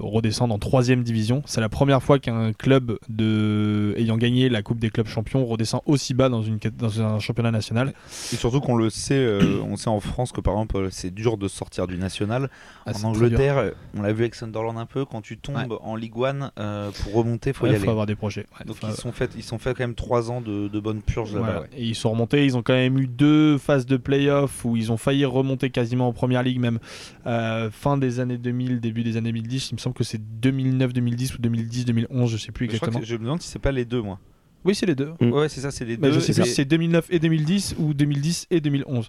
redescendre 0.00 0.54
en 0.54 0.58
troisième 0.58 1.02
division. 1.02 1.42
C'est 1.46 1.60
la 1.60 1.68
première 1.68 2.02
fois 2.02 2.18
qu'un 2.18 2.52
club 2.52 2.98
de... 3.08 3.94
ayant 3.98 4.16
gagné 4.16 4.48
la 4.48 4.62
Coupe 4.62 4.78
des 4.78 4.90
clubs 4.90 5.06
champions 5.06 5.44
redescend 5.44 5.82
aussi 5.86 6.14
bas 6.14 6.28
dans, 6.28 6.42
une, 6.42 6.58
dans 6.78 7.00
un 7.00 7.18
championnat 7.18 7.50
national. 7.50 7.92
Et 8.32 8.36
surtout 8.36 8.60
qu'on 8.60 8.76
le 8.76 8.90
sait, 8.90 9.38
on 9.62 9.76
sait 9.76 9.90
en 9.90 10.00
France 10.00 10.32
que 10.32 10.40
par 10.40 10.54
exemple 10.54 10.71
c'est 10.90 11.12
dur 11.12 11.36
de 11.36 11.48
sortir 11.48 11.86
du 11.86 11.96
national. 11.98 12.50
Ah, 12.86 12.92
en. 13.02 13.08
Angleterre, 13.08 13.72
on 13.96 14.02
l'a 14.02 14.12
vu 14.12 14.22
avec 14.22 14.34
Sunderland 14.34 14.78
un 14.78 14.86
peu, 14.86 15.04
quand 15.04 15.20
tu 15.22 15.36
tombes 15.38 15.56
Ouais. 15.72 15.78
en 15.82 15.96
Ligue 15.96 16.14
1, 16.16 16.50
euh, 16.58 16.90
pour 17.02 17.14
remonter, 17.14 17.52
faut 17.52 17.64
Ouais, 17.64 17.72
y 17.72 17.74
aller. 17.74 17.84
faut 17.84 17.90
avoir 17.90 18.06
des 18.06 18.14
projets. 18.14 18.46
Ouais, 18.58 18.64
Donc 18.66 18.76
faut- 18.76 18.86
ils 18.88 18.94
sont 18.94 19.12
faits, 19.12 19.32
ils 19.36 19.42
sont 19.42 19.58
fait 19.58 19.70
quand 19.74 19.82
même 19.84 19.94
3 19.94 20.30
ans 20.30 20.40
de, 20.40 20.68
de 20.68 20.80
bonnes 20.80 21.02
purges 21.02 21.34
là-bas. 21.34 21.64
Et 21.76 21.84
ils 21.84 21.94
sont 21.94 22.10
remontés, 22.10 22.44
ils 22.44 22.56
ont 22.56 22.62
quand 22.62 22.72
même 22.72 22.98
eu 22.98 23.06
deux 23.06 23.58
phases 23.58 23.86
de 23.86 23.96
play-off 23.96 24.64
où 24.64 24.76
ils 24.76 24.90
ont 24.90 24.96
failli 24.96 25.24
remonter 25.24 25.70
quasiment 25.70 26.08
en 26.08 26.12
première 26.12 26.42
ligue, 26.42 26.58
même 26.58 26.78
euh, 27.26 27.70
fin 27.70 27.96
des 27.98 28.20
années 28.20 28.38
2000, 28.38 28.80
début 28.80 29.02
des 29.02 29.16
années 29.16 29.32
2010. 29.32 29.70
Il 29.70 29.74
me 29.74 29.78
semble 29.78 29.94
que 29.94 30.04
c'est 30.04 30.20
2009-2010 30.40 31.34
ou 31.34 31.38
2010-2011, 31.38 32.28
je 32.28 32.36
sais 32.36 32.52
plus 32.52 32.64
exactement. 32.66 33.00
je 33.02 33.14
me 33.16 33.22
demande 33.24 33.42
si 33.42 33.48
c'est 33.48 33.58
pas 33.58 33.72
les 33.72 33.84
deux, 33.84 34.00
moi. 34.02 34.18
Oui, 34.64 34.74
c'est 34.74 34.86
les 34.86 34.94
deux. 34.94 35.12
Mm. 35.20 35.32
Ouais, 35.32 35.48
c'est 35.48 35.60
ça, 35.60 35.70
c'est 35.70 35.84
les 35.84 35.96
Mais 35.96 36.08
deux. 36.08 36.14
je 36.14 36.20
sais 36.20 36.32
plus 36.34 36.44
si 36.44 36.54
c'est 36.54 36.64
2009 36.64 37.06
et 37.10 37.18
2010 37.18 37.74
ou 37.78 37.94
2010 37.94 38.46
et 38.50 38.60
2011. 38.60 39.08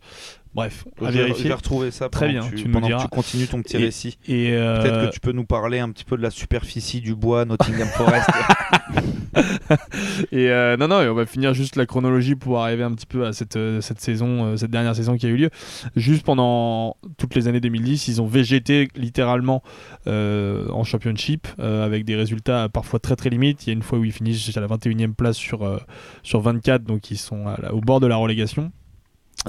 Bref, 0.56 0.86
Je 1.00 1.06
à 1.06 1.08
vais, 1.10 1.14
je 1.14 1.18
vérifier. 1.24 1.48
vais 1.50 1.54
retrouver 1.56 1.90
ça 1.92 2.10
Très 2.10 2.28
bien, 2.30 2.42
tu, 2.56 2.70
pendant 2.70 2.86
diras. 2.86 3.00
que 3.00 3.04
tu 3.10 3.10
continues 3.10 3.48
ton 3.48 3.62
petit 3.64 3.78
Et- 3.78 3.86
récit. 3.86 4.18
Et 4.28 4.52
euh, 4.54 4.82
Peut-être 4.82 5.10
que 5.10 5.14
tu 5.14 5.20
peux 5.20 5.32
nous 5.32 5.46
parler 5.46 5.80
un 5.80 5.90
petit 5.90 6.04
peu 6.04 6.16
de 6.16 6.22
la 6.22 6.30
superficie 6.30 7.02
du 7.02 7.16
bois 7.16 7.46
Nottingham 7.46 7.88
Forest. 7.88 8.30
Et 10.32 10.50
euh, 10.52 10.78
non, 10.78 10.88
non, 10.88 11.02
et 11.02 11.08
on 11.10 11.16
va 11.16 11.26
finir 11.26 11.54
juste 11.56 11.76
la 11.76 11.88
chronologie 11.88 12.36
pour 12.36 12.60
arriver 12.62 12.84
un 12.84 12.92
petit 12.94 13.08
peu 13.08 13.26
à 13.26 13.34
cette, 13.34 13.56
euh, 13.56 13.82
cette 13.82 14.00
saison, 14.00 14.56
cette 14.58 14.70
dernière 14.70 14.96
saison 14.96 15.18
qui 15.18 15.26
a 15.26 15.30
eu 15.30 15.36
lieu. 15.38 15.50
Juste 15.96 16.24
pendant 16.24 16.98
toutes 17.18 17.34
les 17.34 17.48
années 17.48 17.60
2010, 17.60 18.08
ils 18.10 18.22
ont 18.22 18.28
végété 18.28 18.88
littéralement 18.96 19.64
euh, 20.06 20.68
en 20.70 20.84
championship 20.84 21.48
euh, 21.60 21.84
avec 21.84 22.06
des 22.06 22.16
résultats 22.16 22.70
parfois 22.70 23.00
très 23.00 23.16
très 23.16 23.30
limites. 23.32 23.66
Il 23.66 23.70
y 23.70 23.72
a 23.72 23.74
une 23.74 23.82
fois 23.82 23.98
où 23.98 24.04
ils 24.04 24.12
finissent 24.12 24.56
à 24.56 24.62
la 24.62 24.68
21e 24.68 25.14
place 25.14 25.38
sur, 25.44 25.64
euh, 25.64 25.78
sur 26.24 26.42
24, 26.42 26.84
donc 26.84 27.12
ils 27.12 27.18
sont 27.18 27.48
à 27.48 27.72
au 27.74 27.82
bord 27.82 28.00
de 28.00 28.08
la 28.08 28.16
relégation. 28.16 28.72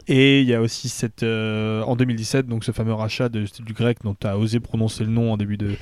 Et 0.09 0.41
il 0.41 0.49
y 0.49 0.55
a 0.55 0.61
aussi 0.61 0.89
cette, 0.89 1.23
euh, 1.23 1.83
en 1.83 1.95
2017 1.95 2.49
donc 2.49 2.65
ce 2.65 2.73
fameux 2.73 2.95
rachat 2.95 3.29
de, 3.29 3.45
du 3.65 3.75
grec 3.75 3.99
dont 4.03 4.17
tu 4.19 4.27
as 4.27 4.37
osé 4.37 4.59
prononcer 4.59 5.05
le 5.05 5.11
nom 5.11 5.33
en 5.33 5.37
début 5.37 5.57
de- 5.57 5.77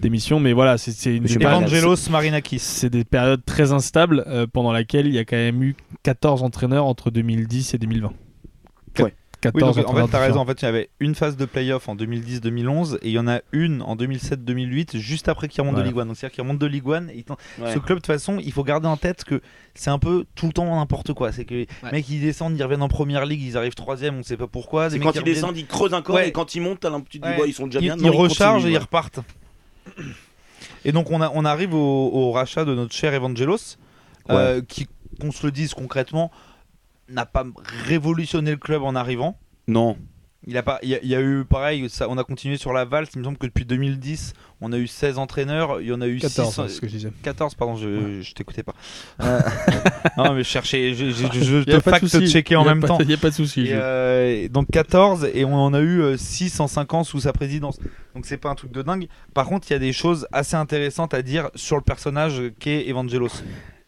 d'émission. 0.00 0.40
Mais 0.40 0.52
voilà, 0.52 0.78
c'est 0.78 1.14
une 1.16 1.26
Evangelos 1.28 2.10
Marinakis. 2.10 2.58
c'est 2.58 2.90
des 2.90 3.04
périodes 3.04 3.44
très 3.44 3.70
instables 3.72 4.24
euh, 4.26 4.46
pendant 4.52 4.72
laquelle 4.72 5.06
il 5.06 5.14
y 5.14 5.18
a 5.18 5.24
quand 5.24 5.36
même 5.36 5.62
eu 5.62 5.76
14 6.02 6.42
entraîneurs 6.42 6.86
entre 6.86 7.10
2010 7.12 7.74
et 7.74 7.78
2020. 7.78 8.12
Ouais. 9.44 9.50
14 9.52 9.76
Oui, 9.76 9.82
donc, 9.82 9.90
en 9.92 9.96
fait, 10.06 10.12
t'as 10.12 10.20
raison. 10.20 10.40
En 10.40 10.46
fait, 10.46 10.62
il 10.62 10.64
y 10.64 10.68
avait 10.68 10.88
une 11.00 11.14
phase 11.14 11.36
de 11.36 11.44
playoff 11.44 11.88
en 11.88 11.96
2010-2011 11.96 12.96
et 13.02 13.08
il 13.08 13.12
y 13.12 13.18
en 13.18 13.26
a 13.26 13.40
une 13.52 13.82
en 13.82 13.96
2007-2008, 13.96 14.98
juste 14.98 15.28
après 15.28 15.48
qu'il 15.48 15.60
remonte 15.62 15.74
Voilà. 15.74 15.88
de 15.88 15.92
Ligue 15.92 16.00
1. 16.00 16.06
Donc, 16.06 16.16
c'est-à-dire 16.16 16.34
qu'il 16.34 16.42
remonte 16.42 16.58
de 16.58 16.66
Ligue 16.66 16.88
1. 16.88 17.08
Et 17.08 17.16
il 17.16 17.24
t'en- 17.24 17.36
Ouais. 17.60 17.72
Ce 17.74 17.78
club, 17.78 17.98
de 17.98 18.02
toute 18.02 18.06
façon, 18.06 18.38
il 18.38 18.52
faut 18.52 18.62
garder 18.64 18.86
en 18.86 18.96
tête 18.96 19.24
que 19.24 19.40
c'est 19.74 19.90
un 19.90 19.98
peu 19.98 20.24
tout 20.34 20.46
le 20.46 20.52
temps 20.52 20.76
n'importe 20.76 21.12
quoi. 21.12 21.32
C'est 21.32 21.44
que 21.44 21.54
les 21.54 21.66
mecs, 21.90 22.08
ils 22.08 22.20
descendent, 22.20 22.56
ils 22.56 22.62
reviennent 22.62 22.82
en 22.82 22.88
première 22.88 23.26
ligue, 23.26 23.42
ils 23.42 23.56
arrivent 23.56 23.74
troisième, 23.74 24.18
on 24.18 24.22
sait 24.22 24.36
pas 24.36 24.46
pourquoi. 24.46 24.88
Quand 24.90 24.94
ils 24.96 25.04
reviennent- 25.06 25.24
descendent, 25.24 25.56
ils 25.56 25.66
creusent 25.66 25.94
un 25.94 26.02
corps 26.02 26.16
Ouais. 26.16 26.28
et 26.28 26.32
quand 26.32 26.54
ils 26.54 26.60
montent, 26.60 26.80
t'as 26.80 26.90
l'impression 26.90 27.04
que 27.04 27.10
tu 27.10 27.20
te 27.20 27.26
dis, 27.26 27.32
Ouais. 27.32 27.38
bon, 27.38 27.44
ils 27.46 27.54
sont 27.54 27.66
déjà 27.66 27.80
ils, 27.80 27.82
bien. 27.84 27.96
ils 27.98 28.02
Non, 28.06 28.12
rechargent 28.12 28.66
et 28.66 28.70
ils 28.70 28.78
repartent. 28.78 29.20
Et 30.84 30.92
donc, 30.92 31.10
on, 31.10 31.20
a, 31.20 31.30
on 31.34 31.44
arrive 31.44 31.74
au, 31.74 31.78
au 32.12 32.32
rachat 32.32 32.64
de 32.64 32.74
notre 32.74 32.94
cher 32.94 33.14
Evangelos, 33.14 33.76
euh, 34.30 34.62
qui, 34.66 34.86
qu'on 35.20 35.32
se 35.32 35.44
le 35.46 35.52
dise 35.52 35.74
concrètement, 35.74 36.30
n'a 37.12 37.26
pas 37.26 37.44
révolutionné 37.86 38.50
le 38.52 38.56
club 38.56 38.82
en 38.82 38.94
arrivant. 38.94 39.38
Non. 39.68 39.96
Il 40.44 40.56
a 40.56 40.64
pas, 40.64 40.80
il 40.82 40.88
y, 40.88 40.94
a- 40.96 40.98
il 41.04 41.08
y 41.08 41.14
a 41.14 41.20
eu 41.20 41.44
pareil, 41.44 41.88
ça, 41.88 42.08
on 42.08 42.18
a 42.18 42.24
continué 42.24 42.56
sur 42.56 42.72
la 42.72 42.84
valse. 42.84 43.10
Il 43.14 43.20
me 43.20 43.24
semble 43.24 43.38
que 43.38 43.46
depuis 43.46 43.64
2010, 43.64 44.32
on 44.60 44.72
a 44.72 44.76
eu 44.76 44.88
16 44.88 45.18
entraîneurs. 45.18 45.80
Il 45.80 45.86
y 45.86 45.92
en 45.92 46.00
a 46.00 46.08
eu 46.08 46.18
14, 46.18 46.52
6, 46.52 46.62
c'est 46.62 46.68
ce 46.68 46.80
que 46.80 46.88
je 46.88 46.92
disais. 46.96 47.12
14, 47.22 47.54
pardon, 47.54 47.76
je, 47.76 48.20
je 48.22 48.34
t'écoutais 48.34 48.64
pas. 48.64 48.74
Euh, 49.22 49.38
non, 50.16 50.32
mais 50.34 50.42
je 50.42 50.48
cherchais, 50.48 50.94
je, 50.94 51.10
je, 51.10 51.26
je- 51.32 51.62
te 51.64 51.78
fact-checker 51.78 52.56
en 52.56 52.64
même 52.64 52.80
pas- 52.80 52.88
temps. 52.88 52.98
Y 52.98 53.12
a 53.14 53.16
pas 53.18 53.30
de 53.30 53.34
souci. 53.36 53.66
Euh, 53.70 54.48
donc 54.48 54.66
14 54.72 55.28
et 55.32 55.44
on 55.44 55.54
en 55.54 55.72
a 55.74 55.80
eu 55.80 56.18
6 56.18 56.58
en 56.58 56.66
5 56.66 56.92
ans 56.92 57.04
sous 57.04 57.20
sa 57.20 57.32
présidence. 57.32 57.78
Donc 58.16 58.26
c'est 58.26 58.36
pas 58.36 58.50
un 58.50 58.56
truc 58.56 58.72
de 58.72 58.82
dingue. 58.82 59.06
Par 59.34 59.46
contre, 59.46 59.68
il 59.70 59.74
y 59.74 59.76
a 59.76 59.78
des 59.78 59.92
choses 59.92 60.26
assez 60.32 60.56
intéressantes 60.56 61.14
à 61.14 61.22
dire 61.22 61.50
sur 61.54 61.76
le 61.76 61.82
personnage 61.82 62.42
qu'est 62.58 62.88
Evangelos. 62.88 63.28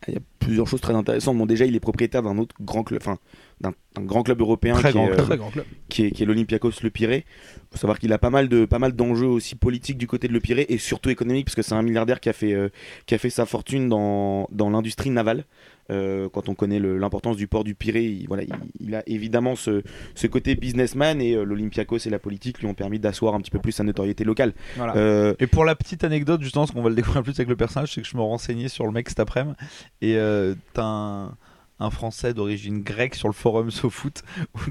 Il 0.08 0.14
y 0.14 0.16
a 0.16 0.20
plusieurs 0.38 0.66
choses 0.66 0.80
très 0.80 0.94
intéressantes. 0.94 1.36
Bon, 1.38 1.46
déjà, 1.46 1.64
il 1.64 1.74
est 1.74 1.80
propriétaire 1.80 2.22
d'un 2.22 2.38
autre 2.38 2.54
grand 2.60 2.82
club, 2.82 3.00
enfin, 3.02 3.18
d'un 3.60 3.72
d'un 3.94 4.02
grand 4.02 4.22
club 4.22 4.40
européen 4.40 4.74
Très 4.74 4.90
qui, 4.90 4.94
grand 4.94 5.06
est, 5.06 5.10
euh, 5.10 5.14
club. 5.14 5.26
Très 5.26 5.36
grand 5.36 5.50
club. 5.50 5.64
qui 5.88 6.04
est, 6.04 6.10
qui 6.10 6.22
est 6.22 6.26
l'Olympiakos 6.26 6.72
Le 6.82 6.90
Pirée. 6.90 7.24
faut 7.70 7.78
savoir 7.78 7.98
qu'il 7.98 8.12
a 8.12 8.18
pas 8.18 8.30
mal 8.30 8.48
de 8.48 8.64
pas 8.64 8.78
mal 8.78 8.92
d'enjeux 8.92 9.26
aussi 9.26 9.54
politiques 9.54 9.98
du 9.98 10.06
côté 10.06 10.26
de 10.28 10.32
Le 10.32 10.40
Pirée 10.40 10.66
et 10.68 10.78
surtout 10.78 11.10
économiques 11.10 11.46
parce 11.46 11.54
que 11.54 11.62
c'est 11.62 11.74
un 11.74 11.82
milliardaire 11.82 12.20
qui 12.20 12.28
a 12.28 12.32
fait 12.32 12.52
euh, 12.52 12.70
qui 13.06 13.14
a 13.14 13.18
fait 13.18 13.30
sa 13.30 13.46
fortune 13.46 13.88
dans, 13.88 14.48
dans 14.50 14.70
l'industrie 14.70 15.10
navale. 15.10 15.44
Euh, 15.90 16.28
quand 16.30 16.48
on 16.48 16.54
connaît 16.54 16.80
l'importance 16.80 17.36
du 17.36 17.46
port 17.46 17.64
du 17.64 17.74
Pirée, 17.74 18.04
il, 18.04 18.26
voilà, 18.26 18.42
il, 18.42 18.54
il 18.80 18.94
a 18.94 19.02
évidemment 19.06 19.54
ce, 19.54 19.82
ce 20.14 20.26
côté 20.26 20.54
businessman 20.54 21.20
et 21.20 21.34
euh, 21.34 21.44
l'Olympiakos 21.44 21.98
et 22.06 22.10
la 22.10 22.18
politique 22.18 22.60
lui 22.60 22.66
ont 22.66 22.74
permis 22.74 22.98
d'asseoir 22.98 23.34
un 23.34 23.40
petit 23.40 23.50
peu 23.50 23.58
plus 23.58 23.72
sa 23.72 23.84
notoriété 23.84 24.24
locale. 24.24 24.54
Voilà. 24.76 24.96
Euh, 24.96 25.34
Et 25.40 25.46
pour 25.46 25.64
la 25.64 25.74
petite 25.74 26.04
anecdote, 26.04 26.42
justement, 26.42 26.66
ce 26.66 26.72
qu'on 26.72 26.82
va 26.82 26.88
le 26.88 26.94
découvrir 26.94 27.22
plus 27.22 27.38
avec 27.38 27.48
le 27.48 27.56
personnage, 27.56 27.92
c'est 27.92 28.00
que 28.00 28.08
je 28.08 28.16
me 28.16 28.22
renseignais 28.22 28.68
sur 28.68 28.86
le 28.86 28.92
mec 28.92 29.08
cet 29.08 29.20
après-midi. 29.20 29.56
Et 30.00 30.16
euh, 30.16 30.54
t'as 30.72 30.84
un, 30.84 31.36
un 31.80 31.90
Français 31.90 32.34
d'origine 32.34 32.82
grecque 32.82 33.14
sur 33.14 33.28
le 33.28 33.34
forum 33.34 33.70
SoFoot 33.72 34.22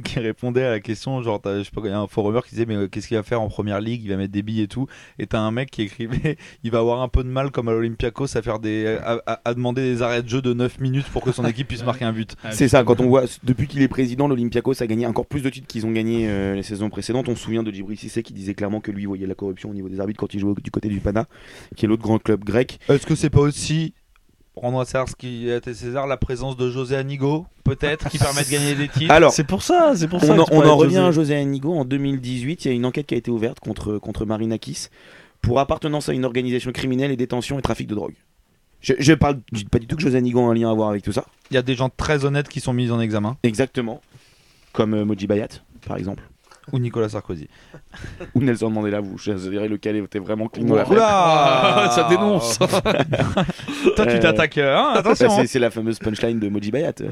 qui 0.04 0.20
répondait 0.20 0.64
à 0.64 0.70
la 0.72 0.80
question 0.80 1.22
genre, 1.22 1.42
t'as- 1.42 1.60
je 1.60 1.64
sais 1.64 1.72
pas, 1.72 1.82
il 1.84 1.90
y 1.90 1.94
a 1.94 2.00
un 2.00 2.08
forumeur 2.08 2.44
qui 2.46 2.52
disait, 2.52 2.66
mais 2.66 2.76
euh, 2.76 2.88
qu'est-ce 2.88 3.08
qu'il 3.08 3.18
va 3.18 3.24
faire 3.24 3.42
en 3.42 3.50
première 3.50 3.82
ligue? 3.82 4.02
Il 4.04 4.10
va 4.10 4.18
mettre 4.18 4.32
des 4.32 4.42
billes 4.42 4.62
et 4.62 4.68
tout. 4.68 4.88
Et 5.20 5.28
t'as 5.28 5.40
un 5.40 5.52
mec 5.52 5.70
qui 5.70 5.82
écrivait, 5.82 6.38
il 6.64 6.72
va 6.72 6.80
avoir 6.80 7.02
un 7.02 7.08
peu 7.10 7.24
de 7.24 7.30
mal, 7.30 7.52
comme 7.52 7.68
à 7.68 7.72
l'Olympiakos, 7.74 8.38
à, 8.38 8.42
faire 8.42 8.60
des, 8.60 8.98
à, 9.04 9.22
à- 9.26 9.42
à 9.46 9.54
demander 9.54 9.82
des 9.82 10.02
arrêts 10.02 10.24
de 10.24 10.30
jeu 10.30 10.42
de 10.42 10.54
9 10.54 10.80
minutes 10.80 11.08
pour 11.08 11.22
que 11.24 11.32
son 11.32 11.46
équipe 11.46 11.68
puisse 11.68 11.84
marquer 11.86 12.06
un 12.06 12.14
but. 12.14 12.36
C'est 12.52 12.68
ça, 12.70 12.84
quand 12.84 13.00
on 13.02 13.08
voit, 13.08 13.24
depuis 13.44 13.68
qu'il 13.68 13.82
est 13.82 13.88
président, 13.88 14.28
l'Olympiakos 14.28 14.82
a 14.82 14.88
gagné 14.88 15.06
encore 15.06 15.26
plus 15.26 15.42
de 15.42 15.50
titres 15.50 15.68
qu'ils 15.68 15.86
ont 15.86 15.92
gagné 15.92 16.28
euh, 16.30 16.56
les 16.56 16.64
saisons 16.64 16.90
précédentes. 16.90 17.28
On 17.30 17.36
se 17.36 17.44
souvient 17.44 17.64
de 17.64 17.72
Djibril 17.72 17.98
Cissé 17.98 18.24
qui 18.24 18.34
disait 18.34 18.54
clairement 18.54 18.80
que 18.80 18.92
lui 18.92 19.06
voyait 19.06 19.28
la 19.28 19.36
corruption 19.36 19.70
au 19.70 19.74
niveau 19.74 19.90
des 19.90 20.00
arbitres 20.00 20.20
quand 20.20 20.34
il 20.34 20.40
jouait 20.40 20.54
du 20.64 20.72
côté 20.72 20.88
du 20.88 21.00
Pana, 21.00 21.26
qui 21.76 21.86
est 21.86 21.88
l'autre 21.88 22.04
grand 22.04 22.20
club 22.20 22.44
grec. 22.44 22.80
Est-ce 22.90 23.06
que 23.06 23.16
c'est 23.16 23.30
pas 23.30 23.42
aussi 23.42 23.94
rendre 24.56 24.80
à 24.80 24.86
César 24.86 25.10
ce 25.10 25.16
qui 25.16 25.52
à 25.52 25.62
César, 25.62 26.08
la 26.08 26.18
présence 26.18 26.58
de 26.58 26.70
José 26.70 26.96
Anigo, 26.96 27.46
peut-être, 27.64 28.10
qui 28.10 28.18
permet 28.18 28.44
de 28.44 28.50
gagner 28.50 28.76
des 28.76 28.88
titres 28.88 29.12
Alors, 29.12 29.32
C'est 29.32 29.44
pour 29.44 29.64
ça, 29.64 29.94
c'est 29.96 30.08
pour 30.08 30.22
ça. 30.22 30.34
on, 30.34 30.46
que 30.46 30.54
en, 30.54 30.64
on 30.66 30.78
revient 30.78 30.98
à 30.98 31.12
José. 31.12 31.34
José 31.34 31.36
Anigo. 31.36 31.74
En 31.74 31.86
2018, 31.86 32.66
il 32.66 32.68
y 32.68 32.72
a 32.72 32.74
une 32.74 32.86
enquête 32.86 33.08
qui 33.08 33.16
a 33.16 33.18
été 33.18 33.32
ouverte 33.32 33.60
contre, 33.60 33.98
contre 33.98 34.26
Marinakis 34.26 34.88
pour 35.42 35.60
appartenance 35.60 36.10
à 36.10 36.14
une 36.14 36.26
organisation 36.26 36.72
criminelle 36.72 37.12
et 37.12 37.18
détention 37.18 37.60
et 37.60 37.62
trafic 37.62 37.88
de 37.88 37.96
drogue. 37.96 38.14
Je, 38.82 38.94
je 39.00 39.14
parle 39.14 39.40
je 39.54 39.60
dis 39.60 39.66
pas 39.66 39.80
du 39.80 39.88
tout 39.88 39.96
que 39.96 40.02
José 40.02 40.18
Anigo 40.18 40.40
a 40.42 40.52
un 40.52 40.54
lien 40.54 40.70
à 40.70 40.74
voir 40.74 40.90
avec 40.90 41.04
tout 41.04 41.14
ça. 41.14 41.26
Il 41.52 41.56
y 41.56 41.58
a 41.58 41.62
des 41.62 41.76
gens 41.76 41.90
très 41.90 42.26
honnêtes 42.26 42.50
qui 42.50 42.60
sont 42.60 42.74
mis 42.74 42.92
en 42.92 43.00
examen, 43.00 43.38
Exactement. 43.44 44.02
Comme 44.74 44.94
euh, 44.94 45.06
Moji 45.06 45.28
Bayat, 45.28 45.48
par 45.88 45.98
exemple. 45.98 46.24
Ou 46.72 46.80
Nicolas 46.80 47.10
Sarkozy. 47.10 47.48
Ou 48.36 48.42
Nelson 48.42 48.70
Mandela, 48.70 49.02
vous 49.02 49.18
choisirez 49.18 49.68
lequel 49.68 49.98
était 49.98 50.20
vraiment 50.20 50.48
clean 50.48 50.66
dans 50.66 50.76
la 50.76 50.88
Oula 50.90 51.90
ça 51.92 52.08
dénonce. 52.10 52.58
Toi, 53.96 54.06
tu 54.06 54.14
Euh, 54.16 54.20
t'attaques. 54.20 54.58
euh, 54.58 54.76
hein, 54.78 54.92
Bah, 54.94 55.00
attention. 55.00 55.30
c'est- 55.30 55.42
hein. 55.42 55.46
c'est 55.48 55.60
la 55.60 55.70
fameuse 55.72 56.00
punchline 56.00 56.40
de 56.40 56.50
Moji 56.50 56.72
Bayat 56.72 56.94
euh, 57.02 57.10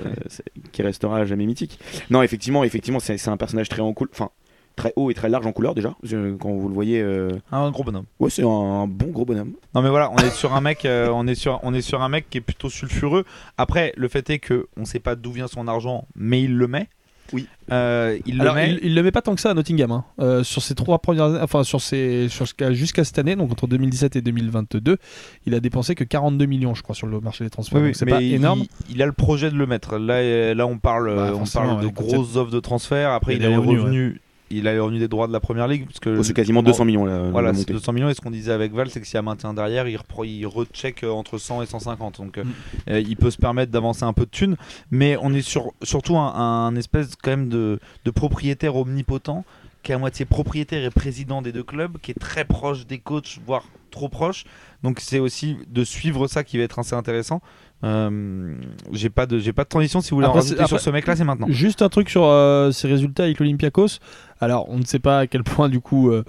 qui 0.71 0.81
restera 0.81 1.17
à 1.19 1.25
jamais 1.25 1.45
mythique. 1.45 1.79
Non, 2.09 2.21
effectivement, 2.23 2.63
effectivement, 2.63 2.99
c'est 2.99 3.27
un 3.27 3.37
personnage 3.37 3.69
très 3.69 3.81
en 3.81 3.93
cool, 3.93 4.09
enfin 4.11 4.29
très 4.77 4.93
haut 4.95 5.11
et 5.11 5.13
très 5.13 5.27
large 5.27 5.45
en 5.45 5.51
couleur 5.51 5.75
déjà. 5.75 5.93
Quand 6.39 6.49
vous 6.51 6.69
le 6.69 6.73
voyez, 6.73 7.01
euh, 7.01 7.29
Un 7.51 7.69
gros 7.71 7.83
bonhomme. 7.83 8.05
ouais, 8.19 8.29
c'est 8.29 8.41
un, 8.43 8.87
bon 8.87 9.07
gros 9.07 9.25
bonhomme. 9.25 9.51
Non 9.75 9.81
mais 9.81 9.89
voilà, 9.89 10.09
on 10.11 10.17
est 10.17 10.29
sur 10.29 10.53
un 10.55 10.61
mec, 10.61 10.85
euh, 10.85 11.09
on 11.13 11.27
est 11.27 11.35
sur, 11.35 11.59
on 11.63 11.73
est 11.73 11.81
sur 11.81 12.01
un 12.01 12.07
mec 12.09 12.29
qui 12.29 12.37
est 12.37 12.41
plutôt 12.41 12.69
sulfureux. 12.69 13.25
Après, 13.57 13.91
le 13.97 14.07
fait 14.07 14.29
est 14.29 14.39
que 14.39 14.67
on 14.77 14.85
sait 14.85 14.99
pas 15.01 15.15
d'où 15.15 15.33
vient 15.33 15.47
son 15.47 15.67
argent, 15.67 16.07
mais 16.15 16.41
il 16.41 16.55
le 16.57 16.67
met. 16.67 16.87
Oui. 17.33 17.47
Euh, 17.71 18.17
il 18.25 18.37
le 18.37 18.53
met. 18.53 18.71
il, 18.71 18.79
il 18.83 18.95
le 18.95 19.03
met 19.03 19.11
pas 19.11 19.21
tant 19.21 19.33
que 19.35 19.41
ça 19.41 19.51
à 19.51 19.53
Nottingham. 19.53 19.91
hein. 19.91 20.03
Euh, 20.19 20.43
sur 20.43 20.61
ses 20.61 20.75
trois 20.75 20.99
premières 20.99 21.25
années, 21.25 21.39
enfin 21.41 21.63
sur 21.63 21.79
ses, 21.81 22.27
sur 22.29 22.45
jusqu'à 22.71 23.03
cette 23.03 23.17
année, 23.19 23.35
donc 23.35 23.51
entre 23.51 23.67
2017 23.67 24.15
et 24.17 24.21
2022, 24.21 24.97
il 25.45 25.55
a 25.55 25.59
dépensé 25.59 25.95
que 25.95 26.03
42 26.03 26.45
millions, 26.45 26.73
je 26.75 26.83
crois, 26.83 26.95
sur 26.95 27.07
le 27.07 27.19
marché 27.21 27.43
des 27.43 27.49
transferts. 27.49 27.81
Oui, 27.81 27.91
c'est 27.93 28.05
mais 28.05 28.11
pas 28.11 28.21
il, 28.21 28.33
énorme. 28.33 28.63
il 28.89 29.01
a 29.01 29.05
le 29.05 29.13
projet 29.13 29.49
de 29.49 29.55
le 29.55 29.65
mettre. 29.65 29.97
Là, 29.97 30.15
euh, 30.15 30.53
là 30.53 30.67
on 30.67 30.77
parle, 30.77 31.15
Bah, 31.15 31.31
on 31.35 31.45
parle 31.45 31.81
de 31.81 31.87
grosses 31.87 32.35
offres 32.35 32.51
de 32.51 32.59
transfert. 32.59 33.11
Après, 33.11 33.35
il 33.35 33.45
a 33.45 33.49
les 33.49 33.55
revenus, 33.55 34.19
il 34.51 34.67
a 34.67 34.73
les 34.73 34.79
revenus 34.79 34.99
des 34.99 35.07
droits 35.07 35.27
de 35.27 35.33
la 35.33 35.39
première 35.39 35.67
ligue, 35.67 35.85
parce 35.85 35.99
que 35.99 36.17
Oh, 36.19 36.23
c'est 36.23 36.33
quasiment 36.33 36.59
en- 36.59 36.63
200 36.63 36.85
millions 36.85 37.05
là. 37.05 37.29
Voilà, 37.31 37.53
c'est 37.53 37.59
montée. 37.61 37.73
200 37.73 37.93
millions. 37.93 38.09
Et 38.09 38.13
ce 38.13 38.21
qu'on 38.21 38.31
disait 38.31 38.51
avec 38.51 38.73
Val, 38.73 38.89
c'est 38.89 38.99
que 39.01 39.05
s'il 39.07 39.15
y 39.15 39.17
a 39.17 39.21
maintien 39.21 39.53
derrière, 39.53 39.87
il, 39.87 39.97
il 40.25 40.45
recheck 40.47 41.03
euh, 41.03 41.09
entre 41.11 41.37
100 41.37 41.61
et 41.61 41.65
150. 41.65 42.17
Donc 42.21 42.37
euh, 42.37 42.43
Mm. 42.43 42.49
euh, 42.89 42.99
il 42.99 43.15
peut 43.17 43.31
se 43.31 43.37
permettre 43.37 43.71
d'avancer 43.71 44.03
un 44.03 44.13
peu 44.13 44.25
de 44.25 44.29
thunes. 44.31 44.55
Mais 44.91 45.17
on 45.21 45.33
est 45.33 45.41
sur, 45.41 45.71
surtout 45.83 46.17
un, 46.17 46.33
un 46.35 46.75
espèce 46.75 47.15
quand 47.21 47.31
même 47.31 47.49
de, 47.49 47.79
de 48.05 48.11
propriétaire 48.11 48.75
omnipotent 48.75 49.43
qui 49.83 49.91
est 49.91 49.95
à 49.95 49.97
moitié 49.97 50.25
propriétaire 50.25 50.83
et 50.83 50.89
président 50.89 51.41
des 51.41 51.51
deux 51.51 51.63
clubs, 51.63 51.97
qui 52.01 52.11
est 52.11 52.19
très 52.19 52.45
proche 52.45 52.85
des 52.85 52.99
coachs, 52.99 53.39
voire 53.45 53.63
trop 53.89 54.09
proche. 54.09 54.45
Donc 54.83 54.99
c'est 54.99 55.19
aussi 55.19 55.57
de 55.69 55.83
suivre 55.83 56.27
ça 56.27 56.43
qui 56.43 56.57
va 56.57 56.63
être 56.63 56.79
assez 56.79 56.95
intéressant. 56.95 57.41
Euh, 57.83 58.53
j'ai 58.91 59.09
pas 59.09 59.25
de 59.25 59.39
j'ai 59.39 59.53
pas 59.53 59.63
de 59.63 59.69
transition. 59.69 60.01
Si 60.01 60.11
vous 60.11 60.17
voulez 60.17 60.27
Après, 60.27 60.39
en 60.39 60.43
rajouter 60.43 60.67
sur 60.67 60.79
ce 60.79 60.89
mec-là, 60.91 61.15
c'est 61.15 61.23
maintenant. 61.23 61.47
Juste 61.49 61.81
un 61.81 61.89
truc 61.89 62.09
sur 62.11 62.25
euh, 62.25 62.71
ses 62.71 62.87
résultats 62.87 63.23
avec 63.23 63.39
l'Olympiakos. 63.39 63.97
Alors, 64.39 64.69
on 64.69 64.77
ne 64.77 64.85
sait 64.85 64.99
pas 64.99 65.19
à 65.19 65.27
quel 65.27 65.43
point, 65.43 65.67
du 65.67 65.79
coup, 65.81 66.11
euh, 66.11 66.23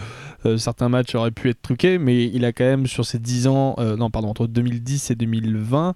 euh, 0.47 0.57
certains 0.57 0.89
matchs 0.89 1.15
auraient 1.15 1.31
pu 1.31 1.51
être 1.51 1.61
truqués, 1.61 1.99
mais 1.99 2.25
il 2.25 2.45
a 2.47 2.53
quand 2.53 2.65
même, 2.65 2.87
sur 2.87 3.05
ses 3.05 3.19
10 3.19 3.47
ans, 3.49 3.75
euh, 3.79 3.97
non, 3.97 4.11
pardon, 4.11 4.29
entre 4.29 4.47
2010 4.47 5.11
et 5.11 5.15
2020, 5.15 5.95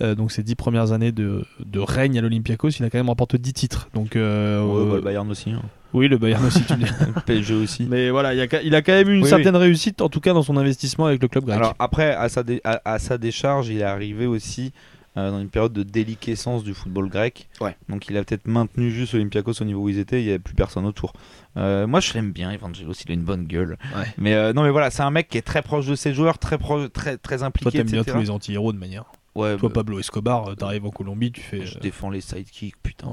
euh, 0.00 0.14
donc 0.14 0.32
ses 0.32 0.42
10 0.42 0.54
premières 0.56 0.92
années 0.92 1.12
de, 1.12 1.44
de 1.64 1.80
règne 1.80 2.18
à 2.18 2.22
l'Olympiakos, 2.22 2.70
il 2.70 2.84
a 2.84 2.90
quand 2.90 2.98
même 2.98 3.08
remporté 3.08 3.38
10 3.38 3.52
titres. 3.52 3.88
Donc, 3.94 4.16
euh, 4.16 4.62
Ouais, 4.62 4.80
euh, 4.80 4.88
bah, 4.90 4.96
le 4.96 5.00
Bayern 5.02 5.30
aussi. 5.30 5.50
hein. 5.52 5.62
Oui, 5.94 6.08
le 6.08 6.18
Bayern 6.18 6.44
aussi, 6.44 6.62
tu 6.64 6.74
le 6.76 7.20
PSG 7.24 7.54
aussi. 7.54 7.86
Mais 7.88 8.10
voilà, 8.10 8.34
il, 8.34 8.40
a, 8.40 8.62
il 8.62 8.74
a 8.74 8.82
quand 8.82 8.92
même 8.92 9.08
eu 9.08 9.14
une 9.16 9.22
Oui, 9.22 9.28
certaine 9.28 9.56
réussite, 9.56 10.00
en 10.02 10.08
tout 10.10 10.20
cas 10.20 10.32
dans 10.34 10.42
son 10.42 10.56
investissement 10.56 11.06
avec 11.06 11.22
le 11.22 11.28
club 11.28 11.44
grec. 11.44 11.56
Alors 11.56 11.74
après, 11.78 12.14
à 12.14 12.28
sa, 12.28 12.42
dé- 12.42 12.60
à, 12.64 12.80
à 12.84 12.98
sa 12.98 13.16
décharge, 13.16 13.68
il 13.68 13.78
est 13.78 13.82
arrivé 13.84 14.26
aussi 14.26 14.72
euh, 15.16 15.30
dans 15.30 15.40
une 15.40 15.48
période 15.48 15.72
de 15.72 15.84
déliquescence 15.84 16.64
du 16.64 16.74
football 16.74 17.08
grec. 17.08 17.48
Ouais. 17.60 17.76
Donc 17.88 18.08
il 18.08 18.16
a 18.16 18.24
peut-être 18.24 18.46
maintenu 18.48 18.90
juste 18.90 19.14
Olympiakos 19.14 19.60
au 19.62 19.64
niveau 19.64 19.82
où 19.82 19.88
ils 19.88 19.98
étaient, 20.00 20.20
il 20.20 20.24
n'y 20.24 20.30
avait 20.30 20.40
plus 20.40 20.54
personne 20.54 20.84
autour. 20.86 21.12
Euh, 21.56 21.86
moi 21.86 22.00
je 22.00 22.12
l'aime 22.14 22.32
bien, 22.32 22.50
Evangelos, 22.50 22.92
il 23.06 23.10
a 23.12 23.14
une 23.14 23.22
bonne 23.22 23.44
gueule. 23.44 23.78
Ouais. 23.96 24.04
Mais 24.18 24.34
euh, 24.34 24.52
non 24.52 24.64
mais 24.64 24.70
voilà, 24.70 24.90
c'est 24.90 25.02
un 25.04 25.12
mec 25.12 25.28
qui 25.28 25.38
est 25.38 25.42
très 25.42 25.62
proche 25.62 25.86
de 25.86 25.94
ses 25.94 26.12
joueurs, 26.12 26.38
très 26.38 26.58
proche, 26.58 26.90
très, 26.92 27.16
très 27.16 27.38
Toi, 27.38 27.46
impliqué. 27.46 27.70
t'aimes 27.78 27.86
bien 27.90 28.02
tous 28.02 28.18
les 28.18 28.30
anti-héros 28.30 28.72
de 28.72 28.78
manière. 28.78 29.04
Ouais, 29.36 29.56
Toi, 29.56 29.68
bah, 29.68 29.74
Pablo 29.76 29.98
Escobar, 30.00 30.54
t'arrives 30.56 30.86
en 30.86 30.90
Colombie, 30.90 31.30
tu 31.32 31.40
fais. 31.40 31.64
je 31.66 31.78
défends 31.78 32.10
les 32.10 32.20
sidekicks, 32.20 32.76
putain. 32.82 33.10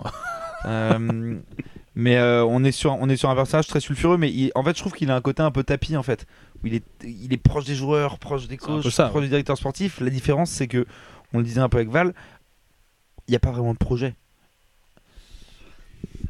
Euh, 0.65 1.38
mais 1.95 2.17
euh, 2.17 2.43
on, 2.45 2.63
est 2.63 2.71
sur, 2.71 2.93
on 2.93 3.10
est 3.10 3.17
sur 3.17 3.30
un 3.30 3.36
personnage 3.36 3.67
très 3.67 3.80
sulfureux, 3.80 4.17
mais 4.17 4.32
il- 4.32 4.51
en 4.56 4.63
fait, 4.63 4.75
je 4.75 4.82
trouve 4.82 4.93
qu'il 4.93 5.12
a 5.12 5.15
un 5.15 5.21
côté 5.21 5.41
un 5.43 5.51
peu 5.51 5.63
tapis 5.63 5.97
en 5.97 6.04
fait. 6.04 6.25
Où 6.63 6.67
il, 6.67 6.75
est, 6.75 6.84
il 7.04 7.34
est 7.34 7.38
proche 7.38 7.65
des 7.65 7.75
joueurs, 7.75 8.19
proche 8.19 8.47
des 8.47 8.58
coachs, 8.58 8.88
ça, 8.89 9.10
proche 9.10 9.23
du 9.23 9.30
directeur 9.30 9.58
sportif. 9.58 9.99
La 9.99 10.10
différence, 10.10 10.49
c'est 10.51 10.67
que, 10.67 10.86
on 11.34 11.39
le 11.39 11.43
disait 11.43 11.62
un 11.62 11.69
peu 11.69 11.77
avec 11.77 11.89
Val, 11.89 12.13
il 13.27 13.32
n'y 13.32 13.36
a 13.36 13.39
pas 13.39 13.51
vraiment 13.51 13.73
de 13.73 13.77
projet. 13.80 14.15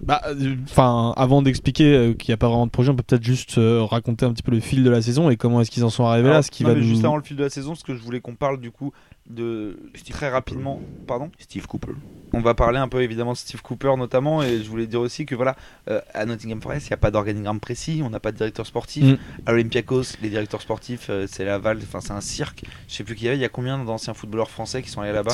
Bah, 0.02 0.20
euh, 0.26 0.56
enfin, 0.64 1.14
avant 1.16 1.44
d'expliquer 1.44 1.94
euh, 1.94 2.14
qu'il 2.14 2.30
n'y 2.32 2.34
a 2.34 2.38
pas 2.38 2.48
vraiment 2.48 2.66
de 2.66 2.72
projet, 2.72 2.90
on 2.90 2.96
peut 2.96 3.04
peut-être 3.04 3.24
juste 3.24 3.60
euh, 3.60 3.84
raconter 3.84 4.26
un 4.26 4.34
petit 4.34 4.42
peu 4.42 4.52
le 4.52 4.60
fil 4.60 4.84
de 4.84 4.90
la 4.90 5.00
saison 5.02 5.30
et 5.30 5.38
comment 5.38 5.62
est-ce 5.62 5.70
qu'ils 5.70 5.84
en 5.84 5.92
sont 5.92 6.06
arrivés 6.06 6.30
là, 6.30 6.42
ce 6.42 6.50
qui 6.50 6.64
non, 6.64 6.70
va 6.70 6.76
mais 6.76 6.82
nous... 6.82 6.88
Juste 6.88 7.06
avant 7.06 7.18
le 7.18 7.24
fil 7.24 7.38
de 7.38 7.44
la 7.44 7.52
saison, 7.52 7.70
parce 7.72 7.84
que 7.84 7.94
je 7.94 8.02
voulais 8.02 8.20
qu'on 8.20 8.34
parle 8.36 8.60
du 8.60 8.72
coup 8.72 8.94
de 9.32 9.78
très 10.10 10.30
rapidement. 10.30 10.82
Pardon 11.08 11.32
Steve 11.40 11.66
Cooper. 11.68 11.94
On 12.34 12.40
va 12.40 12.54
parler 12.54 12.78
un 12.80 12.88
peu 12.88 13.02
évidemment 13.02 13.34
de 13.34 13.38
Steve 13.38 13.62
Cooper 13.62 13.94
notamment, 13.98 14.42
et 14.42 14.64
je 14.64 14.70
voulais 14.70 14.88
dire 14.88 15.02
aussi 15.02 15.26
que 15.26 15.36
voilà, 15.36 15.58
euh, 15.90 16.00
à 16.14 16.26
Nottingham 16.26 16.62
Forest, 16.62 16.88
il 16.88 16.90
n'y 16.92 16.94
a 16.94 16.98
pas 16.98 17.12
d'organigramme 17.12 17.60
précis, 17.60 18.02
on 18.06 18.10
n'a 18.10 18.22
pas 18.22 18.32
de 18.32 18.38
directeur 18.38 18.66
sportif. 18.66 19.04
Mm. 19.04 19.18
À 19.46 19.52
Olympiakos, 19.52 20.04
les 20.22 20.30
directeurs 20.30 20.62
sportifs, 20.62 21.08
euh, 21.10 21.26
c'est 21.30 21.44
Laval, 21.44 21.80
enfin 21.84 22.00
c'est 22.00 22.14
un 22.14 22.22
cirque. 22.22 22.64
Je 22.88 22.96
sais 22.96 23.04
plus 23.04 23.16
qui 23.16 23.26
y 23.26 23.28
avait, 23.28 23.38
il 23.38 23.42
y 23.42 23.46
a 23.46 23.50
combien 23.50 23.84
d'anciens 23.84 24.14
footballeurs 24.14 24.50
français 24.50 24.82
qui 24.82 24.90
sont 24.90 25.02
allés 25.02 25.12
là-bas? 25.12 25.32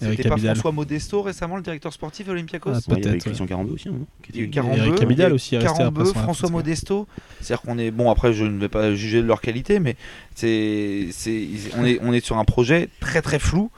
C'était 0.00 0.28
pas 0.28 0.34
Abidal. 0.34 0.54
François 0.54 0.72
Modesto 0.72 1.22
récemment, 1.22 1.56
le 1.56 1.62
directeur 1.62 1.92
sportif 1.92 2.28
à 2.28 2.32
Olympiakos? 2.32 2.70
Ah, 2.74 2.78
Ouais, 2.88 2.98
il 2.98 3.04
y 3.04 3.08
avait 3.08 3.18
Christian 3.18 3.46
Carambeu 3.46 3.72
aussi. 3.72 3.88
hein, 3.88 3.94
qui 4.22 4.30
Il 4.34 4.36
y 4.38 4.40
a 4.42 4.44
eu 4.44 4.50
Carambeu, 4.50 4.78
Eric 4.78 5.02
Abidal 5.02 5.16
il 5.16 5.18
y 5.18 5.22
a 5.22 5.28
eu 5.30 5.32
aussi 5.32 5.58
Carambeu, 5.58 6.04
François. 6.04 6.50
Modesto. 6.50 7.08
C'est-à-dire 7.40 7.62
qu'on 7.62 7.78
est 7.78 7.90
bon. 7.90 8.10
Après, 8.10 8.32
je 8.32 8.44
ne 8.44 8.58
vais 8.58 8.68
pas 8.68 8.94
juger 8.94 9.20
de 9.20 9.26
leur 9.26 9.40
qualité, 9.40 9.80
mais 9.80 9.96
c'est, 10.36 11.08
c'est, 11.10 11.48
on 11.76 11.84
est, 11.84 11.98
on 12.02 12.12
est 12.12 12.24
sur 12.24 12.38
un 12.38 12.44
projet 12.44 12.88
très 13.00 13.20
très 13.22 13.35
flou. 13.38 13.70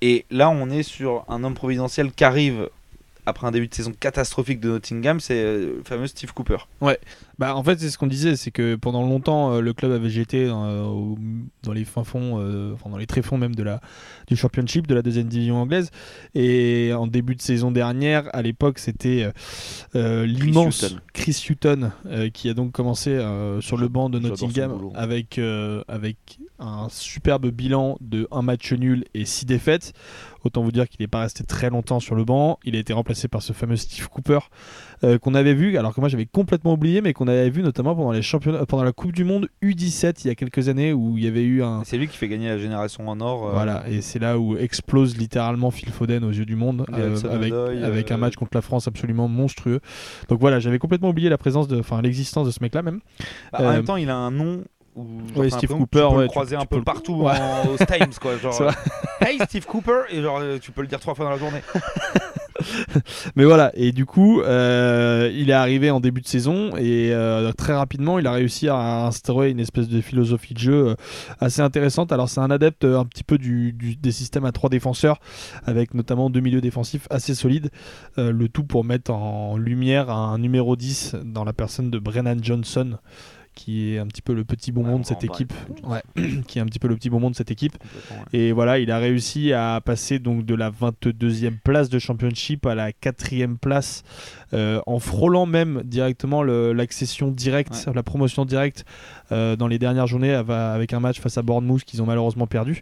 Et 0.00 0.26
là, 0.30 0.50
on 0.50 0.70
est 0.70 0.82
sur 0.82 1.24
un 1.28 1.42
homme 1.44 1.54
providentiel 1.54 2.12
qui 2.12 2.24
arrive 2.24 2.68
après 3.28 3.46
un 3.46 3.50
début 3.50 3.68
de 3.68 3.74
saison 3.74 3.92
catastrophique 3.98 4.58
de 4.60 4.68
Nottingham, 4.68 5.20
c'est 5.20 5.36
euh, 5.36 5.76
le 5.76 5.82
fameux 5.84 6.06
Steve 6.06 6.32
Cooper. 6.32 6.56
Bah, 7.38 7.54
en 7.54 7.62
fait, 7.62 7.78
c'est 7.78 7.90
ce 7.90 7.98
qu'on 7.98 8.06
disait, 8.08 8.34
c'est 8.36 8.50
que 8.50 8.74
pendant 8.74 9.02
longtemps, 9.02 9.52
euh, 9.52 9.60
le 9.60 9.72
club 9.72 9.92
avait 9.92 10.10
jeté 10.10 10.46
euh, 10.48 11.14
dans 11.62 11.72
les 11.72 11.84
fins 11.84 12.04
fonds, 12.04 12.40
euh, 12.40 12.72
enfin 12.74 12.90
dans 12.90 12.96
les 12.96 13.06
tréfonds 13.06 13.38
même 13.38 13.54
de 13.54 13.62
la, 13.62 13.80
du 14.26 14.34
Championship, 14.36 14.86
de 14.86 14.94
la 14.94 15.02
deuxième 15.02 15.28
division 15.28 15.56
anglaise. 15.56 15.90
Et 16.34 16.92
en 16.92 17.06
début 17.06 17.36
de 17.36 17.42
saison 17.42 17.70
dernière, 17.70 18.28
à 18.34 18.42
l'époque, 18.42 18.78
c'était 18.80 19.22
euh, 19.22 19.32
euh, 19.94 20.26
l'immense. 20.26 20.96
Chris 21.12 21.46
Hutton 21.48 21.92
euh, 22.06 22.28
qui 22.30 22.48
a 22.48 22.54
donc 22.54 22.72
commencé 22.72 23.10
euh, 23.10 23.60
sur 23.60 23.76
le 23.76 23.88
banc 23.88 24.10
de 24.10 24.18
Nottingham 24.18 24.90
avec, 24.94 25.38
euh, 25.38 25.82
avec 25.88 26.38
un 26.58 26.88
superbe 26.90 27.46
bilan 27.50 27.98
de 28.00 28.26
un 28.32 28.42
match 28.42 28.72
nul 28.72 29.04
et 29.14 29.24
six 29.24 29.46
défaites. 29.46 29.92
Autant 30.44 30.62
vous 30.62 30.72
dire 30.72 30.88
qu'il 30.88 31.02
n'est 31.02 31.08
pas 31.08 31.20
resté 31.20 31.44
très 31.44 31.68
longtemps 31.70 32.00
sur 32.00 32.14
le 32.14 32.24
banc. 32.24 32.58
Il 32.64 32.74
a 32.76 32.78
été 32.78 32.92
remplacé 32.92 33.28
par 33.28 33.42
ce 33.42 33.52
fameux 33.52 33.76
Steve 33.76 34.08
Cooper 34.08 34.38
euh, 35.04 35.18
qu'on 35.18 35.34
avait 35.34 35.54
vu, 35.54 35.76
alors 35.76 35.94
que 35.94 36.00
moi 36.00 36.08
j'avais 36.08 36.26
complètement 36.26 36.72
oublié, 36.74 37.00
mais 37.00 37.12
qu'on 37.12 37.27
avait 37.28 37.50
vu 37.50 37.62
notamment 37.62 37.94
pendant, 37.94 38.12
les 38.12 38.22
championnats, 38.22 38.66
pendant 38.66 38.82
la 38.84 38.92
Coupe 38.92 39.12
du 39.12 39.24
Monde 39.24 39.48
U17 39.62 40.22
il 40.24 40.28
y 40.28 40.30
a 40.30 40.34
quelques 40.34 40.68
années 40.68 40.92
où 40.92 41.16
il 41.18 41.24
y 41.24 41.26
avait 41.26 41.42
eu 41.44 41.62
un. 41.62 41.82
C'est 41.84 41.96
lui 41.98 42.08
qui 42.08 42.16
fait 42.16 42.28
gagner 42.28 42.48
la 42.48 42.58
génération 42.58 43.08
en 43.08 43.20
or. 43.20 43.48
euh, 43.48 43.52
Voilà, 43.52 43.84
et 43.88 44.00
c'est 44.00 44.18
là 44.18 44.38
où 44.38 44.56
explose 44.56 45.16
littéralement 45.16 45.70
Phil 45.70 45.90
Foden 45.90 46.24
aux 46.24 46.30
yeux 46.30 46.44
du 46.46 46.56
monde, 46.56 46.84
euh, 46.92 47.16
avec, 47.30 47.52
euh, 47.52 48.14
un 48.14 48.16
match 48.18 48.34
contre 48.36 48.52
la 48.54 48.62
France 48.62 48.88
absolument 48.88 49.28
monstrueux. 49.28 49.80
Donc 50.28 50.40
voilà, 50.40 50.58
j'avais 50.60 50.78
complètement 50.78 51.10
oublié 51.10 51.28
la 51.28 51.38
présence 51.38 51.68
de, 51.68 51.78
enfin 51.78 52.00
l'existence 52.02 52.46
de 52.46 52.50
ce 52.52 52.58
mec-là 52.62 52.82
même. 52.82 53.00
bah, 53.52 53.58
en 53.60 53.70
même 53.70 53.84
temps, 53.84 53.96
il 53.96 54.10
a 54.10 54.16
un 54.16 54.30
nom. 54.30 54.64
Ouais, 55.36 55.48
t'as 55.48 55.58
Steve 55.58 55.70
Cooper, 55.70 55.84
tu 56.08 56.08
peux 56.10 56.16
ouais, 56.16 56.22
le 56.22 56.28
croiser 56.28 56.56
tu 56.56 56.62
un 56.62 56.66
peu 56.66 56.76
le- 56.78 56.82
partout 56.82 57.14
Ouais. 57.22 57.30
en- 57.32 57.68
aux 57.68 57.76
Times, 57.76 58.12
quoi. 58.20 58.36
Genre, 58.42 58.72
hey 59.20 59.38
Steve 59.44 59.64
Cooper, 59.64 60.00
et 60.10 60.20
genre 60.22 60.40
tu 60.60 60.72
peux 60.72 60.80
le 60.80 60.88
dire 60.88 60.98
trois 60.98 61.14
fois 61.14 61.24
dans 61.26 61.30
la 61.30 61.38
journée. 61.38 61.60
Mais 63.36 63.44
voilà, 63.44 63.70
et 63.74 63.92
du 63.92 64.06
coup, 64.06 64.40
euh, 64.40 65.30
il 65.34 65.50
est 65.50 65.54
arrivé 65.54 65.90
en 65.90 66.00
début 66.00 66.20
de 66.20 66.26
saison 66.26 66.76
et 66.76 67.12
euh, 67.12 67.52
très 67.52 67.74
rapidement, 67.74 68.18
il 68.18 68.26
a 68.26 68.32
réussi 68.32 68.68
à 68.68 69.06
instaurer 69.06 69.50
une 69.50 69.60
espèce 69.60 69.88
de 69.88 70.00
philosophie 70.00 70.54
de 70.54 70.58
jeu 70.58 70.88
euh, 70.88 70.94
assez 71.40 71.60
intéressante. 71.60 72.12
Alors, 72.12 72.28
c'est 72.28 72.40
un 72.40 72.50
adepte 72.50 72.84
un 72.84 73.04
petit 73.04 73.24
peu 73.24 73.38
des 73.38 74.12
systèmes 74.12 74.44
à 74.44 74.52
trois 74.52 74.70
défenseurs, 74.70 75.18
avec 75.64 75.94
notamment 75.94 76.30
deux 76.30 76.40
milieux 76.40 76.60
défensifs 76.60 77.06
assez 77.10 77.34
solides. 77.34 77.70
Le 78.16 78.48
tout 78.48 78.64
pour 78.64 78.84
mettre 78.84 79.12
en 79.12 79.56
lumière 79.56 80.10
un 80.10 80.38
numéro 80.38 80.76
10 80.76 81.16
dans 81.24 81.44
la 81.44 81.52
personne 81.52 81.90
de 81.90 81.98
Brennan 81.98 82.38
Johnson 82.42 82.98
qui 83.58 83.92
est 83.92 83.98
un 83.98 84.06
petit 84.06 84.22
peu 84.22 84.34
le 84.34 84.44
petit 84.44 84.70
bonbon 84.70 84.94
Ouais, 84.94 85.00
de 85.00 85.06
cette 85.06 85.24
équipe, 85.24 85.52
Ouais, 85.82 86.00
qui 86.46 86.58
est 86.58 86.62
un 86.62 86.66
petit 86.66 86.78
peu 86.78 86.86
le 86.86 86.94
petit 86.94 87.10
bonbon 87.10 87.28
de 87.28 87.34
cette 87.34 87.50
équipe. 87.50 87.76
Ouais. 88.10 88.38
Et 88.38 88.52
voilà, 88.52 88.78
il 88.78 88.92
a 88.92 88.98
réussi 88.98 89.52
à 89.52 89.80
passer 89.84 90.20
donc 90.20 90.46
de 90.46 90.54
la 90.54 90.70
22e 90.70 91.58
place 91.64 91.88
de 91.88 91.98
championship 91.98 92.66
à 92.66 92.76
la 92.76 92.92
4e 92.92 93.56
place 93.56 94.04
euh, 94.54 94.80
en 94.86 95.00
frôlant 95.00 95.44
même 95.44 95.82
directement 95.84 96.44
l'accession 96.44 97.32
directe, 97.32 97.88
la 97.92 98.02
promotion 98.04 98.44
directe 98.44 98.84
euh, 99.32 99.56
dans 99.56 99.66
les 99.66 99.78
dernières 99.80 100.06
journées 100.06 100.32
avec 100.32 100.92
un 100.92 101.00
match 101.00 101.20
face 101.20 101.36
à 101.36 101.42
Bournemouth 101.42 101.82
qu'ils 101.84 102.00
ont 102.00 102.06
malheureusement 102.06 102.46
perdu. 102.46 102.80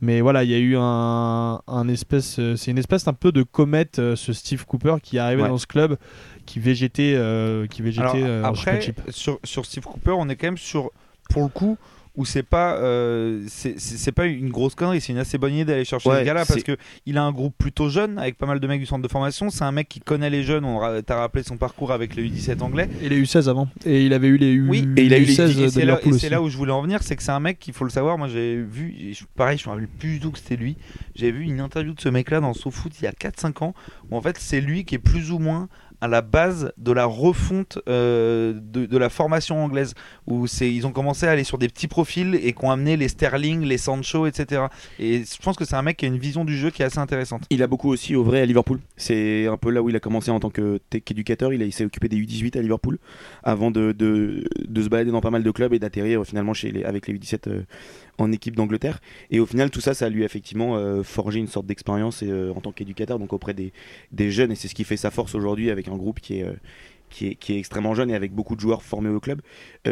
Mais 0.00 0.22
voilà, 0.22 0.42
il 0.42 0.50
y 0.50 0.54
a 0.54 0.58
eu 0.58 0.76
un, 0.78 1.60
un 1.66 1.88
espèce, 1.88 2.38
euh, 2.38 2.56
c'est 2.56 2.70
une 2.70 2.78
espèce 2.78 3.06
un 3.08 3.12
peu 3.12 3.30
de 3.30 3.42
comète, 3.42 4.00
ce 4.16 4.32
Steve 4.32 4.64
Cooper 4.64 4.96
qui 5.02 5.18
est 5.18 5.20
arrivé 5.20 5.42
dans 5.42 5.58
ce 5.58 5.66
club, 5.66 5.98
qui 6.46 6.60
végétait, 6.60 7.14
euh, 7.16 7.66
qui 7.66 7.82
végétait 7.82 8.02
Alors, 8.02 8.16
euh, 8.16 8.42
en 8.42 8.46
après, 8.48 8.80
championship. 8.80 9.00
sur, 9.10 9.38
sur 9.44 9.64
Steve 9.66 9.84
Cooper, 9.84 10.12
on 10.16 10.28
est 10.28 10.36
quand 10.36 10.46
même 10.48 10.58
sur, 10.58 10.90
pour 11.30 11.42
le 11.42 11.48
coup, 11.48 11.76
où 12.16 12.24
c'est 12.24 12.44
pas, 12.44 12.76
euh, 12.76 13.42
c'est- 13.48 14.12
pas 14.12 14.26
une 14.26 14.50
grosse 14.50 14.76
connerie, 14.76 15.00
c'est 15.00 15.12
une 15.12 15.18
assez 15.18 15.36
bonne 15.36 15.52
idée 15.52 15.64
d'aller 15.64 15.84
chercher 15.84 16.08
Ouais, 16.08 16.20
ce 16.20 16.24
gars-là 16.24 16.44
parce 16.46 16.62
que 16.62 16.76
il 17.06 17.18
a 17.18 17.24
un 17.24 17.32
groupe 17.32 17.54
plutôt 17.58 17.88
jeune 17.88 18.20
avec 18.20 18.38
pas 18.38 18.46
mal 18.46 18.60
de 18.60 18.66
mecs 18.68 18.78
du 18.78 18.86
centre 18.86 19.02
de 19.02 19.08
formation. 19.08 19.50
C'est 19.50 19.64
un 19.64 19.72
mec 19.72 19.88
qui 19.88 19.98
connaît 19.98 20.30
les 20.30 20.44
jeunes. 20.44 20.64
On 20.64 20.78
ra- 20.78 21.02
t'as 21.02 21.16
rappelé 21.16 21.42
son 21.42 21.56
parcours 21.56 21.90
avec 21.90 22.14
le 22.14 22.22
U17 22.22 22.62
anglais. 22.62 22.88
Et 23.02 23.08
les 23.08 23.20
U16 23.20 23.48
avant. 23.48 23.66
Et 23.84 24.06
il 24.06 24.12
avait 24.12 24.28
eu 24.28 24.36
les 24.36 24.52
U, 24.52 24.68
Oui, 24.68 24.88
et 24.96 25.02
il 25.06 25.12
a 25.12 25.16
eu 25.18 25.24
les- 25.24 25.34
U16 25.34 25.58
Et 25.58 25.62
de 25.64 25.68
c'est 26.18 26.28
là, 26.28 26.40
où 26.40 26.48
je 26.48 26.56
voulais 26.56 26.70
en 26.70 26.82
venir, 26.82 27.02
c'est 27.02 27.16
que 27.16 27.22
c'est 27.24 27.32
un 27.32 27.40
mec 27.40 27.58
qu'il 27.58 27.74
faut 27.74 27.82
le 27.82 27.90
savoir. 27.90 28.16
Moi, 28.16 28.28
j'ai 28.28 28.58
vu, 28.62 28.94
je- 29.12 29.24
pareil, 29.34 29.58
je 29.58 29.68
me 29.68 29.74
rappelle 29.74 29.88
plus 29.88 30.10
du 30.10 30.20
tout 30.20 30.30
que 30.30 30.38
c'était 30.38 30.54
lui. 30.54 30.76
J'ai 31.16 31.32
vu 31.32 31.42
une 31.42 31.58
interview 31.58 31.94
de 31.94 32.00
ce 32.00 32.08
mec-là 32.10 32.38
dans 32.38 32.54
SoFoot 32.54 32.92
il 33.00 33.04
y 33.06 33.08
a 33.08 33.12
4-5 33.12 33.60
ans, 33.62 33.74
où 34.12 34.16
en 34.16 34.22
fait, 34.22 34.36
c'est 34.38 34.60
lui 34.60 34.84
qui 34.84 34.94
est 34.94 34.98
plus 34.98 35.32
ou 35.32 35.40
moins 35.40 35.68
à 36.00 36.08
la 36.08 36.20
base 36.20 36.72
de 36.76 36.92
la 36.92 37.04
refonte 37.06 37.78
euh, 37.88 38.52
de, 38.54 38.98
la 38.98 39.08
formation 39.08 39.62
anglaise, 39.64 39.94
où 40.26 40.46
ils 40.60 40.86
ont 40.86 40.92
commencé 40.92 41.26
à 41.26 41.30
aller 41.30 41.44
sur 41.44 41.58
des 41.58 41.68
petits 41.68 41.88
profils 41.88 42.34
et 42.34 42.52
qui 42.52 42.64
ont 42.64 42.70
amené 42.70 42.96
les 42.96 43.08
Sterling, 43.08 43.62
les 43.62 43.78
Sancho, 43.78 44.26
etc. 44.26 44.66
Et 44.98 45.24
je 45.24 45.42
pense 45.42 45.56
que 45.56 45.64
c'est 45.64 45.76
un 45.76 45.82
mec 45.82 45.96
qui 45.96 46.04
a 46.04 46.08
une 46.08 46.18
vision 46.18 46.44
du 46.44 46.56
jeu 46.56 46.70
qui 46.70 46.82
est 46.82 46.86
assez 46.86 46.98
intéressante. 46.98 47.44
Il 47.50 47.62
a 47.62 47.66
beaucoup 47.66 47.90
aussi 47.90 48.16
au 48.16 48.24
à 48.34 48.44
Liverpool. 48.44 48.80
C'est 48.96 49.46
un 49.46 49.56
peu 49.56 49.70
là 49.70 49.82
où 49.82 49.88
il 49.88 49.96
a 49.96 50.00
commencé 50.00 50.30
en 50.30 50.40
tant 50.40 50.50
que 50.50 50.78
tech 50.90 51.02
éducateur. 51.10 51.52
Il, 51.52 51.62
il 51.62 51.72
s'est 51.72 51.84
occupé 51.84 52.08
des 52.08 52.16
U18 52.16 52.58
à 52.58 52.62
Liverpool 52.62 52.98
avant 53.42 53.70
de, 53.70 53.94
se 54.74 54.88
balader 54.88 55.10
dans 55.10 55.20
pas 55.20 55.30
mal 55.30 55.42
de 55.42 55.50
clubs 55.50 55.72
et 55.72 55.78
d'atterrir 55.78 56.20
euh, 56.20 56.24
finalement 56.24 56.54
chez 56.54 56.70
les, 56.70 56.84
avec 56.84 57.06
les 57.06 57.14
U17 57.14 57.48
euh, 57.48 57.62
en 58.18 58.32
équipe 58.32 58.56
d'Angleterre. 58.56 59.00
Et 59.30 59.40
au 59.40 59.46
final, 59.46 59.70
tout 59.70 59.80
ça, 59.80 59.94
ça 59.94 60.08
lui 60.08 60.22
a 60.22 60.24
effectivement 60.26 60.76
euh, 60.76 61.02
forgé 61.02 61.40
une 61.40 61.46
sorte 61.48 61.66
d'expérience 61.66 62.22
euh, 62.22 62.52
en 62.54 62.60
tant 62.60 62.72
qu'éducateur, 62.72 63.18
donc 63.18 63.32
auprès 63.32 63.54
des, 63.54 63.72
des 64.12 64.30
jeunes. 64.30 64.52
Et 64.52 64.54
c'est 64.54 64.68
ce 64.68 64.74
qui 64.74 64.84
fait 64.84 64.96
sa 64.96 65.10
force 65.10 65.34
aujourd'hui 65.34 65.70
avec 65.70 65.88
un 65.88 65.96
groupe 65.96 66.20
qui 66.20 66.38
est. 66.38 66.44
euh, 66.44 66.54
qui 67.10 67.28
est, 67.28 67.34
qui 67.36 67.52
est 67.52 67.58
extrêmement 67.58 67.94
jeune 67.94 68.10
et 68.10 68.16
avec 68.16 68.32
beaucoup 68.32 68.56
de 68.56 68.60
joueurs 68.60 68.82
formés 68.82 69.08
au 69.10 69.20
club. 69.20 69.40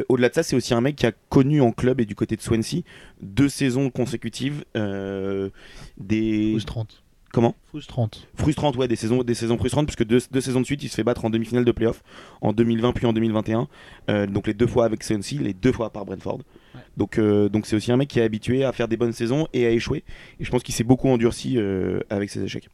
Au-delà 0.08 0.28
de 0.28 0.34
ça, 0.34 0.42
c'est 0.42 0.56
aussi 0.56 0.74
un 0.74 0.80
mec 0.80 0.96
qui 0.96 1.06
a 1.06 1.12
connu 1.28 1.60
en 1.60 1.70
club 1.70 2.00
et 2.00 2.04
du 2.04 2.16
côté 2.16 2.34
de 2.34 2.40
Swansea 2.42 2.78
deux 3.20 3.48
saisons 3.48 3.90
consécutives, 3.90 4.64
des 4.74 6.50
Frustrante. 6.50 7.04
Comment 7.32 7.54
Frustrante. 7.68 8.28
frustrantes, 8.34 8.76
ouais, 8.76 8.88
des 8.88 8.96
saisons, 8.96 9.22
des 9.22 9.34
saisons 9.34 9.58
frustrantes, 9.58 9.86
puisque 9.86 10.04
deux, 10.04 10.20
deux 10.30 10.40
saisons 10.40 10.60
de 10.60 10.66
suite, 10.66 10.82
il 10.82 10.88
se 10.88 10.94
fait 10.94 11.04
battre 11.04 11.24
en 11.24 11.30
demi-finale 11.30 11.64
de 11.64 11.72
playoff 11.72 12.02
en 12.40 12.52
2020 12.52 12.92
puis 12.92 13.06
en 13.06 13.12
2021. 13.12 13.68
Euh, 14.10 14.26
donc 14.26 14.46
les 14.46 14.54
deux 14.54 14.66
fois 14.66 14.84
avec 14.84 15.02
Swansea, 15.02 15.40
les 15.40 15.54
deux 15.54 15.72
fois 15.72 15.90
par 15.90 16.04
Brentford. 16.04 16.40
Ouais. 16.74 16.80
Donc 16.96 17.18
euh, 17.18 17.48
donc 17.48 17.66
c'est 17.66 17.76
aussi 17.76 17.90
un 17.90 17.96
mec 17.96 18.08
qui 18.08 18.20
est 18.20 18.22
habitué 18.22 18.64
à 18.64 18.72
faire 18.72 18.88
des 18.88 18.96
bonnes 18.96 19.12
saisons 19.12 19.48
et 19.52 19.66
à 19.66 19.70
échouer. 19.70 20.04
Et 20.38 20.44
je 20.44 20.50
pense 20.50 20.62
qu'il 20.62 20.74
s'est 20.74 20.84
beaucoup 20.84 21.08
endurci 21.08 21.58
euh, 21.58 22.00
avec 22.10 22.30
ses 22.30 22.42
échecs. 22.42 22.68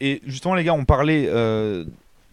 Et 0.00 0.20
justement, 0.26 0.56
les 0.56 0.64
gars, 0.64 0.74
on 0.74 0.84
parlait 0.84 1.26
euh, 1.28 1.84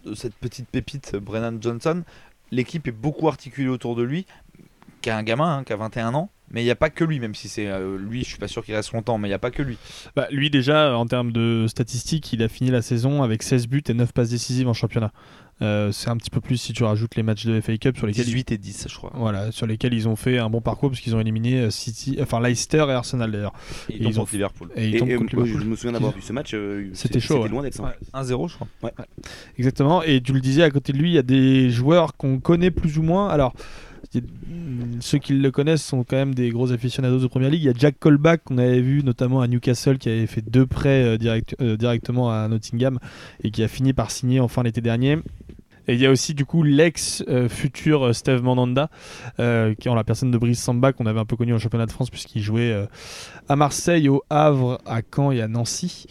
de 0.04 0.14
cette 0.14 0.34
petite 0.34 0.68
pépite, 0.68 1.14
Brennan 1.14 1.58
Johnson. 1.60 2.02
L'équipe 2.50 2.88
est 2.88 2.92
beaucoup 2.92 3.28
articulée 3.28 3.68
autour 3.68 3.94
de 3.94 4.02
lui, 4.02 4.26
qui 5.00 5.10
a 5.10 5.16
un 5.16 5.22
gamin, 5.22 5.58
hein, 5.58 5.64
qui 5.64 5.72
a 5.72 5.76
21 5.76 6.14
ans. 6.14 6.30
Mais 6.52 6.62
il 6.62 6.64
n'y 6.64 6.70
a 6.72 6.76
pas 6.76 6.90
que 6.90 7.04
lui, 7.04 7.20
même 7.20 7.36
si 7.36 7.48
c'est 7.48 7.68
euh, 7.68 7.96
lui, 7.96 8.24
je 8.24 8.28
suis 8.30 8.38
pas 8.38 8.48
sûr 8.48 8.64
qu'il 8.64 8.74
reste 8.74 8.92
longtemps, 8.92 9.18
mais 9.18 9.28
il 9.28 9.30
n'y 9.30 9.34
a 9.36 9.38
pas 9.38 9.52
que 9.52 9.62
lui. 9.62 9.78
Bah, 10.16 10.26
lui 10.32 10.50
déjà, 10.50 10.96
en 10.96 11.06
termes 11.06 11.30
de 11.30 11.66
statistiques, 11.68 12.32
il 12.32 12.42
a 12.42 12.48
fini 12.48 12.70
la 12.70 12.82
saison 12.82 13.22
avec 13.22 13.44
16 13.44 13.68
buts 13.68 13.84
et 13.88 13.94
9 13.94 14.12
passes 14.12 14.30
décisives 14.30 14.66
en 14.66 14.72
championnat. 14.74 15.12
Euh, 15.62 15.92
c'est 15.92 16.08
un 16.08 16.16
petit 16.16 16.30
peu 16.30 16.40
plus 16.40 16.56
si 16.56 16.72
tu 16.72 16.82
rajoutes 16.82 17.14
les 17.14 17.22
matchs 17.22 17.46
de 17.46 17.60
FA 17.60 17.76
Cup 17.76 17.96
sur 17.96 18.06
lesquels, 18.08 18.24
18 18.24 18.50
et 18.50 18.58
10, 18.58 18.86
je 18.90 18.96
crois. 18.96 19.12
voilà, 19.14 19.52
sur 19.52 19.66
lesquels 19.68 19.94
ils 19.94 20.08
ont 20.08 20.16
fait 20.16 20.38
un 20.38 20.50
bon 20.50 20.60
parcours 20.60 20.88
parce 20.90 21.00
qu'ils 21.00 21.14
ont 21.14 21.20
éliminé 21.20 21.60
euh, 21.60 21.70
City, 21.70 22.18
enfin 22.20 22.40
Leicester 22.40 22.84
et 22.88 22.92
Arsenal 22.92 23.30
d'ailleurs. 23.30 23.52
Et 23.88 23.94
Et 24.02 24.06
ils 24.08 24.18
ont 24.18 24.26
Liverpool. 24.32 24.70
Et 24.74 24.88
ils 24.88 24.96
Et, 24.96 24.98
tombent 24.98 25.10
et, 25.10 25.14
contre 25.16 25.36
moi, 25.36 25.44
Liverpool. 25.44 25.64
je 25.66 25.70
me 25.70 25.76
souviens 25.76 25.92
d'avoir 25.92 26.12
vu 26.12 26.22
ce 26.22 26.32
match. 26.32 26.52
euh, 26.54 26.90
C'était 26.94 27.20
chaud, 27.20 27.34
C'était 27.34 27.42
ouais. 27.44 27.48
loin 27.50 27.62
d'être 27.62 27.74
simple. 27.74 27.96
1-0, 28.12 28.48
je 28.48 28.54
crois. 28.56 28.68
Exactement. 29.56 30.02
Et 30.02 30.20
tu 30.20 30.32
le 30.32 30.40
disais, 30.40 30.62
à 30.64 30.70
côté 30.70 30.92
de 30.92 30.98
lui, 30.98 31.10
il 31.10 31.14
y 31.14 31.18
a 31.18 31.22
des 31.22 31.70
joueurs 31.70 32.16
qu'on 32.16 32.40
connaît 32.40 32.70
plus 32.72 32.98
ou 32.98 33.02
moins. 33.02 33.28
Alors, 33.28 33.52
ceux 35.00 35.18
qui 35.18 35.34
le 35.34 35.50
connaissent 35.50 35.84
sont 35.84 36.04
quand 36.04 36.16
même 36.16 36.34
des 36.34 36.50
gros 36.50 36.72
aficionados 36.72 37.20
de 37.20 37.26
Première 37.26 37.50
Ligue. 37.50 37.62
Il 37.62 37.66
y 37.66 37.70
a 37.70 37.74
Jack 37.76 37.98
Colback 37.98 38.44
qu'on 38.44 38.58
avait 38.58 38.80
vu 38.80 39.02
notamment 39.02 39.40
à 39.40 39.48
Newcastle 39.48 39.98
qui 39.98 40.08
avait 40.08 40.26
fait 40.26 40.42
deux 40.42 40.66
prêts 40.66 41.18
euh, 41.18 41.40
euh, 41.60 41.76
directement 41.76 42.30
à 42.30 42.48
Nottingham 42.48 42.98
et 43.42 43.50
qui 43.50 43.62
a 43.62 43.68
fini 43.68 43.92
par 43.92 44.10
signer 44.10 44.40
enfin 44.40 44.62
l'été 44.62 44.80
dernier. 44.80 45.18
Et 45.88 45.94
il 45.94 46.00
y 46.00 46.06
a 46.06 46.10
aussi 46.10 46.34
du 46.34 46.44
coup 46.44 46.62
l'ex 46.62 47.24
euh, 47.28 47.48
Steve 48.12 48.42
Mandanda, 48.42 48.90
qui 49.36 49.42
est 49.42 49.88
en 49.88 49.94
la 49.94 50.04
personne 50.04 50.30
de 50.30 50.38
Brice 50.38 50.62
Samba 50.62 50.92
qu'on 50.92 51.06
avait 51.06 51.20
un 51.20 51.24
peu 51.24 51.36
connu 51.36 51.54
en 51.54 51.58
championnat 51.58 51.86
de 51.86 51.92
France 51.92 52.10
puisqu'il 52.10 52.42
jouait 52.42 52.86
à 53.48 53.56
Marseille, 53.56 54.08
au 54.08 54.22
Havre, 54.30 54.80
à 54.86 55.00
Caen 55.14 55.32
et 55.32 55.40
à 55.40 55.48
Nancy. 55.48 56.06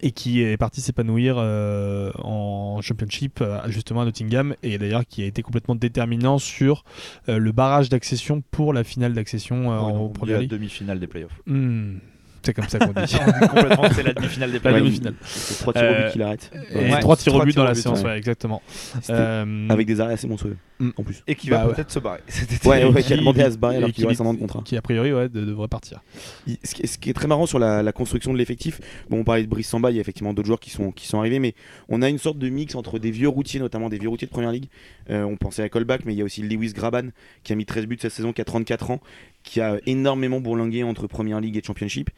Et 0.00 0.10
qui 0.10 0.40
est 0.40 0.56
parti 0.56 0.80
s'épanouir 0.80 1.36
euh, 1.38 2.10
en 2.14 2.80
championship 2.80 3.40
euh, 3.42 3.58
justement 3.68 4.00
à 4.00 4.04
Nottingham 4.06 4.54
et 4.62 4.78
d'ailleurs 4.78 5.04
qui 5.06 5.22
a 5.22 5.26
été 5.26 5.42
complètement 5.42 5.74
déterminant 5.74 6.38
sur 6.38 6.84
euh, 7.28 7.38
le 7.38 7.52
barrage 7.52 7.90
d'accession 7.90 8.42
pour 8.50 8.72
la 8.72 8.84
finale 8.84 9.12
d'accession 9.12 9.70
euh, 9.70 9.80
Ouais, 9.80 9.92
en 9.92 10.08
première 10.08 10.46
demi-finale 10.46 10.98
des 10.98 11.06
playoffs. 11.06 11.38
Hmm, 11.46 11.96
c'est 12.42 12.54
comme 12.54 12.68
ça 12.68 12.78
qu'on 12.78 12.92
dit. 13.00 13.16
Complètement 13.48 13.88
c'est 13.94 14.02
la 14.02 14.12
demi-finale 14.14 14.50
des 14.50 14.54
La 14.56 14.60
playoffs. 14.60 14.80
demi-finale. 14.82 15.14
Trois 15.60 15.72
tirs 15.72 15.82
au 15.82 15.86
Euh, 15.86 16.04
but 16.06 16.12
qu'il 16.12 16.22
arrête. 16.22 16.50
Ouais, 16.74 17.00
trois 17.00 17.16
tirs 17.16 17.34
au 17.34 17.42
but 17.44 17.54
dans 17.56 17.64
la 17.64 17.74
séance, 17.74 18.02
ouais. 18.02 18.16
exactement. 18.18 18.62
Euh, 19.10 19.68
Avec 19.68 19.86
des 19.86 20.00
arrêts 20.00 20.14
assez 20.14 20.26
monstrueux. 20.26 20.56
Mm. 20.78 20.90
En 20.96 21.02
plus. 21.04 21.22
Et 21.28 21.34
qui 21.34 21.48
va 21.50 21.58
Bah 21.58 21.66
ouais. 21.68 21.74
peut-être 21.74 21.90
se 21.90 21.98
barrer. 22.00 22.20
Ouais, 22.64 22.84
ouais, 22.84 23.02
qui- 23.02 23.12
a 23.12 23.16
demandé 23.16 23.42
à 23.42 23.50
se 23.50 23.56
barrer 23.58 23.76
alors 23.76 23.90
qu'il 23.92 24.06
reste 24.06 24.20
un 24.20 24.26
an 24.26 24.34
de 24.34 24.38
contrat. 24.38 24.62
Qui 24.64 24.76
a 24.76 24.82
priori 24.82 25.12
ouais, 25.12 25.28
de- 25.28 25.44
devrait 25.44 25.68
partir. 25.68 26.00
Il- 26.46 26.58
ce, 26.64 26.74
qui 26.74 26.82
est, 26.82 26.86
ce 26.86 26.98
qui 26.98 27.10
est 27.10 27.12
très 27.12 27.28
marrant 27.28 27.46
sur 27.46 27.58
la, 27.58 27.82
la 27.82 27.92
construction 27.92 28.32
de 28.32 28.38
l'effectif, 28.38 28.80
bon, 29.08 29.20
on 29.20 29.24
parlait 29.24 29.42
de 29.44 29.48
Brice 29.48 29.68
Samba, 29.68 29.90
il 29.90 29.94
y 29.94 29.98
a 29.98 30.00
effectivement 30.00 30.32
d'autres 30.32 30.46
joueurs 30.46 30.60
qui 30.60 30.70
sont, 30.70 30.90
qui 30.90 31.06
sont 31.06 31.18
arrivés, 31.18 31.38
mais 31.38 31.54
on 31.88 32.02
a 32.02 32.08
une 32.08 32.18
sorte 32.18 32.38
de 32.38 32.48
mix 32.48 32.74
entre 32.74 32.98
des 32.98 33.10
vieux 33.10 33.28
routiers, 33.28 33.60
notamment 33.60 33.88
des 33.88 33.98
vieux 33.98 34.08
routiers 34.08 34.26
de 34.26 34.32
première 34.32 34.50
ligue. 34.52 34.66
Euh, 35.10 35.22
on 35.24 35.36
pensait 35.36 35.62
à 35.62 35.68
Colback, 35.68 36.04
mais 36.04 36.14
il 36.14 36.18
y 36.18 36.22
a 36.22 36.24
aussi 36.24 36.42
Lewis 36.42 36.72
Graban 36.72 37.08
qui 37.44 37.52
a 37.52 37.56
mis 37.56 37.66
13 37.66 37.86
buts 37.86 37.98
cette 38.00 38.12
saison, 38.12 38.32
qui 38.32 38.40
a 38.40 38.44
34 38.44 38.90
ans, 38.90 39.00
qui 39.42 39.60
a 39.60 39.78
énormément 39.86 40.40
bourlingué 40.40 40.82
entre 40.84 41.06
première 41.06 41.40
ligue 41.40 41.56
et 41.56 41.62
championship. 41.62 42.10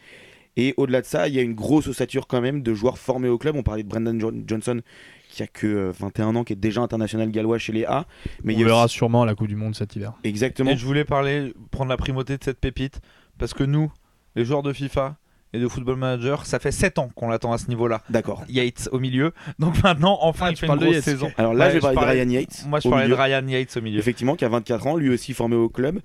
Et 0.57 0.72
au-delà 0.77 1.01
de 1.01 1.07
ça, 1.07 1.27
il 1.27 1.35
y 1.35 1.39
a 1.39 1.43
une 1.43 1.55
grosse 1.55 1.89
ossature 1.89 2.27
quand 2.29 2.41
même 2.41 2.62
de 2.62 2.75
joueurs 2.75 2.97
formés 2.99 3.29
au 3.29 3.39
club. 3.39 3.57
On 3.57 3.62
parlait 3.64 3.83
de 3.83 3.89
Brendan 3.89 4.20
Jo- 4.20 4.33
Johnson 4.47 4.81
qui 5.29 5.43
a 5.43 5.49
que 5.49 5.66
euh, 5.66 5.93
21 5.99 6.37
ans, 6.37 6.45
qui 6.45 6.53
est 6.53 6.57
déjà 6.57 6.81
international 6.81 7.29
gallois 7.33 7.59
chez 7.59 7.72
les 7.72 7.85
A. 7.85 8.07
Mais 8.45 8.55
On 8.55 8.57
il 8.59 8.61
y 8.61 8.62
a 8.62 8.66
verra 8.66 8.85
aussi- 8.85 8.95
sûrement 8.95 9.22
à 9.22 9.27
la 9.27 9.35
Coupe 9.35 9.49
du 9.49 9.57
Monde 9.57 9.75
cet 9.75 9.97
hiver. 9.97 10.12
Exactement. 10.22 10.70
Et 10.70 10.77
je 10.77 10.87
voulais 10.87 11.05
parler, 11.05 11.53
prendre 11.72 11.91
la 11.91 11.97
primauté 11.97 12.37
de 12.39 12.45
cette 12.45 12.61
pépite, 12.61 13.01
parce 13.37 13.53
que 13.53 13.64
nous, 13.64 13.91
les 14.37 14.45
joueurs 14.45 14.62
de 14.62 14.72
FIFA 14.72 15.16
et 15.53 15.59
de 15.59 15.66
Football 15.66 15.97
Manager, 15.97 16.47
ça 16.47 16.59
fait 16.61 16.70
7 16.72 16.99
ans 17.01 17.11
qu'on 17.16 17.29
l'attend 17.29 17.53
à 17.53 17.59
ce 17.59 17.66
niveau-là. 17.68 18.03
D'accord. 18.11 18.45
Yates 18.49 18.89
au 18.93 18.99
milieu, 19.01 19.33
donc 19.59 19.81
maintenant, 19.83 20.18
enfin, 20.22 20.47
Ah, 20.47 20.51
il 20.53 20.57
fait 20.57 20.66
une 20.68 20.75
grosse 20.77 21.01
saison. 21.01 21.31
Alors 21.37 21.55
là, 21.55 21.66
Ouais, 21.66 21.75
je 21.75 21.79
parlais- 21.81 21.97
de 21.97 22.20
Ryan 22.22 22.29
Yates. 22.31 22.64
Moi, 22.68 22.79
je 22.81 22.89
parlais 22.89 23.09
de. 23.09 23.14
Ryan 23.14 23.47
Yates 23.49 23.77
au 23.77 23.81
milieu. 23.81 23.99
Effectivement, 23.99 24.37
qui 24.37 24.45
a 24.45 24.49
24 24.49 24.87
ans, 24.87 24.97
lui 24.97 25.11
aussi 25.11 25.33
formé 25.33 25.57
au 25.57 25.68
club. 25.68 26.01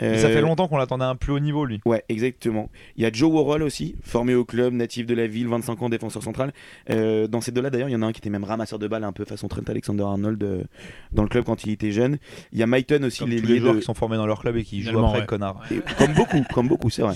Mais 0.00 0.18
ça 0.18 0.26
Euh, 0.28 0.32
fait 0.32 0.40
longtemps 0.40 0.68
qu'on 0.68 0.76
l'attendait 0.76 1.04
à 1.04 1.08
un 1.08 1.16
plus 1.16 1.32
haut 1.32 1.38
niveau, 1.38 1.64
lui. 1.64 1.80
Ouais, 1.84 2.04
exactement. 2.08 2.70
Il 2.96 3.02
y 3.02 3.06
a 3.06 3.12
Joe 3.12 3.30
Worrell 3.30 3.62
aussi, 3.62 3.96
formé 4.02 4.34
au 4.34 4.44
club, 4.44 4.72
natif 4.74 5.06
de 5.06 5.14
la 5.14 5.26
ville, 5.26 5.46
25 5.48 5.82
ans, 5.82 5.88
défenseur 5.88 6.22
central. 6.22 6.52
Euh, 6.90 7.26
dans 7.28 7.40
ces 7.40 7.52
deux-là, 7.52 7.70
d'ailleurs, 7.70 7.88
il 7.88 7.92
y 7.92 7.96
en 7.96 8.02
a 8.02 8.06
un 8.06 8.12
qui 8.12 8.18
était 8.20 8.30
même 8.30 8.44
ramasseur 8.44 8.78
de 8.78 8.88
balles, 8.88 9.04
un 9.04 9.12
peu 9.12 9.24
façon 9.24 9.48
Trent 9.48 9.62
Alexander-Arnold 9.66 10.42
euh, 10.42 10.64
dans 11.12 11.22
le 11.22 11.28
club 11.28 11.44
quand 11.44 11.64
il 11.64 11.70
était 11.70 11.92
jeune. 11.92 12.18
Il 12.52 12.58
y 12.58 12.62
a 12.62 12.66
Myton 12.66 13.02
aussi, 13.04 13.20
Comme 13.20 13.28
tous 13.30 13.34
l'ailier 13.34 13.54
les 13.54 13.60
joueurs 13.60 13.74
de... 13.74 13.78
qui 13.80 13.84
sont 13.84 13.94
formés 13.94 14.16
dans 14.16 14.26
leur 14.26 14.40
club 14.40 14.56
et 14.56 14.64
qui 14.64 14.82
jouent 14.82 14.98
après, 14.98 15.20
ouais. 15.20 15.26
connard. 15.26 15.60
Et 15.70 15.80
Comme 15.98 16.12
beaucoup, 16.14 16.42
comme 16.52 16.68
beaucoup, 16.68 16.90
c'est 16.90 17.02
vrai. 17.02 17.14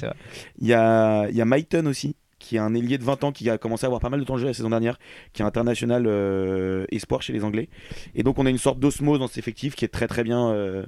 Il 0.60 0.66
y 0.66 0.72
a, 0.74 1.28
il 1.30 1.36
y 1.36 1.40
a 1.40 1.44
Myton 1.44 1.86
aussi, 1.86 2.16
qui 2.38 2.54
est 2.54 2.60
un 2.60 2.72
ailier 2.74 2.98
de 2.98 3.02
20 3.04 3.24
ans 3.24 3.32
qui 3.32 3.50
a 3.50 3.58
commencé 3.58 3.84
à 3.84 3.88
avoir 3.88 4.00
pas 4.00 4.10
mal 4.10 4.20
de 4.20 4.24
temps 4.24 4.34
de 4.36 4.40
jeu 4.40 4.46
la 4.46 4.54
saison 4.54 4.70
dernière, 4.70 4.98
qui 5.32 5.42
est 5.42 5.44
international 5.44 6.04
euh, 6.06 6.84
espoir 6.92 7.20
chez 7.22 7.32
les 7.32 7.42
Anglais. 7.42 7.68
Et 8.14 8.22
donc 8.22 8.38
on 8.38 8.46
a 8.46 8.50
une 8.50 8.58
sorte 8.58 8.78
d'osmose 8.78 9.18
dans 9.18 9.26
cet 9.26 9.38
effectif 9.38 9.74
qui 9.74 9.84
est 9.84 9.88
très 9.88 10.06
très 10.06 10.22
bien, 10.22 10.50
euh, 10.50 10.84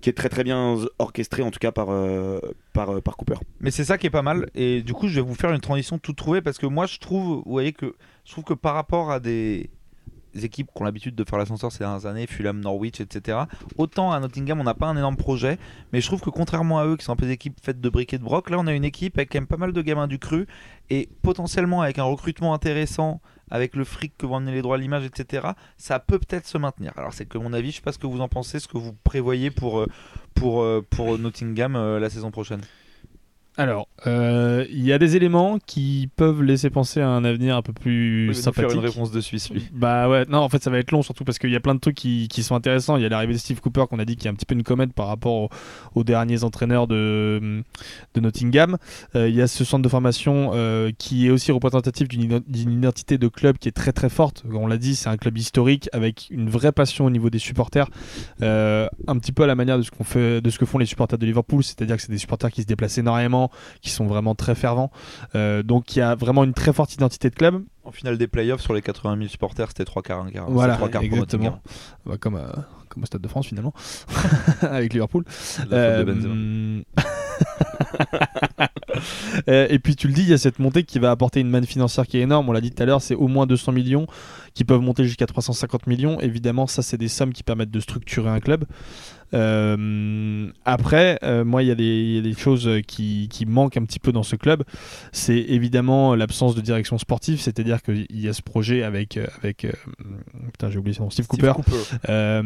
qui 0.00 0.10
est 0.10 0.12
très 0.12 0.28
très 0.28 0.44
bien 0.44 0.76
orchestré 0.98 1.42
en 1.42 1.50
tout 1.50 1.58
cas 1.58 1.72
par 1.72 1.90
euh, 1.90 2.40
euh, 2.76 3.00
par 3.00 3.16
Cooper. 3.16 3.36
Mais 3.60 3.70
c'est 3.70 3.84
ça 3.84 3.98
qui 3.98 4.06
est 4.06 4.10
pas 4.10 4.22
mal. 4.22 4.48
Et 4.54 4.82
du 4.82 4.92
coup, 4.92 5.08
je 5.08 5.16
vais 5.16 5.26
vous 5.26 5.34
faire 5.34 5.52
une 5.52 5.60
transition 5.60 5.98
toute 5.98 6.16
trouvée 6.16 6.42
parce 6.42 6.58
que 6.58 6.66
moi, 6.66 6.86
je 6.86 6.98
trouve, 6.98 7.42
vous 7.44 7.50
voyez 7.52 7.72
que 7.72 7.94
je 8.24 8.32
trouve 8.32 8.44
que 8.44 8.54
par 8.54 8.74
rapport 8.74 9.10
à 9.10 9.20
des 9.20 9.70
équipes 10.44 10.68
qui 10.74 10.82
ont 10.82 10.84
l'habitude 10.84 11.14
de 11.14 11.24
faire 11.24 11.38
l'ascenseur 11.38 11.72
ces 11.72 11.78
dernières 11.78 12.06
années, 12.06 12.26
Fulham, 12.26 12.60
Norwich, 12.60 13.00
etc. 13.00 13.38
Autant 13.76 14.12
à 14.12 14.20
Nottingham, 14.20 14.60
on 14.60 14.64
n'a 14.64 14.74
pas 14.74 14.86
un 14.86 14.96
énorme 14.96 15.16
projet, 15.16 15.58
mais 15.92 16.00
je 16.00 16.06
trouve 16.06 16.20
que 16.20 16.30
contrairement 16.30 16.78
à 16.78 16.86
eux, 16.86 16.96
qui 16.96 17.04
sont 17.04 17.12
un 17.12 17.16
peu 17.16 17.26
des 17.26 17.32
équipes 17.32 17.58
faites 17.62 17.80
de 17.80 17.88
briques 17.88 18.14
et 18.14 18.18
de 18.18 18.24
broc, 18.24 18.50
là, 18.50 18.58
on 18.58 18.66
a 18.66 18.72
une 18.72 18.84
équipe 18.84 19.18
avec 19.18 19.32
quand 19.32 19.38
même 19.38 19.46
pas 19.46 19.56
mal 19.56 19.72
de 19.72 19.82
gamins 19.82 20.06
du 20.06 20.18
cru 20.18 20.46
et 20.90 21.08
potentiellement 21.22 21.82
avec 21.82 21.98
un 21.98 22.04
recrutement 22.04 22.54
intéressant, 22.54 23.20
avec 23.50 23.76
le 23.76 23.84
fric 23.84 24.12
que 24.16 24.26
vont 24.26 24.36
amener 24.36 24.52
les 24.52 24.62
droits 24.62 24.76
à 24.76 24.78
l'image, 24.78 25.04
etc. 25.04 25.48
Ça 25.76 25.98
peut 25.98 26.18
peut-être 26.18 26.46
se 26.46 26.58
maintenir. 26.58 26.92
Alors 26.96 27.12
c'est 27.12 27.26
que 27.26 27.38
mon 27.38 27.52
avis, 27.52 27.70
je 27.70 27.76
sais 27.76 27.82
pas 27.82 27.92
ce 27.92 27.98
que 27.98 28.06
vous 28.06 28.20
en 28.20 28.28
pensez, 28.28 28.60
ce 28.60 28.68
que 28.68 28.78
vous 28.78 28.92
prévoyez 29.04 29.50
pour 29.50 29.80
euh, 29.80 29.86
pour 30.34 30.62
euh, 30.62 30.84
pour 30.88 31.18
Nottingham 31.18 31.76
euh, 31.76 31.98
la 31.98 32.10
saison 32.10 32.30
prochaine. 32.30 32.60
Alors, 33.58 33.88
euh, 34.06 34.66
il 34.70 34.84
y 34.84 34.92
a 34.92 34.98
des 34.98 35.16
éléments 35.16 35.58
qui 35.64 36.10
peuvent 36.16 36.42
laisser 36.42 36.68
penser 36.68 37.00
à 37.00 37.08
un 37.08 37.24
avenir 37.24 37.56
un 37.56 37.62
peu 37.62 37.72
plus 37.72 38.26
va 38.26 38.28
nous 38.28 38.34
faire 38.34 38.42
sympathique. 38.42 38.72
une 38.74 38.84
réponse 38.86 39.10
de 39.10 39.20
Suisse, 39.22 39.50
lui. 39.50 39.66
Bah 39.72 40.08
ouais, 40.10 40.26
non, 40.28 40.38
en 40.40 40.48
fait, 40.50 40.62
ça 40.62 40.68
va 40.70 40.78
être 40.78 40.90
long, 40.92 41.00
surtout 41.02 41.24
parce 41.24 41.38
qu'il 41.38 41.50
y 41.50 41.56
a 41.56 41.60
plein 41.60 41.74
de 41.74 41.80
trucs 41.80 41.96
qui, 41.96 42.28
qui 42.28 42.42
sont 42.42 42.54
intéressants. 42.54 42.96
Il 42.98 43.02
y 43.02 43.06
a 43.06 43.08
l'arrivée 43.08 43.32
de 43.32 43.38
Steve 43.38 43.60
Cooper, 43.62 43.84
qu'on 43.88 43.98
a 43.98 44.04
dit 44.04 44.16
qui 44.16 44.26
est 44.26 44.30
un 44.30 44.34
petit 44.34 44.44
peu 44.44 44.54
une 44.54 44.62
comète 44.62 44.92
par 44.92 45.06
rapport 45.06 45.32
au- 45.34 45.48
aux 45.94 46.04
derniers 46.04 46.44
entraîneurs 46.44 46.86
de, 46.86 47.62
de 48.14 48.20
Nottingham. 48.20 48.76
Euh, 49.14 49.28
il 49.28 49.34
y 49.34 49.40
a 49.40 49.46
ce 49.46 49.64
centre 49.64 49.82
de 49.82 49.88
formation 49.88 50.50
euh, 50.54 50.90
qui 50.98 51.26
est 51.26 51.30
aussi 51.30 51.50
représentatif 51.50 52.08
d'une 52.08 52.42
identité 52.72 53.16
de 53.16 53.28
club 53.28 53.56
qui 53.56 53.68
est 53.68 53.72
très 53.72 53.92
très 53.92 54.10
forte. 54.10 54.44
On 54.52 54.66
l'a 54.66 54.76
dit, 54.76 54.94
c'est 54.94 55.08
un 55.08 55.16
club 55.16 55.38
historique 55.38 55.88
avec 55.94 56.28
une 56.30 56.50
vraie 56.50 56.72
passion 56.72 57.06
au 57.06 57.10
niveau 57.10 57.30
des 57.30 57.38
supporters, 57.38 57.88
un 58.42 59.18
petit 59.18 59.32
peu 59.32 59.44
à 59.44 59.46
la 59.46 59.54
manière 59.54 59.78
de 59.78 59.82
ce, 59.82 59.90
qu'on 59.90 60.04
fait, 60.04 60.40
de 60.40 60.50
ce 60.50 60.58
que 60.58 60.66
font 60.66 60.78
les 60.78 60.86
supporters 60.86 61.18
de 61.18 61.24
Liverpool, 61.26 61.62
c'est-à-dire 61.64 61.96
que 61.96 62.02
c'est 62.02 62.12
des 62.12 62.18
supporters 62.18 62.50
qui 62.50 62.62
se 62.62 62.66
déplacent 62.66 62.98
énormément, 62.98 63.45
qui 63.80 63.90
sont 63.90 64.06
vraiment 64.06 64.34
très 64.34 64.54
fervents. 64.54 64.90
Euh, 65.34 65.62
donc 65.62 65.96
il 65.96 66.00
y 66.00 66.02
a 66.02 66.14
vraiment 66.14 66.44
une 66.44 66.54
très 66.54 66.72
forte 66.72 66.94
identité 66.94 67.30
de 67.30 67.34
club. 67.34 67.62
En 67.84 67.92
finale 67.92 68.18
des 68.18 68.26
playoffs, 68.26 68.60
sur 68.60 68.74
les 68.74 68.82
80 68.82 69.16
000 69.16 69.28
supporters, 69.28 69.68
c'était 69.68 69.84
3 69.84 70.02
quarts, 70.02 70.24
un 70.24 70.30
quart. 70.30 70.50
Voilà, 70.50 70.74
C'est 70.74 70.78
trois 70.78 70.88
quarts 70.88 71.02
exactement. 71.02 71.60
Bah, 72.04 72.16
comme, 72.18 72.34
euh, 72.34 72.46
comme 72.88 73.04
au 73.04 73.06
Stade 73.06 73.22
de 73.22 73.28
France 73.28 73.46
finalement, 73.46 73.72
avec 74.62 74.92
Liverpool. 74.92 75.24
La 75.70 75.98
faute 75.98 76.06
de 76.06 76.12
Benzema. 76.12 76.82
Euh, 79.48 79.66
et 79.68 79.78
puis 79.78 79.94
tu 79.94 80.08
le 80.08 80.14
dis, 80.14 80.22
il 80.22 80.28
y 80.28 80.32
a 80.32 80.38
cette 80.38 80.58
montée 80.58 80.82
qui 80.82 80.98
va 80.98 81.10
apporter 81.10 81.40
une 81.40 81.50
manne 81.50 81.66
financière 81.66 82.06
qui 82.06 82.18
est 82.18 82.22
énorme. 82.22 82.48
On 82.48 82.52
l'a 82.52 82.60
dit 82.60 82.70
tout 82.70 82.82
à 82.82 82.86
l'heure, 82.86 83.02
c'est 83.02 83.14
au 83.14 83.28
moins 83.28 83.46
200 83.46 83.72
millions 83.72 84.06
qui 84.54 84.64
peuvent 84.64 84.80
monter 84.80 85.04
jusqu'à 85.04 85.26
350 85.26 85.86
millions. 85.86 86.18
Évidemment, 86.20 86.66
ça 86.66 86.82
c'est 86.82 86.96
des 86.96 87.08
sommes 87.08 87.32
qui 87.32 87.42
permettent 87.42 87.70
de 87.70 87.80
structurer 87.80 88.30
un 88.30 88.40
club. 88.40 88.64
Euh, 89.34 90.48
après, 90.64 91.18
euh, 91.22 91.44
moi, 91.44 91.62
il 91.62 91.68
y, 91.68 91.70
a 91.70 91.74
des- 91.74 91.84
il 91.84 92.14
y 92.16 92.18
a 92.18 92.22
des 92.22 92.34
choses 92.34 92.68
qui, 92.86 93.28
qui 93.30 93.46
manquent 93.46 93.76
un 93.76 93.84
petit 93.84 93.98
peu 93.98 94.12
dans 94.12 94.22
ce 94.22 94.36
club. 94.36 94.62
C'est 95.12 95.38
évidemment 95.38 96.14
l'absence 96.14 96.54
de 96.54 96.60
direction 96.60 96.98
sportive, 96.98 97.40
c'est-à-dire 97.40 97.82
qu'il 97.82 98.06
y 98.10 98.28
a 98.28 98.32
ce 98.32 98.42
projet 98.42 98.82
avec, 98.82 99.16
euh, 99.16 99.26
avec 99.42 99.66
putain, 100.52 100.70
j'ai 100.70 100.78
oublié 100.78 100.94
son 100.96 101.04
nom, 101.04 101.10
Steve, 101.10 101.24
Steve 101.26 101.40
Cooper. 101.40 101.52
Cooper. 101.62 102.42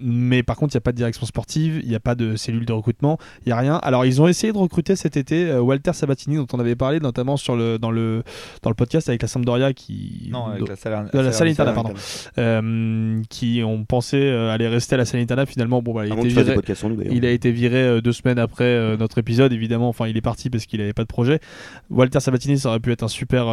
Mais 0.00 0.42
par 0.42 0.56
contre, 0.56 0.74
il 0.74 0.76
n'y 0.76 0.82
a 0.82 0.82
pas 0.82 0.92
de 0.92 0.96
direction 0.96 1.26
sportive, 1.26 1.80
il 1.82 1.88
n'y 1.88 1.94
a 1.94 2.00
pas 2.00 2.14
de 2.14 2.36
cellule 2.36 2.64
de 2.66 2.72
recrutement, 2.72 3.18
il 3.44 3.48
n'y 3.48 3.52
a 3.52 3.56
rien. 3.58 3.76
Alors, 3.76 4.04
ils 4.04 4.20
ont 4.22 4.28
essayé 4.28 4.52
de 4.52 4.58
recruter 4.58 4.96
cet 4.96 5.16
été 5.16 5.52
Walter 5.58 5.92
Sabatini, 5.92 6.36
dont 6.36 6.46
on 6.52 6.60
avait 6.60 6.76
parlé 6.76 7.00
notamment 7.00 7.36
sur 7.36 7.56
le, 7.56 7.78
dans, 7.78 7.90
le, 7.90 8.22
dans 8.62 8.70
le 8.70 8.74
podcast 8.74 9.08
avec 9.08 9.22
la 9.22 9.28
Sampdoria, 9.28 9.72
qui, 9.72 10.28
Non, 10.32 10.46
avec 10.46 10.68
la 10.68 10.76
Salern- 10.76 11.08
la 11.12 11.32
Salernitana, 11.32 11.72
pardon. 11.72 11.92
euh, 12.38 13.20
qui 13.28 13.62
ont 13.64 13.84
pensé 13.84 14.28
aller 14.28 14.68
rester 14.68 14.94
à 14.94 14.98
la 14.98 15.04
Salernitana. 15.04 15.46
Finalement, 15.46 15.82
bon, 15.82 15.94
bah, 15.94 16.06
Avant 16.14 16.22
viré, 16.22 16.54
nous 16.54 17.02
il 17.10 17.26
a 17.26 17.30
été 17.30 17.52
viré 17.52 17.82
euh, 17.82 18.00
deux 18.00 18.12
semaines 18.12 18.38
après 18.38 18.64
euh, 18.64 18.96
notre 18.96 19.18
épisode, 19.18 19.52
évidemment. 19.52 19.88
Enfin, 19.88 20.06
il 20.06 20.16
est 20.16 20.22
parti 20.22 20.50
parce 20.50 20.66
qu'il 20.66 20.80
n'avait 20.80 20.92
pas 20.92 21.02
de 21.02 21.08
projet. 21.08 21.40
Walter 21.90 22.20
Sabatini, 22.20 22.58
ça 22.58 22.70
aurait 22.70 22.80
pu 22.80 22.92
être 22.92 23.02
un 23.02 23.08
super. 23.08 23.46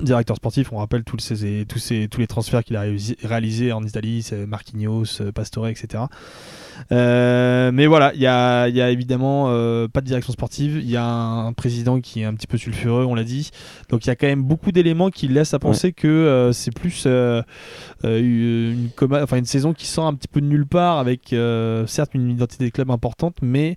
Directeur 0.00 0.36
sportif, 0.36 0.72
on 0.72 0.78
rappelle 0.78 1.04
tous, 1.04 1.18
ces, 1.18 1.66
tous, 1.68 1.78
ces, 1.78 2.08
tous 2.08 2.18
les 2.20 2.26
transferts 2.26 2.64
qu'il 2.64 2.76
a 2.76 2.84
réalisés 3.24 3.72
en 3.72 3.82
Italie, 3.84 4.22
c'est 4.22 4.46
Marquinhos, 4.46 5.20
euh, 5.20 5.32
Pastore, 5.32 5.68
etc. 5.68 6.04
Euh, 6.90 7.70
mais 7.74 7.86
voilà, 7.86 8.12
il 8.14 8.20
y 8.22 8.26
a, 8.26 8.68
il 8.68 8.74
y 8.74 8.80
a 8.80 8.88
évidemment 8.90 9.46
euh, 9.48 9.88
pas 9.88 10.00
de 10.00 10.06
direction 10.06 10.32
sportive, 10.32 10.78
il 10.82 10.88
y 10.88 10.96
a 10.96 11.04
un 11.04 11.52
président 11.52 12.00
qui 12.00 12.22
est 12.22 12.24
un 12.24 12.32
petit 12.32 12.46
peu 12.46 12.56
sulfureux, 12.56 13.04
on 13.04 13.14
l'a 13.14 13.22
dit. 13.24 13.50
Donc 13.90 14.06
il 14.06 14.08
y 14.08 14.10
a 14.10 14.16
quand 14.16 14.26
même 14.26 14.42
beaucoup 14.42 14.72
d'éléments 14.72 15.10
qui 15.10 15.28
laissent 15.28 15.52
à 15.52 15.58
penser 15.58 15.92
que 15.92 16.08
euh, 16.08 16.52
c'est 16.52 16.72
plus 16.74 17.06
une, 17.06 18.88
coma- 18.96 19.22
enfin, 19.22 19.36
une 19.36 19.44
saison 19.44 19.74
qui 19.74 19.86
sort 19.86 20.06
un 20.06 20.14
petit 20.14 20.28
peu 20.28 20.40
de 20.40 20.46
nulle 20.46 20.66
part, 20.66 20.98
avec 20.98 21.34
certes 21.86 22.14
une 22.14 22.30
identité 22.30 22.64
de 22.64 22.70
club 22.70 22.90
importante, 22.90 23.36
mais 23.42 23.76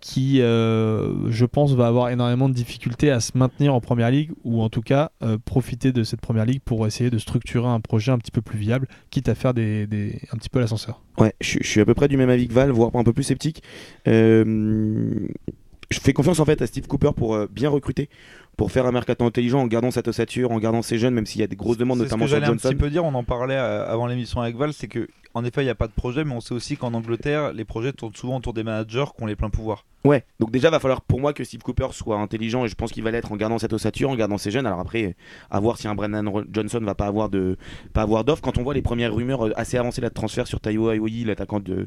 qui, 0.00 0.40
euh, 0.40 1.30
je 1.30 1.44
pense, 1.44 1.72
va 1.72 1.86
avoir 1.86 2.08
énormément 2.08 2.48
de 2.48 2.54
difficultés 2.54 3.10
à 3.10 3.20
se 3.20 3.36
maintenir 3.36 3.74
en 3.74 3.80
première 3.80 4.10
ligue 4.10 4.30
ou 4.44 4.62
en 4.62 4.70
tout 4.70 4.80
cas 4.80 5.10
euh, 5.22 5.36
profiter 5.38 5.92
de 5.92 6.04
cette 6.04 6.20
première 6.20 6.46
ligue 6.46 6.62
pour 6.64 6.86
essayer 6.86 7.10
de 7.10 7.18
structurer 7.18 7.68
un 7.68 7.80
projet 7.80 8.10
un 8.10 8.18
petit 8.18 8.30
peu 8.30 8.40
plus 8.40 8.58
viable, 8.58 8.88
quitte 9.10 9.28
à 9.28 9.34
faire 9.34 9.52
des, 9.52 9.86
un 10.32 10.36
petit 10.36 10.48
peu 10.48 10.58
l'ascenseur. 10.58 11.02
Ouais, 11.18 11.34
je, 11.40 11.58
suis 11.62 11.80
à 11.80 11.84
peu 11.84 11.94
près 11.94 12.08
du 12.08 12.16
même 12.16 12.30
avis 12.30 12.48
que 12.48 12.54
Val, 12.54 12.70
voire 12.70 12.90
un 12.94 13.04
peu 13.04 13.12
plus 13.12 13.24
sceptique. 13.24 13.62
Euh, 14.08 15.28
je 15.90 16.00
fais 16.00 16.12
confiance 16.12 16.40
en 16.40 16.44
fait 16.44 16.62
à 16.62 16.66
Steve 16.66 16.86
Cooper 16.86 17.10
pour 17.14 17.46
bien 17.48 17.68
recruter, 17.68 18.08
pour 18.60 18.70
faire 18.70 18.84
un 18.84 18.92
mercato 18.92 19.24
intelligent 19.24 19.58
en 19.60 19.66
gardant 19.66 19.90
cette 19.90 20.06
ossature, 20.08 20.52
en 20.52 20.58
gardant 20.58 20.82
ses 20.82 20.98
jeunes, 20.98 21.14
même 21.14 21.24
s'il 21.24 21.40
y 21.40 21.44
a 21.44 21.46
des 21.46 21.56
grosses 21.56 21.78
demandes, 21.78 22.00
notamment 22.00 22.26
que 22.26 22.28
sur 22.28 22.36
j'allais 22.36 22.44
un 22.44 22.50
Johnson. 22.50 22.68
petit 22.68 22.74
peu 22.74 22.90
dire, 22.90 23.02
on 23.06 23.14
en 23.14 23.24
parlait 23.24 23.56
euh, 23.56 23.90
avant 23.90 24.06
l'émission 24.06 24.42
avec 24.42 24.54
Val, 24.54 24.74
c'est 24.74 24.86
que 24.86 25.08
en 25.32 25.46
effet 25.46 25.62
il 25.62 25.64
n'y 25.64 25.70
a 25.70 25.74
pas 25.74 25.86
de 25.86 25.92
projet, 25.92 26.24
mais 26.24 26.34
on 26.34 26.42
sait 26.42 26.52
aussi 26.52 26.76
qu'en 26.76 26.92
Angleterre, 26.92 27.54
les 27.54 27.64
projets 27.64 27.94
tournent 27.94 28.14
souvent 28.14 28.36
autour 28.36 28.52
des 28.52 28.62
managers 28.62 29.06
qui 29.16 29.22
ont 29.22 29.26
les 29.26 29.34
pleins 29.34 29.48
pouvoirs. 29.48 29.86
Ouais, 30.02 30.24
donc 30.38 30.50
déjà 30.50 30.70
va 30.70 30.80
falloir 30.80 31.02
pour 31.02 31.20
moi 31.20 31.34
que 31.34 31.44
Steve 31.44 31.60
Cooper 31.62 31.88
soit 31.92 32.16
intelligent 32.16 32.64
et 32.64 32.68
je 32.68 32.74
pense 32.74 32.90
qu'il 32.90 33.02
va 33.02 33.10
l'être 33.10 33.32
en 33.32 33.36
gardant 33.36 33.58
cette 33.58 33.74
ossature, 33.74 34.08
en 34.08 34.16
gardant 34.16 34.38
ses 34.38 34.50
jeunes. 34.50 34.64
Alors 34.66 34.80
après, 34.80 35.14
à 35.50 35.60
voir 35.60 35.76
si 35.76 35.88
un 35.88 35.94
Brendan 35.94 36.26
Johnson 36.50 36.80
va 36.82 36.94
pas 36.94 37.06
avoir 37.06 37.28
de 37.28 37.58
pas 37.92 38.00
avoir 38.02 38.24
d'offre. 38.24 38.40
Quand 38.40 38.56
on 38.56 38.62
voit 38.62 38.72
les 38.72 38.80
premières 38.80 39.14
rumeurs 39.14 39.46
euh, 39.48 39.52
assez 39.56 39.76
avancées 39.76 40.00
là, 40.00 40.08
de 40.08 40.14
transfert 40.14 40.46
sur 40.46 40.58
Taiwo 40.60 40.88
Aoyi, 40.88 41.24
l'attaquant 41.24 41.60
de, 41.60 41.86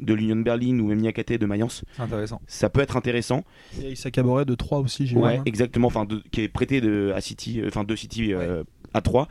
de 0.00 0.14
l'Union 0.14 0.36
Berlin 0.36 0.78
ou 0.80 0.86
même 0.88 0.98
Niakate 0.98 1.34
de 1.34 1.46
Mayence, 1.46 1.84
C'est 1.96 2.02
intéressant. 2.02 2.40
ça 2.48 2.68
peut 2.68 2.80
être 2.80 2.96
intéressant. 2.96 3.44
Et 3.80 3.92
Issa 3.92 4.10
Caboret 4.10 4.44
de 4.44 4.56
3 4.56 4.80
aussi, 4.80 5.06
j'ai 5.06 5.16
Ouais, 5.16 5.40
exactement. 5.46 5.86
Enfin, 5.86 6.04
de- 6.04 6.22
qui 6.32 6.40
est 6.40 6.48
prêté 6.48 6.80
de 6.80 7.12
à 7.14 7.20
City, 7.20 7.60
euh, 7.60 7.68
enfin 7.68 7.84
de 7.84 7.94
City 7.94 8.32
euh, 8.34 8.64
à 8.94 9.00
3. 9.00 9.28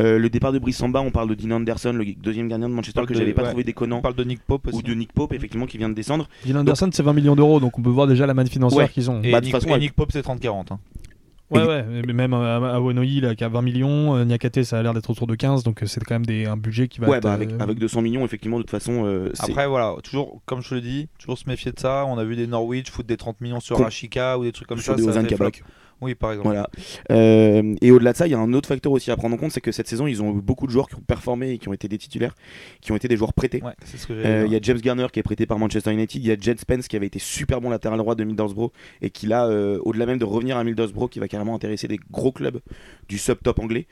Euh, 0.00 0.18
le 0.18 0.28
départ 0.30 0.52
de 0.52 0.58
Brice 0.58 0.76
Samba, 0.78 1.00
on 1.00 1.10
parle 1.10 1.28
de 1.28 1.34
Dean 1.34 1.50
Anderson, 1.56 1.92
le 1.92 2.04
deuxième 2.20 2.48
gardien 2.48 2.68
de 2.68 2.74
Manchester 2.74 3.02
que 3.06 3.12
de- 3.12 3.18
j'avais 3.18 3.32
pas 3.32 3.42
ouais. 3.42 3.48
trouvé 3.48 3.64
déconnant. 3.64 3.98
On 3.98 4.02
parle 4.02 4.14
de 4.16 4.24
Nick 4.24 4.40
Pope 4.46 4.66
aussi. 4.68 4.76
Ou 4.78 4.82
de 4.82 4.94
Nick 4.94 5.12
Pope, 5.12 5.32
effectivement, 5.32 5.66
qui 5.66 5.78
vient 5.78 5.88
de 5.88 5.94
descendre. 5.94 6.28
Dylan 6.44 6.60
Anderson, 6.62 6.90
c'est 6.92 7.02
20 7.02 7.12
millions 7.12 7.36
d'euros, 7.36 7.60
donc 7.60 7.78
on 7.78 7.82
peut 7.82 7.90
voir 7.90 8.06
déjà 8.06 8.26
la 8.26 8.34
manne 8.34 8.48
financière 8.48 8.84
Ouais. 8.84 8.88
qu'ils 8.88 9.10
ont. 9.10 9.22
Et, 9.22 9.30
Bah, 9.32 9.40
de 9.40 9.46
Nick, 9.46 9.54
toute 9.54 9.62
façon, 9.62 9.76
et. 9.76 9.80
Nick 9.80 9.92
Pope, 9.94 10.10
c'est 10.12 10.22
30-40. 10.22 10.72
hein. 10.72 10.78
Ouais, 11.48 11.64
ouais, 11.64 11.84
mais 12.04 12.12
même 12.12 12.34
à, 12.34 12.56
à 12.56 12.80
Wanoï, 12.80 13.20
là, 13.20 13.36
qui 13.36 13.44
a 13.44 13.48
20 13.48 13.62
millions, 13.62 14.16
euh, 14.16 14.24
Niakate, 14.24 14.64
ça 14.64 14.80
a 14.80 14.82
l'air 14.82 14.92
d'être 14.94 15.08
autour 15.10 15.28
de 15.28 15.36
15, 15.36 15.62
donc 15.62 15.80
euh, 15.80 15.86
c'est 15.86 16.02
quand 16.02 16.16
même 16.16 16.26
des, 16.26 16.44
un 16.44 16.56
budget 16.56 16.88
qui 16.88 16.98
va 16.98 17.08
Ouais, 17.08 17.18
être, 17.18 17.22
bah, 17.22 17.34
avec, 17.34 17.52
euh, 17.52 17.58
avec 17.60 17.78
200 17.78 18.02
millions, 18.02 18.24
effectivement, 18.24 18.56
de 18.56 18.62
toute 18.64 18.72
façon. 18.72 19.04
euh, 19.06 19.30
Après, 19.38 19.68
voilà, 19.68 19.94
toujours, 20.02 20.40
comme 20.44 20.60
je 20.60 20.70
te 20.70 20.74
le 20.74 20.80
dis, 20.80 21.06
toujours 21.20 21.38
se 21.38 21.48
méfier 21.48 21.70
de 21.70 21.78
ça. 21.78 22.04
On 22.08 22.18
a 22.18 22.24
vu 22.24 22.34
des 22.34 22.48
Norwich 22.48 22.90
foutre 22.90 23.06
des 23.06 23.16
30 23.16 23.40
millions 23.40 23.60
sur 23.60 23.78
Rashika 23.78 24.38
ou 24.40 24.42
des 24.42 24.50
trucs 24.50 24.66
comme 24.66 24.78
sur 24.78 24.94
ça. 24.94 24.96
des 24.96 25.04
ça 25.04 25.22
Oui, 26.00 26.14
par 26.14 26.32
exemple. 26.32 26.48
Voilà. 26.48 26.68
Euh, 27.10 27.74
et 27.80 27.90
au-delà 27.90 28.12
de 28.12 28.16
ça, 28.18 28.26
il 28.26 28.30
y 28.30 28.34
a 28.34 28.38
un 28.38 28.52
autre 28.52 28.68
facteur 28.68 28.92
aussi 28.92 29.10
à 29.10 29.16
prendre 29.16 29.34
en 29.34 29.38
compte, 29.38 29.52
c'est 29.52 29.60
que 29.60 29.72
cette 29.72 29.88
saison, 29.88 30.06
ils 30.06 30.22
ont 30.22 30.36
eu 30.36 30.40
beaucoup 30.42 30.66
de 30.66 30.72
joueurs 30.72 30.88
qui 30.88 30.94
ont 30.96 31.00
performé 31.06 31.52
et 31.52 31.58
qui 31.58 31.68
ont 31.68 31.72
été 31.72 31.88
des 31.88 31.98
titulaires, 31.98 32.34
qui 32.80 32.92
ont 32.92 32.96
été 32.96 33.08
des 33.08 33.16
joueurs 33.16 33.32
prêtés. 33.32 33.62
Ouais, 33.62 33.72
Euh, 34.26 34.44
Il 34.46 34.52
y 34.52 34.56
a 34.56 34.58
James 34.60 34.78
Garner 34.78 35.06
qui 35.12 35.20
est 35.20 35.22
prêté 35.22 35.46
par 35.46 35.58
Manchester 35.58 35.92
United, 35.92 36.22
il 36.22 36.26
y 36.26 36.30
a 36.30 36.36
Jed 36.38 36.60
Spence 36.60 36.88
qui 36.88 36.96
avait 36.96 37.06
été 37.06 37.18
super 37.18 37.60
bon 37.60 37.70
latéral 37.70 37.98
droit 37.98 38.14
de 38.14 38.24
Middlesbrough 38.24 38.70
et 39.00 39.10
qui 39.10 39.26
là, 39.26 39.46
euh, 39.46 39.78
au-delà 39.84 40.06
même 40.06 40.18
de 40.18 40.24
revenir 40.24 40.56
à 40.58 40.64
Middlesbrough, 40.64 41.08
qui 41.08 41.18
va 41.18 41.28
carrément 41.28 41.54
intéresser 41.54 41.88
des 41.88 41.98
gros 42.10 42.32
clubs 42.32 42.60
du 43.08 43.18
sub-top 43.18 43.58
anglais. 43.58 43.86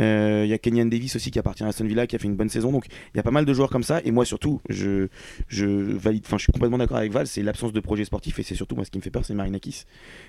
Euh, 0.00 0.42
Il 0.44 0.50
y 0.50 0.52
a 0.52 0.58
Kenyan 0.58 0.86
Davis 0.86 1.16
aussi 1.16 1.30
qui 1.30 1.38
appartient 1.38 1.64
à 1.64 1.68
Aston 1.68 1.84
Villa 1.84 2.06
qui 2.06 2.16
a 2.16 2.18
fait 2.18 2.26
une 2.28 2.36
bonne 2.36 2.48
saison. 2.48 2.72
Donc 2.72 2.86
il 3.14 3.16
y 3.16 3.20
a 3.20 3.22
pas 3.22 3.30
mal 3.30 3.44
de 3.44 3.52
joueurs 3.52 3.70
comme 3.70 3.82
ça. 3.82 4.00
Et 4.04 4.10
moi 4.10 4.24
surtout, 4.24 4.60
je, 4.68 5.08
je 5.48 5.66
valide, 5.66 6.22
enfin 6.26 6.38
je 6.38 6.42
suis 6.44 6.52
complètement 6.52 6.78
d'accord 6.78 6.96
avec 6.98 7.12
Val, 7.12 7.26
c'est 7.26 7.42
l'absence 7.42 7.72
de 7.72 7.80
projet 7.80 8.04
sportif 8.04 8.38
et 8.38 8.42
c'est 8.42 8.54
surtout 8.54 8.74
moi 8.76 8.84
ce 8.84 8.90
qui 8.90 8.98
me 8.98 9.02
fait 9.02 9.10
peur, 9.10 9.24
c'est 9.24 9.34
Marinakis. 9.34 9.84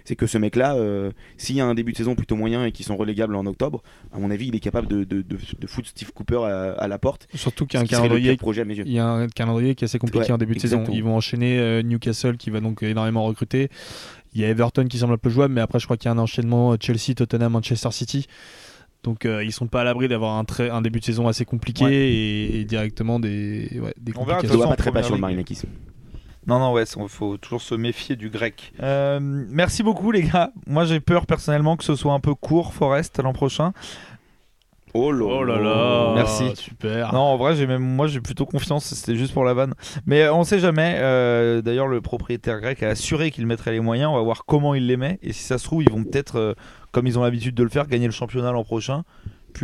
C'est 0.05 0.15
que 0.15 0.27
ce 0.27 0.37
mec-là, 0.37 0.75
euh, 0.75 1.11
s'il 1.37 1.55
y 1.55 1.61
a 1.61 1.65
un 1.65 1.73
début 1.75 1.91
de 1.91 1.97
saison 1.97 2.15
plutôt 2.15 2.35
moyen 2.35 2.65
et 2.65 2.71
qu'ils 2.71 2.85
sont 2.85 2.97
relégables 2.97 3.35
en 3.35 3.45
octobre, 3.45 3.83
à 4.11 4.19
mon 4.19 4.31
avis, 4.31 4.47
il 4.47 4.55
est 4.55 4.59
capable 4.59 4.87
de, 4.87 5.03
de, 5.03 5.21
de, 5.21 5.37
de 5.59 5.67
foutre 5.67 5.89
Steve 5.89 6.11
Cooper 6.13 6.41
à, 6.45 6.71
à 6.73 6.87
la 6.87 6.97
porte. 6.97 7.27
Surtout 7.33 7.65
qu'il 7.65 7.79
y 7.79 7.81
a 7.81 7.83
un 7.83 7.87
calendrier 7.87 8.35
projet 8.37 8.61
à 8.61 8.65
mes 8.65 8.75
yeux. 8.75 8.83
Il 8.85 8.93
y 8.93 8.99
a 8.99 9.07
un 9.07 9.27
calendrier 9.27 9.75
qui 9.75 9.83
est 9.83 9.87
assez 9.87 9.99
compliqué 9.99 10.25
Ouais, 10.25 10.31
en 10.31 10.37
début 10.37 10.55
de 10.55 10.59
saison. 10.59 10.83
Ils 10.91 11.03
vont 11.03 11.15
enchaîner 11.15 11.59
euh, 11.59 11.81
Newcastle 11.81 12.37
qui 12.37 12.49
va 12.49 12.59
donc 12.59 12.83
énormément 12.83 13.23
recruter. 13.23 13.69
Il 14.33 14.41
y 14.41 14.43
a 14.45 14.47
Everton 14.49 14.85
qui 14.87 14.99
semble 14.99 15.13
un 15.13 15.17
peu 15.17 15.29
jouable, 15.29 15.53
mais 15.53 15.61
après 15.61 15.79
je 15.79 15.85
crois 15.85 15.97
qu'il 15.97 16.05
y 16.05 16.09
a 16.09 16.11
un 16.13 16.17
enchaînement 16.17 16.73
euh, 16.73 16.77
Chelsea, 16.79 17.15
Tottenham, 17.15 17.53
Manchester 17.53 17.89
City. 17.91 18.27
Donc 19.03 19.25
euh, 19.25 19.43
ils 19.43 19.51
sont 19.53 19.67
pas 19.67 19.81
à 19.81 19.83
l'abri 19.85 20.07
d'avoir 20.07 20.35
un, 20.37 20.43
très- 20.43 20.69
un 20.69 20.81
début 20.81 20.99
de 20.99 21.05
saison 21.05 21.27
assez 21.27 21.45
compliqué 21.45 21.85
Ouais. 21.85 21.93
et, 21.93 22.59
et 22.59 22.65
directement 22.65 23.19
des, 23.19 23.79
ouais, 23.81 23.93
des 23.99 24.11
On 24.17 24.25
verra, 24.25 24.39
Je 24.39 24.47
de 24.47 24.51
complications. 24.51 24.75
très 24.75 24.91
pas 24.91 25.03
sur 25.03 25.15
le. 25.15 25.21
Marinakis. 25.21 25.61
Non, 26.47 26.57
non, 26.59 26.73
ouais, 26.73 26.83
il 26.83 27.07
faut 27.09 27.37
toujours 27.37 27.61
se 27.61 27.75
méfier 27.75 28.15
du 28.15 28.29
grec. 28.29 28.73
Euh, 28.81 29.19
merci 29.21 29.83
beaucoup, 29.83 30.11
les 30.11 30.23
gars. 30.23 30.51
Moi, 30.65 30.83
j'ai 30.85 30.99
peur 30.99 31.25
personnellement 31.27 31.77
que 31.77 31.83
ce 31.83 31.95
soit 31.95 32.13
un 32.13 32.19
peu 32.19 32.33
court, 32.33 32.73
Forest, 32.73 33.19
l'an 33.21 33.33
prochain. 33.33 33.71
Oh 34.95 35.11
là 35.11 35.25
Oh 35.29 35.43
là 35.43 35.59
là, 35.59 36.13
Merci. 36.15 36.55
super. 36.55 37.13
Non, 37.13 37.19
en 37.19 37.37
vrai, 37.37 37.55
j'ai 37.55 37.67
même 37.67 37.83
moi, 37.83 38.07
j'ai 38.07 38.21
plutôt 38.21 38.47
confiance. 38.47 38.85
C'était 38.85 39.15
juste 39.15 39.33
pour 39.33 39.43
la 39.43 39.53
vanne. 39.53 39.75
Mais 40.07 40.23
euh, 40.23 40.33
on 40.33 40.43
sait 40.43 40.57
jamais. 40.59 40.95
Euh, 40.97 41.61
D'ailleurs, 41.61 41.87
le 41.87 42.01
propriétaire 42.01 42.59
grec 42.59 42.81
a 42.81 42.89
assuré 42.89 43.29
qu'il 43.29 43.45
mettrait 43.45 43.71
les 43.71 43.81
moyens. 43.81 44.09
On 44.11 44.15
va 44.15 44.23
voir 44.23 44.45
comment 44.47 44.73
il 44.73 44.87
les 44.87 44.97
met. 44.97 45.19
Et 45.21 45.31
si 45.31 45.43
ça 45.43 45.59
se 45.59 45.65
trouve, 45.65 45.83
ils 45.83 45.91
vont 45.91 46.03
peut-être, 46.03 46.37
euh, 46.39 46.53
comme 46.91 47.07
ils 47.07 47.17
ont 47.19 47.23
l'habitude 47.23 47.55
de 47.55 47.63
le 47.63 47.69
faire, 47.69 47.87
gagner 47.87 48.05
le 48.05 48.11
championnat 48.11 48.51
l'an 48.51 48.63
prochain. 48.63 49.03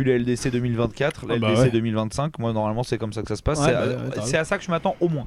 La 0.04 0.18
LDC 0.18 0.50
2024, 0.50 1.26
la 1.26 1.34
Ah 1.34 1.38
bah 1.38 1.48
LDC 1.50 1.60
ouais. 1.62 1.70
2025. 1.70 2.38
Moi, 2.38 2.52
normalement, 2.52 2.82
c'est 2.82 2.98
comme 2.98 3.12
ça 3.12 3.22
que 3.22 3.28
ça 3.28 3.36
se 3.36 3.42
passe. 3.42 3.60
Ouais, 3.60 3.66
c'est 3.66 3.72
bah, 3.72 4.04
à, 4.16 4.20
c'est 4.22 4.36
à 4.38 4.44
ça 4.44 4.58
que 4.58 4.64
je 4.64 4.70
m'attends 4.70 4.96
au 5.00 5.08
moins. 5.08 5.26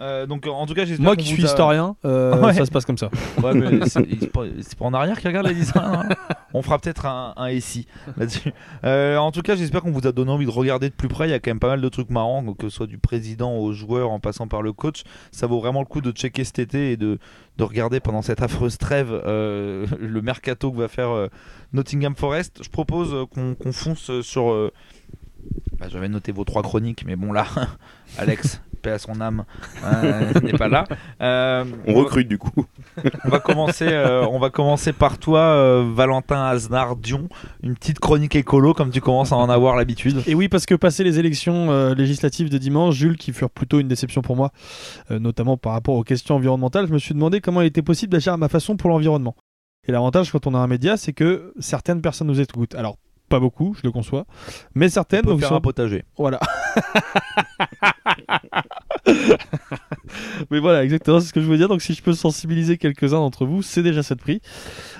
Euh, 0.00 0.26
donc, 0.26 0.46
en 0.46 0.66
tout 0.66 0.74
cas, 0.74 0.84
j'espère 0.84 1.04
Moi 1.04 1.16
qui 1.16 1.26
suis 1.26 1.42
a- 1.42 1.46
historien, 1.46 1.96
euh, 2.04 2.40
Ouais. 2.42 2.52
ça 2.54 2.64
se 2.66 2.70
passe 2.70 2.84
comme 2.84 2.98
ça. 2.98 3.10
Ouais, 3.42 3.54
mais 3.54 3.80
c'est 3.86 4.06
c'est 4.20 4.30
pas, 4.32 4.42
c'est 4.60 4.78
pas 4.78 4.84
en 4.84 4.94
arrière 4.94 5.18
qui 5.20 5.26
regarde 5.28 5.46
les 5.46 5.54
dessins. 5.54 5.80
hein. 5.82 6.08
On 6.56 6.62
fera 6.62 6.78
peut-être 6.78 7.06
un, 7.06 7.34
un 7.36 7.60
SI 7.60 7.86
là-dessus. 8.16 8.52
Euh, 8.84 9.16
en 9.16 9.32
tout 9.32 9.42
cas, 9.42 9.56
j'espère 9.56 9.82
qu'on 9.82 9.90
vous 9.90 10.06
a 10.06 10.12
donné 10.12 10.30
envie 10.30 10.46
de 10.46 10.50
regarder 10.52 10.88
de 10.88 10.94
plus 10.94 11.08
près. 11.08 11.26
Il 11.26 11.30
y 11.32 11.34
a 11.34 11.40
quand 11.40 11.50
même 11.50 11.58
pas 11.58 11.68
mal 11.68 11.80
de 11.80 11.88
trucs 11.88 12.10
marrants, 12.10 12.42
donc 12.42 12.58
que 12.58 12.68
ce 12.68 12.76
soit 12.76 12.86
du 12.86 12.98
président 12.98 13.56
aux 13.56 13.72
joueurs 13.72 14.10
en 14.10 14.20
passant 14.20 14.46
par 14.46 14.62
le 14.62 14.72
coach. 14.72 15.02
Ça 15.32 15.46
vaut 15.48 15.58
vraiment 15.60 15.80
le 15.80 15.86
coup 15.86 16.00
de 16.00 16.12
checker 16.12 16.44
cet 16.44 16.60
été 16.60 16.92
et 16.92 16.96
de, 16.96 17.18
de 17.58 17.64
regarder 17.64 17.98
pendant 17.98 18.22
cette 18.22 18.40
affreuse 18.42 18.78
trêve 18.78 19.08
euh, 19.26 19.86
le 20.00 20.22
mercato 20.22 20.70
que 20.70 20.78
va 20.78 20.86
faire 20.88 21.10
euh, 21.10 21.26
Nottingham 21.72 22.14
Forest. 22.14 22.60
Je 22.62 22.68
propose 22.70 23.26
qu'on 23.34 23.54
qu'on 23.56 23.72
fonce 23.72 24.03
sur. 24.22 24.50
euh, 24.52 24.70
bah, 25.78 25.86
J'avais 25.90 26.08
noté 26.08 26.32
vos 26.32 26.44
trois 26.44 26.62
chroniques, 26.62 27.04
mais 27.06 27.16
bon 27.16 27.32
là, 27.32 27.46
Alex, 28.18 28.60
paix 28.82 28.90
à 28.92 28.98
son 28.98 29.18
âme, 29.22 29.44
euh, 29.84 30.40
n'est 30.40 30.52
pas 30.52 30.68
là. 30.68 30.84
Euh, 31.22 31.64
On 31.86 31.94
recrute 31.94 32.28
du 32.28 32.36
coup. 32.38 32.66
on 33.24 33.28
va 33.30 33.40
commencer, 33.40 33.88
euh, 33.88 34.26
on 34.26 34.38
va 34.38 34.50
commencer 34.50 34.92
par 34.92 35.16
toi, 35.18 35.40
euh, 35.40 35.90
Valentin 35.94 36.44
Aznar 36.44 36.96
Dion. 36.96 37.28
Une 37.62 37.74
petite 37.74 37.98
chronique 37.98 38.36
écolo, 38.36 38.74
comme 38.74 38.90
tu 38.90 39.00
commences 39.00 39.32
à 39.32 39.36
en 39.36 39.48
avoir 39.48 39.76
l'habitude. 39.76 40.22
Et 40.26 40.34
oui, 40.34 40.48
parce 40.50 40.66
que 40.66 40.74
passé 40.74 41.02
les 41.02 41.18
élections 41.18 41.70
euh, 41.70 41.94
législatives 41.94 42.50
de 42.50 42.58
dimanche, 42.58 42.94
Jules, 42.94 43.16
qui 43.16 43.32
furent 43.32 43.48
plutôt 43.50 43.80
une 43.80 43.88
déception 43.88 44.20
pour 44.20 44.36
moi, 44.36 44.52
euh, 45.10 45.18
notamment 45.18 45.56
par 45.56 45.72
rapport 45.72 45.94
aux 45.94 46.04
questions 46.04 46.34
environnementales, 46.36 46.86
je 46.86 46.92
me 46.92 46.98
suis 46.98 47.14
demandé 47.14 47.40
comment 47.40 47.62
il 47.62 47.66
était 47.66 47.80
possible 47.82 48.12
d'agir 48.12 48.34
à 48.34 48.36
ma 48.36 48.48
façon 48.50 48.76
pour 48.76 48.90
l'environnement. 48.90 49.34
Et 49.88 49.92
l'avantage 49.92 50.30
quand 50.30 50.46
on 50.46 50.54
a 50.54 50.58
un 50.58 50.66
média, 50.66 50.96
c'est 50.98 51.12
que 51.14 51.52
certaines 51.58 52.00
personnes 52.02 52.26
nous 52.28 52.40
écoutent. 52.40 52.74
Alors, 52.74 52.96
pas 53.34 53.40
beaucoup, 53.40 53.74
je 53.74 53.80
le 53.82 53.90
conçois, 53.90 54.26
mais 54.76 54.86
On 54.86 54.90
certaines. 54.90 55.22
peut 55.22 55.30
donc, 55.30 55.40
faire 55.40 55.48
sont- 55.48 55.56
un 55.56 55.60
potager. 55.60 56.04
Voilà. 56.16 56.38
Mais 60.50 60.60
voilà, 60.60 60.84
exactement, 60.84 61.20
c'est 61.20 61.28
ce 61.28 61.32
que 61.32 61.40
je 61.40 61.46
veux 61.46 61.56
dire. 61.56 61.68
Donc, 61.68 61.82
si 61.82 61.94
je 61.94 62.02
peux 62.02 62.12
sensibiliser 62.12 62.78
quelques-uns 62.78 63.18
d'entre 63.18 63.46
vous, 63.46 63.62
c'est 63.62 63.82
déjà 63.82 64.02
de 64.02 64.14
prix. 64.20 64.40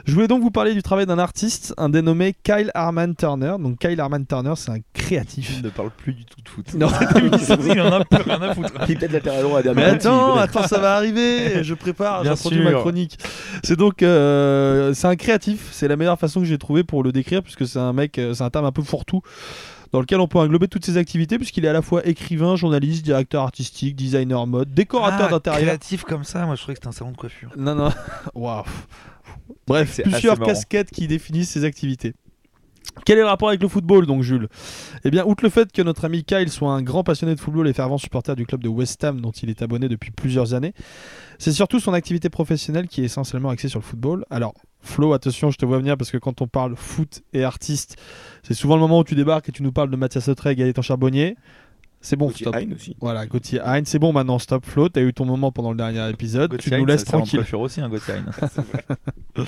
Je 0.06 0.14
voulais 0.14 0.28
donc 0.28 0.42
vous 0.42 0.50
parler 0.50 0.74
du 0.74 0.82
travail 0.82 1.06
d'un 1.06 1.18
artiste, 1.18 1.74
un 1.76 1.88
dénommé 1.88 2.34
Kyle 2.42 2.70
Harman 2.74 3.14
Turner. 3.14 3.56
Donc, 3.58 3.78
Kyle 3.78 4.00
Harman 4.00 4.24
Turner, 4.26 4.54
c'est 4.56 4.70
un 4.70 4.78
créatif. 4.92 5.54
Il 5.58 5.64
ne 5.64 5.70
parle 5.70 5.90
plus 5.90 6.14
du 6.14 6.24
tout 6.24 6.40
de 6.40 6.48
foot. 6.48 6.74
Non. 6.74 6.88
il 7.16 7.80
en 7.80 7.92
a 7.92 8.04
plus 8.04 8.22
rien 8.22 8.40
à 8.42 8.54
foutre. 8.54 8.72
Qui 8.86 8.92
est 8.92 8.96
peut-être 8.96 9.12
latéral 9.12 9.42
droit 9.42 9.60
à 9.60 9.74
Mais 9.74 9.84
attends, 9.84 10.36
attends, 10.36 10.66
ça 10.66 10.78
va 10.78 10.96
arriver. 10.96 11.62
Je 11.62 11.74
prépare, 11.74 12.22
Bien 12.22 12.32
j'introduis 12.32 12.62
sûr. 12.62 12.70
ma 12.70 12.78
chronique. 12.78 13.18
C'est 13.62 13.76
donc, 13.76 14.02
euh, 14.02 14.94
c'est 14.94 15.06
un 15.06 15.16
créatif. 15.16 15.68
C'est 15.72 15.88
la 15.88 15.96
meilleure 15.96 16.18
façon 16.18 16.40
que 16.40 16.46
j'ai 16.46 16.58
trouvé 16.58 16.84
pour 16.84 17.02
le 17.02 17.12
décrire, 17.12 17.42
puisque 17.42 17.66
c'est 17.66 17.78
un 17.78 17.92
mec, 17.92 18.18
euh, 18.18 18.34
c'est 18.34 18.44
un 18.44 18.50
terme 18.50 18.64
un 18.64 18.72
peu 18.72 18.82
fourre-tout, 18.82 19.22
dans 19.94 20.00
lequel 20.00 20.18
on 20.18 20.26
peut 20.26 20.40
englober 20.40 20.66
toutes 20.66 20.84
ses 20.84 20.96
activités, 20.96 21.38
puisqu'il 21.38 21.64
est 21.64 21.68
à 21.68 21.72
la 21.72 21.80
fois 21.80 22.04
écrivain, 22.04 22.56
journaliste, 22.56 23.04
directeur 23.04 23.44
artistique, 23.44 23.94
designer 23.94 24.44
mode, 24.44 24.74
décorateur 24.74 25.28
Ah, 25.28 25.30
d'intérieur. 25.30 25.62
créatif 25.62 26.02
comme 26.02 26.24
ça, 26.24 26.44
moi 26.46 26.56
je 26.56 26.62
croyais 26.62 26.74
que 26.74 26.80
c'était 26.80 26.88
un 26.88 26.92
salon 26.98 27.12
de 27.12 27.16
coiffure. 27.16 27.50
Non, 27.56 27.76
non. 27.76 27.92
Waouh. 28.34 28.64
Bref, 29.68 30.00
plusieurs 30.02 30.40
casquettes 30.40 30.90
qui 30.90 31.06
définissent 31.06 31.50
ses 31.50 31.64
activités. 31.64 32.12
Quel 33.04 33.18
est 33.18 33.22
le 33.22 33.26
rapport 33.26 33.48
avec 33.48 33.62
le 33.62 33.68
football, 33.68 34.06
donc, 34.06 34.22
Jules? 34.22 34.48
Eh 35.04 35.10
bien, 35.10 35.24
outre 35.24 35.44
le 35.44 35.50
fait 35.50 35.70
que 35.72 35.82
notre 35.82 36.04
ami 36.04 36.24
Kyle 36.24 36.48
soit 36.48 36.72
un 36.72 36.82
grand 36.82 37.02
passionné 37.04 37.34
de 37.34 37.40
football 37.40 37.68
et 37.68 37.72
fervent 37.72 37.98
supporter 37.98 38.36
du 38.36 38.46
club 38.46 38.62
de 38.62 38.68
West 38.68 39.02
Ham, 39.04 39.20
dont 39.20 39.30
il 39.30 39.50
est 39.50 39.62
abonné 39.62 39.88
depuis 39.88 40.10
plusieurs 40.10 40.54
années, 40.54 40.72
c'est 41.38 41.52
surtout 41.52 41.80
son 41.80 41.92
activité 41.92 42.30
professionnelle 42.30 42.88
qui 42.88 43.02
est 43.02 43.04
essentiellement 43.04 43.50
axée 43.50 43.68
sur 43.68 43.80
le 43.80 43.84
football. 43.84 44.24
Alors, 44.30 44.54
Flo, 44.80 45.14
attention, 45.14 45.50
je 45.50 45.56
te 45.56 45.64
vois 45.64 45.78
venir 45.78 45.96
parce 45.96 46.10
que 46.10 46.18
quand 46.18 46.42
on 46.42 46.46
parle 46.46 46.76
foot 46.76 47.22
et 47.32 47.42
artiste, 47.42 47.96
c'est 48.42 48.54
souvent 48.54 48.74
le 48.74 48.80
moment 48.82 48.98
où 48.98 49.04
tu 49.04 49.14
débarques 49.14 49.48
et 49.48 49.52
tu 49.52 49.62
nous 49.62 49.72
parles 49.72 49.90
de 49.90 49.96
Mathias 49.96 50.28
Autrey 50.28 50.52
et 50.52 50.56
Gaëtan 50.56 50.82
Charbonnier. 50.82 51.36
C'est 52.04 52.16
bon, 52.16 52.26
Gauthier 52.26 52.44
stop. 52.44 52.56
Hein 52.56 52.66
aussi. 52.74 52.96
Voilà, 53.00 53.26
Gauthier 53.26 53.60
Hein, 53.64 53.80
c'est 53.84 53.98
bon 53.98 54.12
maintenant, 54.12 54.38
stop 54.38 54.66
Flo, 54.66 54.90
t'as 54.90 55.00
eu 55.00 55.14
ton 55.14 55.24
moment 55.24 55.52
pendant 55.52 55.70
le 55.70 55.76
dernier 55.78 56.06
épisode, 56.10 56.50
Gauthier 56.50 56.70
tu 56.72 56.76
nous 56.76 56.84
Hein, 56.84 56.86
laisses 56.86 57.04
de 57.04 57.06
tranquille. 57.10 57.38
coiffure 57.38 57.60
aussi, 57.60 57.80
un 57.80 57.88
Gauthier 57.88 58.14
Hein. 58.14 58.48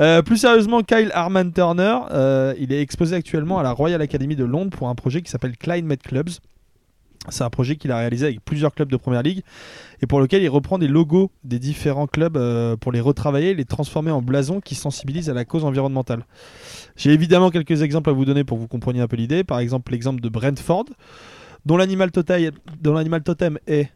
Euh, 0.00 0.22
plus 0.22 0.36
sérieusement, 0.38 0.82
Kyle 0.82 1.10
Harman 1.14 1.52
Turner, 1.52 1.98
euh, 2.10 2.54
il 2.58 2.72
est 2.72 2.80
exposé 2.80 3.14
actuellement 3.16 3.58
à 3.58 3.62
la 3.62 3.70
Royal 3.72 4.02
Academy 4.02 4.34
de 4.36 4.44
Londres 4.44 4.76
pour 4.76 4.88
un 4.88 4.94
projet 4.94 5.22
qui 5.22 5.30
s'appelle 5.30 5.56
Climate 5.56 6.02
Clubs. 6.02 6.30
C'est 7.30 7.44
un 7.44 7.48
projet 7.48 7.76
qu'il 7.76 7.90
a 7.90 7.96
réalisé 7.96 8.26
avec 8.26 8.44
plusieurs 8.44 8.74
clubs 8.74 8.90
de 8.90 8.96
première 8.98 9.22
ligue 9.22 9.42
et 10.02 10.06
pour 10.06 10.20
lequel 10.20 10.42
il 10.42 10.48
reprend 10.48 10.78
des 10.78 10.88
logos 10.88 11.30
des 11.42 11.58
différents 11.58 12.06
clubs 12.06 12.36
euh, 12.36 12.76
pour 12.76 12.92
les 12.92 13.00
retravailler 13.00 13.50
et 13.50 13.54
les 13.54 13.64
transformer 13.64 14.10
en 14.10 14.20
blasons 14.20 14.60
qui 14.60 14.74
sensibilisent 14.74 15.30
à 15.30 15.34
la 15.34 15.46
cause 15.46 15.64
environnementale. 15.64 16.26
J'ai 16.96 17.12
évidemment 17.12 17.50
quelques 17.50 17.80
exemples 17.80 18.10
à 18.10 18.12
vous 18.12 18.26
donner 18.26 18.44
pour 18.44 18.58
que 18.58 18.62
vous 18.62 18.68
compreniez 18.68 19.00
un 19.00 19.08
peu 19.08 19.16
l'idée. 19.16 19.42
Par 19.42 19.58
exemple, 19.58 19.92
l'exemple 19.92 20.20
de 20.20 20.28
Brentford, 20.28 20.84
dont 21.66 21.76
l'animal 21.76 22.10
totem, 22.10 22.50
dont 22.80 22.94
l'animal 22.94 23.22
totem 23.22 23.58
est 23.66 23.90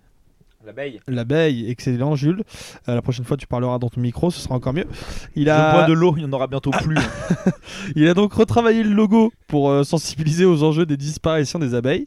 L'abeille. 0.66 1.01
L'abeille, 1.07 1.71
excellent 1.71 2.16
Jules. 2.16 2.43
Euh, 2.89 2.95
la 2.97 3.01
prochaine 3.01 3.25
fois 3.25 3.37
tu 3.37 3.47
parleras 3.47 3.79
dans 3.79 3.89
ton 3.89 4.01
micro, 4.01 4.31
ce 4.31 4.41
sera 4.41 4.57
encore 4.57 4.75
mieux. 4.75 4.87
Il 5.35 5.45
Je 5.45 5.51
a, 5.51 5.73
bois 5.73 5.85
de 5.87 5.93
l'eau, 5.95 6.14
il 6.16 6.25
n'y 6.25 6.29
en 6.29 6.33
aura 6.33 6.47
bientôt 6.47 6.73
plus. 6.73 6.99
il 7.97 8.07
a 8.09 8.12
donc 8.12 8.35
retravaillé 8.35 8.83
le 8.83 8.93
logo 8.93 9.33
pour 9.47 9.71
euh, 9.71 9.85
sensibiliser 9.85 10.45
aux 10.45 10.64
enjeux 10.64 10.85
des 10.85 10.97
disparitions 10.97 11.59
des 11.61 11.75
abeilles. 11.75 12.07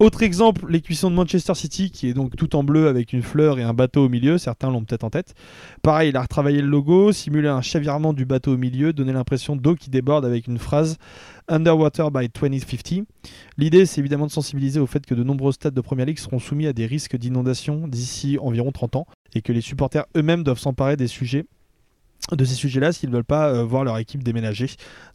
Autre 0.00 0.22
exemple, 0.22 0.66
les 0.68 0.80
cuissons 0.80 1.08
de 1.08 1.14
Manchester 1.14 1.54
City 1.54 1.90
qui 1.90 2.08
est 2.08 2.14
donc 2.14 2.36
tout 2.36 2.56
en 2.56 2.64
bleu 2.64 2.88
avec 2.88 3.12
une 3.12 3.22
fleur 3.22 3.60
et 3.60 3.62
un 3.62 3.74
bateau 3.74 4.04
au 4.04 4.08
milieu, 4.08 4.38
certains 4.38 4.70
l'ont 4.70 4.82
peut-être 4.82 5.04
en 5.04 5.10
tête. 5.10 5.34
Pareil, 5.80 6.10
il 6.10 6.16
a 6.16 6.22
retravaillé 6.22 6.60
le 6.60 6.68
logo, 6.68 7.12
simulé 7.12 7.48
un 7.48 7.62
chavirement 7.62 8.12
du 8.12 8.26
bateau 8.26 8.54
au 8.54 8.58
milieu, 8.58 8.92
donné 8.92 9.12
l'impression 9.12 9.56
d'eau 9.56 9.76
qui 9.76 9.88
déborde 9.88 10.24
avec 10.26 10.46
une 10.46 10.58
phrase 10.58 10.98
Underwater 11.48 12.10
by 12.10 12.28
2050. 12.28 13.06
L'idée, 13.56 13.86
c'est 13.86 14.00
évidemment 14.00 14.26
de 14.26 14.30
sensibiliser 14.30 14.80
au 14.80 14.86
fait 14.86 15.04
que 15.04 15.14
de 15.14 15.22
nombreux 15.22 15.52
stades 15.52 15.74
de 15.74 15.80
Première 15.80 16.06
Ligue 16.06 16.18
seront 16.18 16.38
soumis 16.38 16.66
à 16.66 16.72
des 16.72 16.86
risques 16.86 17.16
d'inondation 17.16 17.88
d'ici 17.88 18.38
environ 18.40 18.72
30 18.72 18.96
ans 18.96 19.06
et 19.34 19.42
que 19.42 19.52
les 19.52 19.60
supporters 19.60 20.04
eux-mêmes 20.16 20.42
doivent 20.42 20.58
s'emparer 20.58 20.96
des 20.96 21.08
sujets 21.08 21.46
de 22.32 22.44
ces 22.44 22.54
sujets-là 22.54 22.92
s'ils 22.92 23.10
ne 23.10 23.14
veulent 23.14 23.24
pas 23.24 23.48
euh, 23.48 23.64
voir 23.64 23.84
leur 23.84 23.96
équipe 23.98 24.22
déménager 24.22 24.68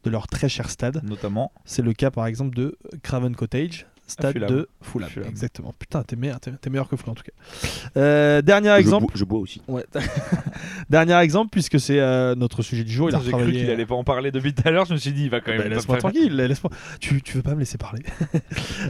de 0.03 0.09
leur 0.09 0.27
très 0.27 0.49
cher 0.49 0.69
stade. 0.69 1.03
Notamment. 1.03 1.51
C'est 1.65 1.81
le 1.81 1.93
cas 1.93 2.11
par 2.11 2.25
exemple 2.25 2.55
de 2.55 2.77
Craven 3.03 3.35
Cottage, 3.35 3.85
stade 4.07 4.33
Fulham. 4.33 4.49
de 4.49 4.69
Fulham. 4.81 5.09
Fulham. 5.09 5.27
Exactement. 5.29 5.73
Putain, 5.77 6.03
t'es 6.03 6.15
meilleur, 6.15 6.39
t'es- 6.39 6.69
meilleur 6.69 6.87
que 6.87 6.95
Fulham 6.95 7.11
en 7.11 7.15
tout 7.15 7.23
cas. 7.23 7.69
Euh, 7.97 8.41
dernier 8.41 8.71
exemple. 8.73 9.05
Je, 9.05 9.07
bois, 9.07 9.19
je 9.19 9.23
bois 9.25 9.39
aussi. 9.39 9.61
Ouais. 9.67 9.85
dernier 10.89 11.15
exemple 11.19 11.49
puisque 11.51 11.79
c'est 11.79 11.99
euh, 11.99 12.35
notre 12.35 12.61
sujet 12.61 12.83
du 12.83 12.91
jour. 12.91 13.09
Il 13.09 13.15
a 13.15 13.21
J'ai 13.23 13.31
cru 13.31 13.51
qu'il 13.51 13.69
allait 13.69 13.85
pas 13.85 13.95
en 13.95 14.03
parler 14.03 14.31
depuis 14.31 14.53
tout 14.53 14.63
à 14.65 14.71
l'heure, 14.71 14.85
je 14.85 14.93
me 14.93 14.97
suis 14.97 15.11
dit, 15.11 15.23
il 15.25 15.29
va 15.29 15.39
quand 15.41 15.51
même. 15.51 15.61
bah, 15.61 15.69
laisse-moi 15.69 15.97
tranquille, 15.97 16.35
laisse-moi. 16.35 16.71
Tu, 16.99 17.21
tu 17.21 17.37
veux 17.37 17.43
pas 17.43 17.53
me 17.55 17.59
laisser 17.59 17.77
parler. 17.77 18.01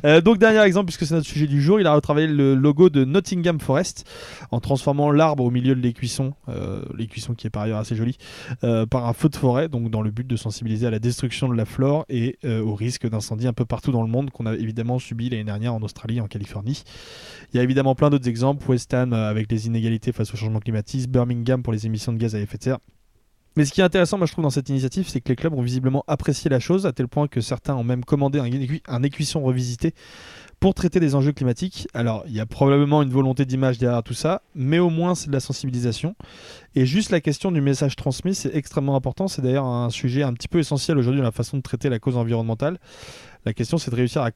Euh, 0.06 0.22
donc 0.22 0.38
dernier 0.38 0.62
exemple, 0.62 0.88
puisque 0.88 1.06
c'est 1.06 1.14
notre 1.14 1.28
sujet 1.28 1.48
du 1.48 1.62
jour, 1.62 1.80
il 1.80 1.88
a 1.88 1.94
retravaillé 1.94 2.28
le 2.28 2.56
logo 2.56 2.90
de 2.90 3.06
Nottingham 3.06 3.60
Forest 3.60 4.06
en 4.52 4.60
transformant 4.60 5.12
l'arbre 5.12 5.44
au 5.44 5.52
milieu 5.52 5.76
de 5.76 5.80
l'écuisson, 5.82 6.34
euh, 6.50 6.82
l'écuisson 6.98 7.34
qui 7.36 7.48
est 7.48 7.50
par 7.50 7.64
ailleurs 7.64 7.78
assez 7.80 7.96
joli, 7.96 8.18
euh, 8.64 8.86
par 8.86 9.08
un 9.08 9.14
feu 9.14 9.30
de 9.30 9.36
forêt, 9.36 9.70
donc 9.70 9.90
dans 9.92 10.02
le 10.02 10.12
but 10.12 10.26
de 10.28 10.36
sensibiliser 10.36 10.88
à 10.88 10.92
la 10.92 11.00
destruction 11.00 11.48
de 11.48 11.56
la 11.56 11.66
flore 11.66 12.06
et 12.10 12.38
euh, 12.44 12.62
au 12.62 12.76
risque 12.76 13.08
d'incendie 13.08 13.48
un 13.48 13.54
peu 13.54 13.66
partout 13.66 13.92
dans 13.92 14.02
le 14.02 14.10
monde 14.10 14.30
qu'on 14.32 14.46
a 14.46 14.54
évidemment 14.56 15.00
subi 15.04 15.30
l'année 15.30 15.44
dernière 15.44 15.74
en 15.74 15.82
Australie, 15.82 16.22
en 16.22 16.28
Californie. 16.28 16.84
Il 17.54 17.58
y 17.58 17.60
a 17.60 17.64
évidemment 17.64 17.94
plein 17.94 18.10
d'autres 18.10 18.28
exemples, 18.28 18.68
West 18.70 18.94
Ham 18.94 19.14
euh, 19.14 19.30
avec 19.30 19.52
les 19.52 19.68
inégalités 19.68 20.12
face 20.12 20.34
au 20.34 20.38
changement 20.38 20.60
climatique, 20.60 21.10
Birmingham 21.10 21.62
pour 21.62 21.74
les 21.74 21.86
émissions 21.86 22.14
de 22.14 22.18
gaz 22.18 22.34
à 22.36 22.40
effet 22.40 22.58
de 22.58 22.64
serre. 22.64 22.80
Mais 23.56 23.66
ce 23.66 23.72
qui 23.72 23.82
est 23.82 23.84
intéressant, 23.84 24.18
moi 24.18 24.26
je 24.26 24.32
trouve, 24.32 24.44
dans 24.44 24.50
cette 24.50 24.70
initiative, 24.70 25.08
c'est 25.08 25.22
que 25.22 25.30
les 25.30 25.36
clubs 25.36 25.54
ont 25.54 25.62
visiblement 25.62 26.04
apprécié 26.08 26.50
la 26.50 26.60
chose, 26.60 26.88
à 26.88 26.92
tel 26.92 27.08
point 27.08 27.28
que 27.28 27.40
certains 27.40 27.76
ont 27.76 27.84
même 27.84 28.04
commandé 28.04 28.40
un, 28.40 28.46
écu- 28.46 28.82
un 28.88 29.04
écuisson 29.04 29.44
revisité 29.44 29.94
pour 30.60 30.74
traiter 30.74 31.00
des 31.00 31.14
enjeux 31.14 31.34
climatiques. 31.34 31.88
Alors, 31.94 32.24
il 32.26 32.34
y 32.34 32.40
a 32.40 32.48
probablement 32.48 33.04
une 33.04 33.12
volonté 33.12 33.46
d'image 33.46 33.78
derrière 33.78 34.02
tout 34.02 34.16
ça, 34.16 34.42
mais 34.56 34.80
au 34.80 34.90
moins 34.90 35.14
c'est 35.14 35.28
de 35.28 35.34
la 35.34 35.40
sensibilisation. 35.40 36.16
Et 36.74 36.88
juste 36.88 37.12
la 37.12 37.22
question 37.22 37.52
du 37.52 37.62
message 37.62 37.96
transmis, 37.96 38.34
c'est 38.34 38.56
extrêmement 38.56 38.96
important. 38.96 39.28
C'est 39.28 39.44
d'ailleurs 39.44 39.66
un 39.66 39.92
sujet 39.92 40.24
un 40.24 40.34
petit 40.34 40.48
peu 40.48 40.58
essentiel 40.58 40.98
aujourd'hui 40.98 41.20
dans 41.20 41.26
la 41.26 41.32
façon 41.32 41.58
de 41.58 41.62
traiter 41.62 41.90
la 41.90 42.00
cause 42.00 42.18
environnementale. 42.18 42.80
La 43.46 43.54
question, 43.54 43.78
c'est 43.78 43.92
de 43.92 43.96
réussir 43.96 44.24
à 44.24 44.32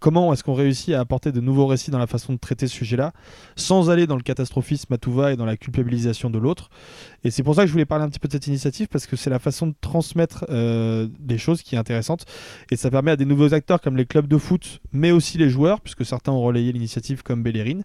comment 0.00 0.32
est-ce 0.32 0.44
qu'on 0.44 0.54
réussit 0.54 0.94
à 0.94 1.00
apporter 1.00 1.32
de 1.32 1.40
nouveaux 1.40 1.66
récits 1.66 1.90
dans 1.90 1.98
la 1.98 2.06
façon 2.06 2.32
de 2.32 2.38
traiter 2.38 2.66
ce 2.66 2.74
sujet-là, 2.74 3.12
sans 3.56 3.90
aller 3.90 4.06
dans 4.06 4.16
le 4.16 4.22
catastrophisme 4.22 4.92
à 4.92 4.98
tout 4.98 5.12
va 5.12 5.32
et 5.32 5.36
dans 5.36 5.44
la 5.44 5.56
culpabilisation 5.56 6.30
de 6.30 6.38
l'autre. 6.38 6.70
Et 7.24 7.30
c'est 7.30 7.42
pour 7.42 7.54
ça 7.54 7.62
que 7.62 7.68
je 7.68 7.72
voulais 7.72 7.84
parler 7.84 8.04
un 8.04 8.08
petit 8.08 8.18
peu 8.18 8.28
de 8.28 8.32
cette 8.32 8.46
initiative, 8.46 8.88
parce 8.88 9.06
que 9.06 9.16
c'est 9.16 9.30
la 9.30 9.38
façon 9.38 9.66
de 9.66 9.74
transmettre 9.80 10.44
euh, 10.50 11.08
des 11.18 11.38
choses 11.38 11.62
qui 11.62 11.74
est 11.74 11.78
intéressante. 11.78 12.24
Et 12.70 12.76
ça 12.76 12.90
permet 12.90 13.10
à 13.10 13.16
des 13.16 13.24
nouveaux 13.24 13.54
acteurs 13.54 13.80
comme 13.80 13.96
les 13.96 14.06
clubs 14.06 14.26
de 14.26 14.38
foot, 14.38 14.80
mais 14.92 15.10
aussi 15.10 15.38
les 15.38 15.50
joueurs, 15.50 15.80
puisque 15.80 16.04
certains 16.04 16.32
ont 16.32 16.42
relayé 16.42 16.72
l'initiative 16.72 17.22
comme 17.22 17.42
Bellerin, 17.42 17.80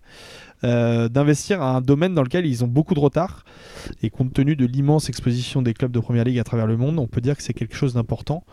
euh, 0.63 1.09
d'investir 1.09 1.61
à 1.61 1.75
un 1.75 1.81
domaine 1.81 2.13
dans 2.13 2.23
lequel 2.23 2.45
ils 2.45 2.63
ont 2.63 2.67
beaucoup 2.67 2.93
de 2.93 2.99
retard. 2.99 3.43
Et 4.01 4.09
compte 4.09 4.33
tenu 4.33 4.55
de 4.55 4.65
l'immense 4.65 5.09
exposition 5.09 5.61
des 5.61 5.73
clubs 5.73 5.91
de 5.91 5.99
Première 5.99 6.23
Ligue 6.23 6.39
à 6.39 6.43
travers 6.43 6.67
le 6.67 6.77
monde, 6.77 6.99
on 6.99 7.07
peut 7.07 7.21
dire 7.21 7.35
que 7.35 7.43
c'est 7.43 7.53
quelque 7.53 7.75
chose 7.75 7.93
d'important, 7.93 8.43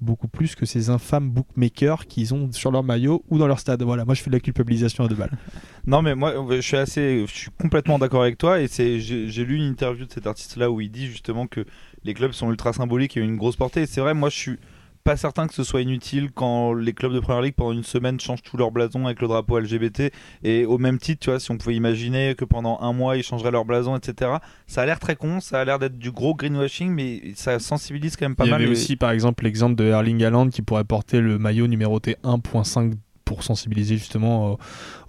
beaucoup 0.00 0.28
plus 0.28 0.54
que 0.54 0.66
ces 0.66 0.90
infâmes 0.90 1.30
bookmakers 1.30 2.06
qu'ils 2.06 2.34
ont 2.34 2.52
sur 2.52 2.70
leur 2.70 2.82
maillot 2.82 3.24
ou 3.28 3.38
dans 3.38 3.46
leur 3.46 3.60
stade. 3.60 3.82
Voilà, 3.82 4.04
moi 4.04 4.14
je 4.14 4.22
fais 4.22 4.30
de 4.30 4.36
la 4.36 4.40
culpabilisation 4.40 5.04
à 5.04 5.08
deux 5.08 5.14
balles. 5.14 5.36
Non 5.88 6.02
mais 6.02 6.16
moi 6.16 6.34
je 6.50 6.60
suis 6.60 6.76
assez, 6.76 7.24
je 7.28 7.32
suis 7.32 7.50
complètement 7.60 8.00
d'accord 8.00 8.22
avec 8.22 8.38
toi 8.38 8.60
et 8.60 8.66
c'est, 8.66 8.98
j'ai 8.98 9.44
lu 9.44 9.54
une 9.54 9.62
interview 9.70 10.04
de 10.04 10.10
cet 10.10 10.26
artiste 10.26 10.56
là 10.56 10.68
où 10.68 10.80
il 10.80 10.90
dit 10.90 11.06
justement 11.06 11.46
que 11.46 11.64
les 12.02 12.12
clubs 12.12 12.32
sont 12.32 12.50
ultra 12.50 12.72
symboliques 12.72 13.16
et 13.16 13.22
ont 13.22 13.24
une 13.24 13.36
grosse 13.36 13.54
portée. 13.54 13.86
C'est 13.86 14.00
vrai, 14.00 14.12
moi 14.12 14.28
je 14.28 14.36
suis 14.36 14.58
pas 15.06 15.16
certain 15.16 15.46
que 15.46 15.54
ce 15.54 15.62
soit 15.64 15.80
inutile 15.80 16.30
quand 16.34 16.74
les 16.74 16.92
clubs 16.92 17.12
de 17.14 17.20
première 17.20 17.40
ligue 17.40 17.54
pendant 17.54 17.72
une 17.72 17.82
semaine 17.84 18.20
changent 18.20 18.42
tout 18.42 18.56
leur 18.56 18.70
blason 18.72 19.06
avec 19.06 19.20
le 19.22 19.28
drapeau 19.28 19.58
LGBT 19.58 20.12
et 20.42 20.64
au 20.66 20.76
même 20.78 20.98
titre, 20.98 21.20
tu 21.20 21.30
vois, 21.30 21.40
si 21.40 21.50
on 21.50 21.56
pouvait 21.56 21.76
imaginer 21.76 22.34
que 22.36 22.44
pendant 22.44 22.78
un 22.80 22.92
mois 22.92 23.16
ils 23.16 23.22
changeraient 23.22 23.50
leur 23.52 23.64
blason, 23.64 23.96
etc. 23.96 24.32
Ça 24.66 24.82
a 24.82 24.86
l'air 24.86 24.98
très 24.98 25.16
con, 25.16 25.40
ça 25.40 25.60
a 25.60 25.64
l'air 25.64 25.78
d'être 25.78 25.96
du 25.98 26.10
gros 26.10 26.34
greenwashing, 26.34 26.90
mais 26.90 27.22
ça 27.36 27.58
sensibilise 27.58 28.16
quand 28.16 28.26
même 28.26 28.36
pas 28.36 28.44
Il 28.44 28.48
y 28.48 28.50
mal. 28.50 28.60
avait 28.62 28.70
les- 28.70 28.76
aussi 28.76 28.96
par 28.96 29.10
exemple 29.12 29.44
l'exemple 29.44 29.76
de 29.76 29.84
Erling 29.84 30.22
Haaland 30.24 30.48
qui 30.50 30.60
pourrait 30.62 30.84
porter 30.84 31.20
le 31.20 31.38
maillot 31.38 31.66
numéroté 31.68 32.16
1.5 32.24 32.92
pour 33.24 33.42
sensibiliser 33.42 33.96
justement 33.96 34.52
au, 34.52 34.58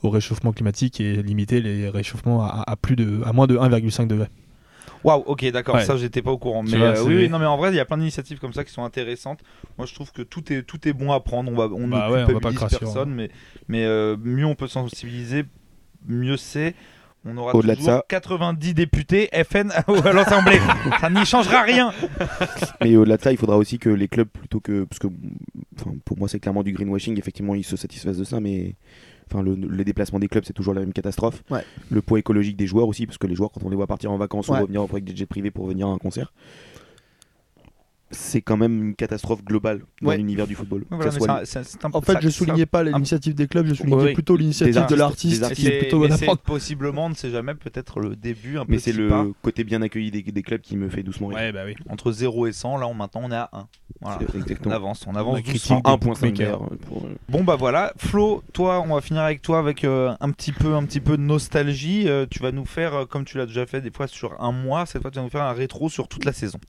au 0.03 0.09
réchauffement 0.09 0.51
climatique 0.51 0.99
et 1.01 1.21
limiter 1.21 1.61
les 1.61 1.89
réchauffements 1.89 2.43
à, 2.43 2.63
à 2.65 2.75
plus 2.75 2.95
de 2.95 3.21
à 3.25 3.33
moins 3.33 3.45
de 3.47 3.55
1,5 3.57 4.07
degré. 4.07 4.27
Waouh, 5.03 5.23
ok, 5.25 5.45
d'accord, 5.51 5.75
Ouais. 5.75 5.85
ça 5.85 5.95
j'étais 5.97 6.21
pas 6.21 6.31
au 6.31 6.37
courant. 6.37 6.63
Mais 6.63 6.77
vois, 6.77 6.87
euh, 6.97 7.03
oui, 7.05 7.15
oui, 7.15 7.29
non, 7.29 7.39
mais 7.39 7.45
en 7.45 7.57
vrai, 7.57 7.71
il 7.71 7.75
y 7.75 7.79
a 7.79 7.85
plein 7.85 7.97
d'initiatives 7.97 8.39
comme 8.39 8.53
ça 8.53 8.63
qui 8.63 8.71
sont 8.73 8.83
intéressantes. 8.83 9.39
Moi, 9.77 9.85
je 9.87 9.93
trouve 9.93 10.11
que 10.11 10.21
tout 10.21 10.51
est, 10.51 10.63
tout 10.63 10.87
est 10.87 10.93
bon 10.93 11.11
à 11.11 11.19
prendre. 11.19 11.51
On, 11.51 11.55
va, 11.55 11.65
on 11.73 11.87
Bah 11.87 12.07
ne 12.09 12.13
ouais, 12.13 12.23
on 12.27 12.33
va 12.33 12.39
pas 12.39 12.67
personne, 12.67 13.09
mais, 13.13 13.29
mais 13.67 13.85
euh, 13.85 14.17
mieux 14.21 14.45
on 14.45 14.55
peut 14.55 14.67
sensibiliser, 14.67 15.43
mieux 16.07 16.37
c'est. 16.37 16.73
On 17.25 17.35
aura 17.35 17.53
Au-delà 17.55 17.75
de 17.75 17.81
ça- 17.81 18.05
90 18.07 18.73
députés 18.73 19.29
FN 19.43 19.71
à 19.75 20.13
l'Assemblée. 20.13 20.59
ça 21.01 21.09
n'y 21.09 21.25
changera 21.25 21.63
rien. 21.63 21.91
Mais 22.81 22.95
au-delà 22.95 23.17
de 23.17 23.21
ça, 23.21 23.31
il 23.31 23.37
faudra 23.37 23.57
aussi 23.57 23.79
que 23.79 23.89
les 23.89 24.07
clubs, 24.07 24.29
plutôt 24.29 24.61
que. 24.61 24.85
Parce 24.85 24.99
que 24.99 25.07
pour 26.05 26.17
moi, 26.17 26.29
c'est 26.29 26.39
clairement 26.39 26.63
du 26.63 26.71
greenwashing, 26.71 27.17
effectivement, 27.19 27.53
ils 27.55 27.65
se 27.65 27.75
satisfaisent 27.75 28.19
de 28.19 28.23
ça, 28.23 28.39
mais. 28.39 28.75
Enfin, 29.29 29.41
le, 29.43 29.55
les 29.55 29.83
déplacements 29.83 30.19
des 30.19 30.27
clubs, 30.27 30.43
c'est 30.45 30.53
toujours 30.53 30.73
la 30.73 30.79
même 30.81 30.93
catastrophe. 30.93 31.43
Ouais. 31.49 31.63
Le 31.89 32.01
poids 32.01 32.19
écologique 32.19 32.55
des 32.57 32.67
joueurs 32.67 32.87
aussi, 32.87 33.05
parce 33.05 33.17
que 33.17 33.27
les 33.27 33.35
joueurs, 33.35 33.51
quand 33.51 33.61
on 33.63 33.69
les 33.69 33.75
voit 33.75 33.87
partir 33.87 34.11
en 34.11 34.17
vacances 34.17 34.47
Ouais. 34.47 34.59
ou 34.59 34.61
revenir 34.61 34.81
avec 34.81 35.03
des 35.03 35.15
jets 35.15 35.25
privés 35.25 35.51
pour 35.51 35.67
venir 35.67 35.87
à 35.87 35.91
un 35.91 35.97
concert, 35.97 36.31
c'est 38.11 38.41
quand 38.41 38.57
même 38.57 38.81
une 38.89 38.95
catastrophe 38.95 39.43
globale 39.43 39.81
dans 40.01 40.09
Ouais. 40.09 40.17
l'univers 40.17 40.47
du 40.47 40.55
football. 40.55 40.81
Que 40.85 40.95
Voilà, 40.95 41.11
ça 41.11 41.17
mais 41.19 41.25
soit 41.25 41.45
ça- 41.45 41.45
ça- 41.45 41.63
c'est 41.63 41.85
un- 41.85 41.89
En 41.93 42.01
fait, 42.01 42.13
ça- 42.13 42.19
je 42.21 42.29
soulignais 42.29 42.65
pas 42.65 42.83
l'initiative 42.83 43.33
des 43.35 43.47
clubs, 43.47 43.65
je 43.67 43.73
soulignais 43.73 43.95
Oui. 44.03 44.13
plutôt 44.13 44.35
l'initiative 44.37 44.85
de 44.87 44.95
l'artiste 44.95 45.53
qui 45.53 45.67
est 45.67 45.79
plutôt 45.79 45.99
mais 45.99 46.15
c'est 46.15 46.27
possiblement, 46.41 47.05
on 47.05 47.09
ne 47.09 47.15
sait 47.15 47.29
jamais, 47.31 47.53
peut-être 47.53 47.99
le 47.99 48.15
début, 48.15 48.57
un 48.57 48.65
Mais 48.67 48.79
c'est 48.79 48.91
le 48.93 49.09
pas. 49.09 49.25
côté 49.41 49.63
bien 49.63 49.81
accueilli 49.81 50.11
des, 50.11 50.21
des 50.23 50.43
clubs 50.43 50.61
qui 50.61 50.77
me 50.77 50.89
fait 50.89 51.03
doucement 51.03 51.27
rire. 51.27 51.51
bah 51.53 51.61
oui. 51.65 51.75
Entre 51.89 52.11
0 52.11 52.47
et 52.47 52.51
100, 52.53 52.77
là, 52.77 52.87
on, 52.87 52.93
maintenant, 52.93 53.21
on 53.23 53.31
est 53.31 53.35
à 53.35 53.49
1. 53.53 53.67
Voilà. 54.01 54.19
C'est 54.47 54.67
On 54.67 54.71
avance, 54.71 55.05
on 55.07 55.15
avance 55.15 55.41
des 55.43 55.53
1.5 55.57 55.97
bookmakers. 55.99 56.31
d'ailleurs, 56.33 56.69
pour, 56.87 57.05
euh, 57.05 57.15
Bon 57.29 57.43
bah 57.43 57.55
voilà, 57.55 57.93
Flo, 57.97 58.43
toi, 58.53 58.81
on 58.87 58.93
va 58.93 59.01
finir 59.01 59.21
avec 59.23 59.41
toi 59.41 59.59
avec 59.59 59.83
euh, 59.83 60.13
un 60.19 60.31
petit 60.31 60.51
peu, 60.51 60.75
un 60.75 60.83
petit 60.85 60.99
peu 60.99 61.17
de 61.17 61.21
nostalgie. 61.23 62.07
Euh, 62.07 62.25
tu 62.29 62.39
vas 62.39 62.51
nous 62.51 62.65
faire, 62.65 63.07
comme 63.09 63.25
tu 63.25 63.37
l'as 63.37 63.45
déjà 63.47 63.65
fait 63.65 63.81
des 63.81 63.91
fois 63.91 64.07
sur 64.07 64.39
un 64.41 64.51
mois, 64.51 64.85
cette 64.85 65.01
fois 65.01 65.11
tu 65.11 65.17
vas 65.17 65.23
nous 65.23 65.29
faire 65.29 65.41
un 65.43 65.53
rétro 65.53 65.89
sur 65.89 66.07
toute 66.07 66.25
la 66.25 66.33
saison. 66.33 66.59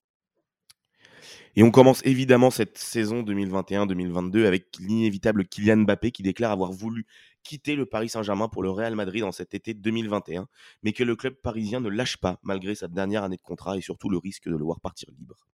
Et 1.58 1.64
on 1.64 1.72
commence 1.72 2.06
évidemment 2.06 2.52
cette 2.52 2.78
saison 2.78 3.24
2021-2022 3.24 4.46
avec 4.46 4.76
l'inévitable 4.78 5.44
Kylian 5.44 5.78
Mbappé 5.78 6.12
qui 6.12 6.22
déclare 6.22 6.52
avoir 6.52 6.70
voulu 6.70 7.04
quitter 7.42 7.74
le 7.74 7.84
Paris 7.84 8.08
Saint-Germain 8.08 8.46
pour 8.46 8.62
le 8.62 8.70
Real 8.70 8.94
Madrid 8.94 9.24
en 9.24 9.32
cet 9.32 9.54
été 9.54 9.74
2021, 9.74 10.46
mais 10.84 10.92
que 10.92 11.02
le 11.02 11.16
club 11.16 11.34
parisien 11.34 11.80
ne 11.80 11.88
lâche 11.88 12.16
pas 12.18 12.38
malgré 12.44 12.76
sa 12.76 12.86
dernière 12.86 13.24
année 13.24 13.38
de 13.38 13.42
contrat 13.42 13.76
et 13.76 13.80
surtout 13.80 14.08
le 14.08 14.18
risque 14.18 14.48
de 14.48 14.54
le 14.54 14.62
voir 14.62 14.80
partir 14.80 15.08
libre. 15.18 15.48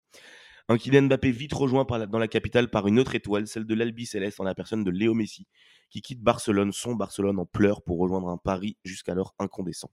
Un 0.68 0.78
Kylian 0.78 1.04
Mbappé 1.04 1.32
vite 1.32 1.54
rejoint 1.54 1.86
dans 1.86 2.20
la 2.20 2.28
capitale 2.28 2.70
par 2.70 2.86
une 2.86 3.00
autre 3.00 3.16
étoile, 3.16 3.48
celle 3.48 3.64
de 3.66 3.74
l'Albi 3.74 4.06
Céleste 4.06 4.42
en 4.42 4.44
la 4.44 4.56
personne 4.56 4.84
de 4.84 4.92
Léo 4.92 5.14
Messi, 5.14 5.48
qui 5.90 6.02
quitte 6.02 6.20
Barcelone, 6.20 6.74
son 6.74 6.96
Barcelone 6.96 7.40
en 7.40 7.46
pleurs 7.46 7.82
pour 7.82 7.98
rejoindre 8.00 8.28
un 8.28 8.38
Paris 8.38 8.76
jusqu'alors 8.84 9.36
incandescent. 9.40 9.90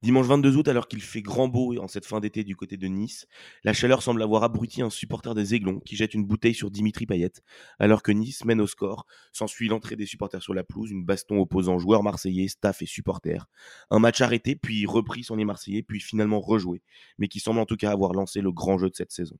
Dimanche 0.00 0.26
22 0.26 0.56
août, 0.56 0.68
alors 0.68 0.86
qu'il 0.86 1.02
fait 1.02 1.22
grand 1.22 1.48
beau 1.48 1.76
en 1.80 1.88
cette 1.88 2.06
fin 2.06 2.20
d'été 2.20 2.44
du 2.44 2.54
côté 2.54 2.76
de 2.76 2.86
Nice, 2.86 3.26
la 3.64 3.72
chaleur 3.72 4.00
semble 4.00 4.22
avoir 4.22 4.44
abruti 4.44 4.80
un 4.80 4.90
supporter 4.90 5.34
des 5.34 5.56
Aiglons 5.56 5.80
qui 5.80 5.96
jette 5.96 6.14
une 6.14 6.24
bouteille 6.24 6.54
sur 6.54 6.70
Dimitri 6.70 7.04
Payet, 7.04 7.32
alors 7.80 8.04
que 8.04 8.12
Nice 8.12 8.44
mène 8.44 8.60
au 8.60 8.68
score. 8.68 9.06
S'ensuit 9.32 9.66
l'entrée 9.66 9.96
des 9.96 10.06
supporters 10.06 10.40
sur 10.40 10.54
la 10.54 10.62
pelouse, 10.62 10.92
une 10.92 11.04
baston 11.04 11.40
opposant 11.40 11.80
joueurs 11.80 12.04
marseillais, 12.04 12.46
staff 12.46 12.80
et 12.80 12.86
supporters. 12.86 13.46
Un 13.90 13.98
match 13.98 14.20
arrêté, 14.20 14.54
puis 14.54 14.86
repris 14.86 15.24
sans 15.24 15.34
les 15.34 15.44
Marseillais, 15.44 15.82
puis 15.82 15.98
finalement 15.98 16.40
rejoué, 16.40 16.80
mais 17.18 17.26
qui 17.26 17.40
semble 17.40 17.58
en 17.58 17.66
tout 17.66 17.76
cas 17.76 17.90
avoir 17.90 18.12
lancé 18.12 18.40
le 18.40 18.52
grand 18.52 18.78
jeu 18.78 18.90
de 18.90 18.94
cette 18.94 19.10
saison. 19.10 19.36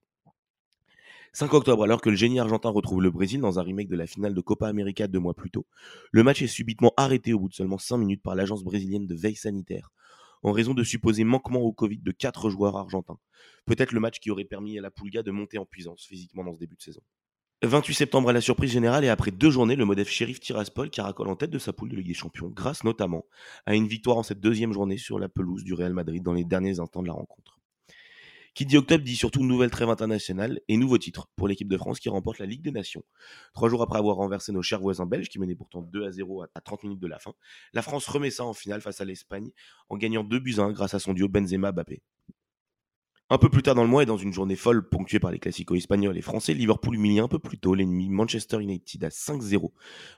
5 1.34 1.52
octobre, 1.54 1.84
alors 1.84 2.00
que 2.00 2.11
le 2.11 2.16
génie 2.16 2.40
argentin 2.40 2.70
retrouve 2.70 3.02
le 3.02 3.11
Brésil 3.11 3.40
dans 3.40 3.59
un 3.59 3.62
remake 3.62 3.88
de 3.88 3.96
la 3.96 4.06
finale 4.06 4.34
de 4.34 4.40
Copa 4.40 4.66
América 4.66 5.06
deux 5.06 5.20
mois 5.20 5.34
plus 5.34 5.50
tôt, 5.50 5.66
le 6.11 6.24
match 6.24 6.42
est 6.42 6.48
subitement 6.48 6.92
arrêté 6.96 7.32
au 7.32 7.38
bout 7.38 7.48
de 7.48 7.54
seulement 7.54 7.78
5 7.78 7.98
minutes 7.98 8.22
par 8.22 8.34
l'agence 8.34 8.64
brésilienne 8.64 9.06
de 9.06 9.14
veille 9.14 9.36
sanitaire, 9.36 9.92
en 10.43 10.53
raison 10.53 10.74
de 10.74 10.84
supposés 10.84 11.24
manquements 11.24 11.61
au 11.61 11.72
Covid 11.72 11.99
de 11.99 12.12
4 12.12 12.51
joueurs 12.51 12.76
argentins. 12.76 13.18
Peut-être 13.66 13.93
le 13.93 14.01
match 14.01 14.18
qui 14.20 14.30
aurait 14.30 14.45
permis 14.45 14.78
à 14.78 14.82
la 14.82 14.91
Pulga 14.91 15.22
de 15.22 15.30
monter 15.30 15.59
en 15.59 15.64
puissance 15.64 16.05
physiquement 16.07 16.45
dans 16.45 16.55
ce 16.55 16.59
début 16.59 16.76
de 16.76 16.82
saison. 16.82 17.03
28 17.62 17.95
septembre 17.95 18.28
à 18.28 18.32
la 18.32 18.41
surprise 18.41 18.70
générale 18.70 19.05
et 19.05 19.09
après 19.09 19.32
deux 19.32 19.51
journées, 19.51 19.74
le 19.74 19.84
modèle 19.84 20.07
shérif 20.07 20.39
Tiraspol 20.39 20.91
caracole 20.91 21.28
en 21.28 21.34
tête 21.34 21.51
de 21.51 21.59
sa 21.59 21.72
poule 21.72 21.89
de 21.89 21.97
Ligue 21.97 22.07
des 22.07 22.14
Champions, 22.14 22.49
grâce 22.49 22.84
notamment 22.84 23.24
à 23.66 23.74
une 23.74 23.89
victoire 23.89 24.16
en 24.16 24.22
cette 24.22 24.41
deuxième 24.41 24.72
journée 24.72 24.97
sur 24.97 25.18
la 25.18 25.28
pelouse 25.28 25.64
du 25.64 25.74
Real 25.74 25.93
Madrid 25.93 26.22
dans 26.22 26.34
les 26.34 26.45
derniers 26.45 26.78
instants 26.78 27.03
de 27.03 27.09
la 27.09 27.14
rencontre. 27.14 27.57
Qui 28.55 28.66
dit 28.66 28.76
octobre 28.76 29.05
dit 29.05 29.16
surtout 29.16 29.44
nouvelle 29.44 29.70
trêve 29.70 29.88
internationale 29.88 30.61
et 30.68 30.76
nouveau 30.76 30.99
titre 30.99 31.28
pour 31.36 31.49
l'équipe 31.49 31.68
de 31.68 31.76
France 31.76 32.01
qui 32.01 32.09
remporte 32.09 32.38
la 32.38 32.46
Ligue 32.46 32.62
des 32.62 32.72
Nations. 32.72 33.05
Trois 33.55 33.68
jours 33.68 33.82
après 33.82 33.99
avoir 33.99 34.16
renversé 34.16 34.53
nos 34.53 34.62
chers 34.62 34.80
voisins 34.80 35.07
belges 35.07 35.28
qui 35.28 35.38
menaient 35.38 35.55
pourtant 35.55 35.82
2 35.82 36.05
à 36.05 36.11
0 36.11 36.42
à 36.42 36.61
30 36.61 36.84
minutes 36.84 37.01
de 37.01 37.07
la 37.07 37.18
fin, 37.18 37.34
la 37.72 37.82
France 37.82 38.07
remet 38.09 38.30
ça 38.30 38.44
en 38.44 38.55
finale 38.55 38.80
face 38.80 39.01
à 39.01 39.05
l'Espagne 39.05 39.51
en 39.88 39.96
gagnant 39.96 40.24
2 40.24 40.38
buts 40.38 40.57
à 40.59 40.62
1 40.62 40.72
grâce 40.72 40.94
à 40.94 40.99
son 40.99 41.12
duo 41.12 41.28
Benzema-Bappé. 41.28 42.03
Un 43.30 43.36
peu 43.36 43.51
plus 43.51 43.62
tard 43.62 43.74
dans 43.74 43.82
le 43.82 43.90
mois 43.90 44.05
et 44.05 44.07
dans 44.07 44.16
une 44.16 44.32
journée 44.32 44.57
folle 44.57 44.88
ponctuée 44.88 45.20
par 45.20 45.30
les 45.30 45.38
classicos 45.38 45.76
espagnols 45.76 46.16
et 46.16 46.22
français, 46.22 46.55
Liverpool 46.55 46.94
humilie 46.94 47.20
un 47.20 47.28
peu 47.28 47.38
plus 47.38 47.59
tôt 47.59 47.74
l'ennemi 47.74 48.09
Manchester 48.09 48.59
United 48.62 49.05
à 49.05 49.11
5-0 49.11 49.70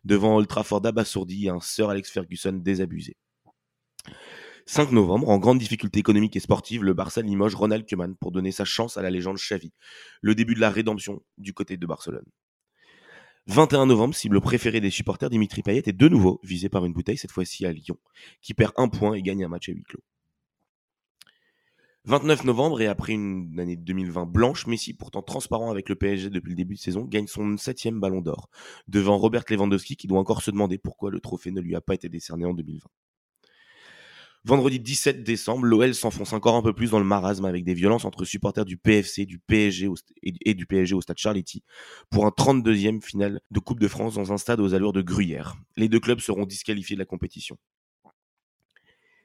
devant 0.04 0.36
Old 0.36 0.46
Trafford 0.46 0.86
abasourdi 0.86 1.46
et 1.46 1.48
un 1.48 1.58
Sir 1.58 1.88
Alex 1.88 2.08
Ferguson 2.08 2.52
désabusé. 2.52 3.16
5 4.66 4.92
novembre, 4.92 5.28
en 5.28 5.38
grande 5.38 5.58
difficulté 5.58 6.00
économique 6.00 6.36
et 6.36 6.40
sportive, 6.40 6.84
le 6.84 6.94
Barça 6.94 7.22
limoge 7.22 7.54
Ronald 7.54 7.88
Koeman 7.88 8.14
pour 8.16 8.32
donner 8.32 8.52
sa 8.52 8.64
chance 8.64 8.96
à 8.96 9.02
la 9.02 9.10
légende 9.10 9.36
Xavi, 9.36 9.72
le 10.20 10.34
début 10.34 10.54
de 10.54 10.60
la 10.60 10.70
rédemption 10.70 11.22
du 11.38 11.52
côté 11.52 11.76
de 11.76 11.86
Barcelone. 11.86 12.26
21 13.46 13.86
novembre, 13.86 14.14
cible 14.14 14.40
préférée 14.40 14.80
des 14.80 14.90
supporters, 14.90 15.30
Dimitri 15.30 15.62
Payet 15.62 15.82
est 15.86 15.92
de 15.92 16.08
nouveau 16.08 16.40
visé 16.44 16.68
par 16.68 16.84
une 16.84 16.92
bouteille, 16.92 17.16
cette 17.16 17.32
fois-ci 17.32 17.66
à 17.66 17.72
Lyon, 17.72 17.98
qui 18.42 18.54
perd 18.54 18.72
un 18.76 18.88
point 18.88 19.14
et 19.14 19.22
gagne 19.22 19.44
un 19.44 19.48
match 19.48 19.68
à 19.68 19.72
huis 19.72 19.82
clos. 19.82 20.04
29 22.04 22.44
novembre, 22.44 22.80
et 22.80 22.86
après 22.86 23.12
une 23.12 23.58
année 23.58 23.76
2020 23.76 24.24
blanche, 24.26 24.66
Messi, 24.66 24.94
pourtant 24.94 25.22
transparent 25.22 25.70
avec 25.70 25.88
le 25.88 25.96
PSG 25.96 26.30
depuis 26.30 26.50
le 26.50 26.56
début 26.56 26.74
de 26.74 26.80
saison, 26.80 27.04
gagne 27.04 27.26
son 27.26 27.56
septième 27.56 28.00
ballon 28.00 28.20
d'or, 28.20 28.48
devant 28.88 29.18
Robert 29.18 29.44
Lewandowski 29.48 29.96
qui 29.96 30.06
doit 30.06 30.18
encore 30.18 30.42
se 30.42 30.50
demander 30.50 30.78
pourquoi 30.78 31.10
le 31.10 31.20
trophée 31.20 31.50
ne 31.50 31.60
lui 31.60 31.74
a 31.74 31.80
pas 31.80 31.94
été 31.94 32.08
décerné 32.08 32.46
en 32.46 32.54
2020. 32.54 32.88
Vendredi 34.44 34.80
17 34.80 35.22
décembre, 35.22 35.66
l'OL 35.66 35.94
s'enfonce 35.94 36.32
encore 36.32 36.56
un 36.56 36.62
peu 36.62 36.72
plus 36.72 36.90
dans 36.90 36.98
le 36.98 37.04
marasme 37.04 37.44
avec 37.44 37.62
des 37.62 37.74
violences 37.74 38.06
entre 38.06 38.24
supporters 38.24 38.64
du 38.64 38.78
PFC 38.78 39.26
du 39.26 39.38
PSG 39.38 39.88
et 40.22 40.54
du 40.54 40.64
PSG 40.64 40.94
au 40.94 41.02
stade 41.02 41.18
Charletti 41.18 41.62
pour 42.08 42.24
un 42.24 42.30
32e 42.30 43.02
final 43.02 43.42
de 43.50 43.60
Coupe 43.60 43.80
de 43.80 43.88
France 43.88 44.14
dans 44.14 44.32
un 44.32 44.38
stade 44.38 44.60
aux 44.60 44.72
allures 44.72 44.94
de 44.94 45.02
gruyère. 45.02 45.56
Les 45.76 45.90
deux 45.90 46.00
clubs 46.00 46.20
seront 46.20 46.46
disqualifiés 46.46 46.96
de 46.96 47.00
la 47.00 47.04
compétition. 47.04 47.58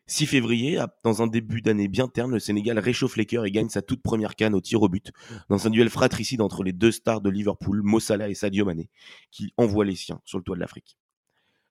6 0.07 0.25
février, 0.27 0.83
dans 1.03 1.23
un 1.23 1.27
début 1.27 1.61
d'année 1.61 1.87
bien 1.87 2.09
terne, 2.09 2.31
le 2.31 2.39
Sénégal 2.39 2.77
réchauffe 2.77 3.15
les 3.15 3.25
cœurs 3.25 3.45
et 3.45 3.51
gagne 3.51 3.69
sa 3.69 3.81
toute 3.81 4.03
première 4.03 4.35
canne 4.35 4.53
au 4.53 4.61
tir 4.61 4.81
au 4.81 4.89
but, 4.89 5.11
dans 5.49 5.65
un 5.65 5.69
duel 5.69 5.89
fratricide 5.89 6.41
entre 6.41 6.61
les 6.61 6.73
deux 6.73 6.91
stars 6.91 7.21
de 7.21 7.29
Liverpool, 7.29 7.81
Mo 7.81 8.01
Salah 8.01 8.29
et 8.29 8.35
Sadio 8.35 8.65
Mané, 8.65 8.89
qui 9.31 9.53
envoient 9.55 9.85
les 9.85 9.95
siens 9.95 10.21
sur 10.25 10.37
le 10.37 10.43
toit 10.43 10.55
de 10.55 10.61
l'Afrique. 10.61 10.97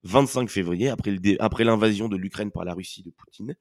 25 0.04 0.50
février, 0.50 0.92
après 1.38 1.64
l'invasion 1.64 2.08
de 2.08 2.16
l'Ukraine 2.16 2.50
par 2.50 2.64
la 2.64 2.74
Russie 2.74 3.02
de 3.02 3.10
Poutine, 3.10 3.56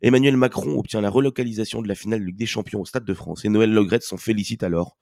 Emmanuel 0.00 0.36
Macron 0.36 0.78
obtient 0.78 1.00
la 1.00 1.10
relocalisation 1.10 1.82
de 1.82 1.88
la 1.88 1.94
finale 1.94 2.22
Ligue 2.22 2.36
des 2.36 2.46
Champions 2.46 2.80
au 2.80 2.84
Stade 2.84 3.04
de 3.04 3.14
France 3.14 3.44
et 3.44 3.48
Noël 3.48 3.72
Legret 3.72 4.00
s'en 4.00 4.16
félicite 4.16 4.62
alors 4.62 4.96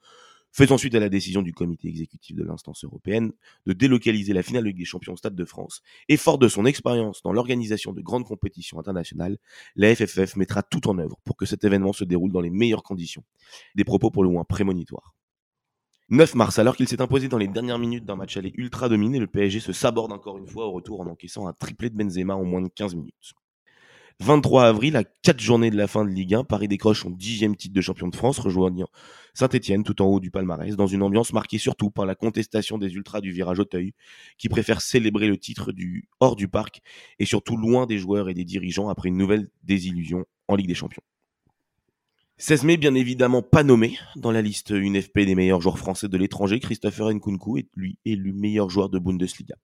faisant 0.51 0.77
suite 0.77 0.95
à 0.95 0.99
la 0.99 1.09
décision 1.09 1.43
du 1.43 1.53
comité 1.53 1.87
exécutif 1.87 2.35
de 2.35 2.43
l'instance 2.43 2.83
européenne 2.83 3.31
de 3.65 3.73
délocaliser 3.73 4.33
la 4.33 4.41
finale 4.41 4.65
Ligue 4.65 4.77
des 4.77 4.85
Champions 4.85 5.13
au 5.13 5.17
Stade 5.17 5.35
de 5.35 5.45
France, 5.45 5.81
et 6.09 6.17
fort 6.17 6.39
de 6.39 6.47
son 6.47 6.65
expérience 6.65 7.21
dans 7.21 7.31
l'organisation 7.31 7.93
de 7.93 8.01
grandes 8.01 8.25
compétitions 8.25 8.79
internationales, 8.79 9.37
la 9.75 9.93
FFF 9.95 10.35
mettra 10.35 10.63
tout 10.63 10.87
en 10.87 10.97
œuvre 10.97 11.17
pour 11.25 11.37
que 11.37 11.45
cet 11.45 11.63
événement 11.63 11.93
se 11.93 12.03
déroule 12.03 12.31
dans 12.31 12.41
les 12.41 12.49
meilleures 12.49 12.83
conditions. 12.83 13.23
Des 13.75 13.83
propos 13.83 14.09
pour 14.09 14.23
le 14.23 14.29
moins 14.29 14.45
prémonitoires. 14.45 15.16
9 16.09 16.35
mars, 16.35 16.57
alors 16.57 16.77
qu'il 16.77 16.87
s'est 16.87 17.01
imposé 17.01 17.27
dans 17.27 17.37
les 17.37 17.49
dernières 17.49 17.79
minutes 17.79 18.05
d'un 18.05 18.15
match 18.15 18.37
aller 18.37 18.53
ultra 18.55 18.87
dominé, 18.87 19.19
le 19.19 19.27
PSG 19.27 19.59
se 19.59 19.73
saborde 19.73 20.13
encore 20.13 20.37
une 20.37 20.47
fois 20.47 20.65
au 20.65 20.71
retour 20.71 21.01
en 21.01 21.07
encaissant 21.07 21.47
un 21.47 21.53
triplé 21.53 21.89
de 21.89 21.97
Benzema 21.97 22.33
en 22.33 22.45
moins 22.45 22.61
de 22.61 22.69
15 22.69 22.95
minutes. 22.95 23.33
23 24.21 24.63
avril, 24.63 24.95
à 24.95 25.03
4 25.03 25.39
journées 25.39 25.69
de 25.69 25.75
la 25.75 25.85
fin 25.85 26.05
de 26.05 26.09
Ligue 26.09 26.33
1, 26.33 26.45
Paris 26.45 26.69
décroche 26.69 27.03
son 27.03 27.09
dixième 27.09 27.57
titre 27.57 27.75
de 27.75 27.81
champion 27.81 28.07
de 28.07 28.15
France, 28.15 28.39
rejoignant 28.39 28.87
Saint-Etienne 29.33 29.83
tout 29.83 30.01
en 30.01 30.05
haut 30.05 30.21
du 30.21 30.31
palmarès, 30.31 30.77
dans 30.77 30.87
une 30.87 31.03
ambiance 31.03 31.33
marquée 31.33 31.57
surtout 31.57 31.91
par 31.91 32.05
la 32.05 32.15
contestation 32.15 32.77
des 32.77 32.93
ultras 32.95 33.19
du 33.19 33.31
virage 33.31 33.59
Auteuil, 33.59 33.93
qui 34.37 34.47
préfèrent 34.47 34.81
célébrer 34.81 35.27
le 35.27 35.37
titre 35.37 35.73
hors 36.21 36.37
du 36.37 36.47
parc 36.47 36.79
et 37.19 37.25
surtout 37.25 37.57
loin 37.57 37.85
des 37.85 37.97
joueurs 37.97 38.29
et 38.29 38.33
des 38.33 38.45
dirigeants 38.45 38.87
après 38.87 39.09
une 39.09 39.17
nouvelle 39.17 39.49
désillusion 39.63 40.23
en 40.47 40.55
Ligue 40.55 40.67
des 40.67 40.73
Champions. 40.73 41.03
16 42.39 42.65
mai, 42.65 42.77
bien 42.77 42.93
évidemment 42.93 43.41
pas 43.41 43.63
nommé 43.63 43.97
dans 44.15 44.31
la 44.31 44.43
liste 44.43 44.69
UNFP 44.69 45.21
des 45.21 45.33
meilleurs 45.33 45.59
joueurs 45.59 45.79
français 45.79 46.07
de 46.07 46.17
l'étranger, 46.19 46.59
Christopher 46.59 47.11
Nkunku 47.11 47.57
est 47.57 47.67
lui 47.75 47.97
élu 48.05 48.31
meilleur 48.31 48.69
joueur 48.69 48.89
de 48.89 48.99
Bundesliga. 48.99 49.55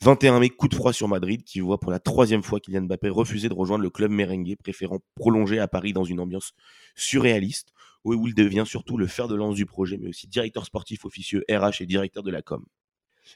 21 0.00 0.40
mai, 0.40 0.48
coup 0.48 0.68
de 0.68 0.74
froid 0.74 0.94
sur 0.94 1.08
Madrid, 1.08 1.42
qui 1.44 1.60
voit 1.60 1.78
pour 1.78 1.90
la 1.90 1.98
troisième 1.98 2.42
fois 2.42 2.58
Kylian 2.58 2.84
Mbappé 2.84 3.10
refuser 3.10 3.50
de 3.50 3.54
rejoindre 3.54 3.82
le 3.82 3.90
club 3.90 4.10
merengue, 4.10 4.56
préférant 4.56 5.00
prolonger 5.14 5.58
à 5.58 5.68
Paris 5.68 5.92
dans 5.92 6.04
une 6.04 6.20
ambiance 6.20 6.52
surréaliste, 6.94 7.74
où 8.02 8.26
il 8.26 8.34
devient 8.34 8.64
surtout 8.64 8.96
le 8.96 9.06
fer 9.06 9.28
de 9.28 9.34
lance 9.34 9.56
du 9.56 9.66
projet, 9.66 9.98
mais 9.98 10.08
aussi 10.08 10.26
directeur 10.26 10.64
sportif 10.64 11.04
officieux 11.04 11.44
RH 11.50 11.82
et 11.82 11.86
directeur 11.86 12.22
de 12.22 12.30
la 12.30 12.40
com. 12.40 12.64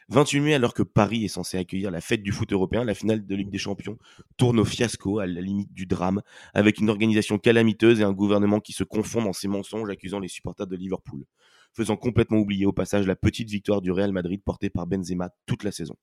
28 0.08 0.40
mai, 0.40 0.54
alors 0.54 0.74
que 0.74 0.82
Paris 0.82 1.24
est 1.24 1.28
censé 1.28 1.58
accueillir 1.58 1.90
la 1.90 2.00
fête 2.00 2.22
du 2.22 2.32
foot 2.32 2.52
européen, 2.52 2.84
la 2.84 2.94
finale 2.94 3.26
de 3.26 3.34
Ligue 3.34 3.50
des 3.50 3.58
Champions 3.58 3.98
tourne 4.36 4.60
au 4.60 4.64
fiasco, 4.64 5.18
à 5.18 5.26
la 5.26 5.40
limite 5.40 5.72
du 5.72 5.86
drame, 5.86 6.22
avec 6.54 6.78
une 6.78 6.90
organisation 6.90 7.38
calamiteuse 7.38 8.00
et 8.00 8.04
un 8.04 8.12
gouvernement 8.12 8.60
qui 8.60 8.72
se 8.72 8.84
confond 8.84 9.22
dans 9.22 9.32
ses 9.32 9.48
mensonges, 9.48 9.90
accusant 9.90 10.18
les 10.18 10.28
supporters 10.28 10.66
de 10.66 10.76
Liverpool, 10.76 11.24
faisant 11.72 11.96
complètement 11.96 12.38
oublier 12.38 12.66
au 12.66 12.72
passage 12.72 13.06
la 13.06 13.16
petite 13.16 13.48
victoire 13.48 13.80
du 13.80 13.90
Real 13.90 14.12
Madrid 14.12 14.42
portée 14.44 14.70
par 14.70 14.86
Benzema 14.86 15.30
toute 15.46 15.64
la 15.64 15.72
saison. 15.72 15.96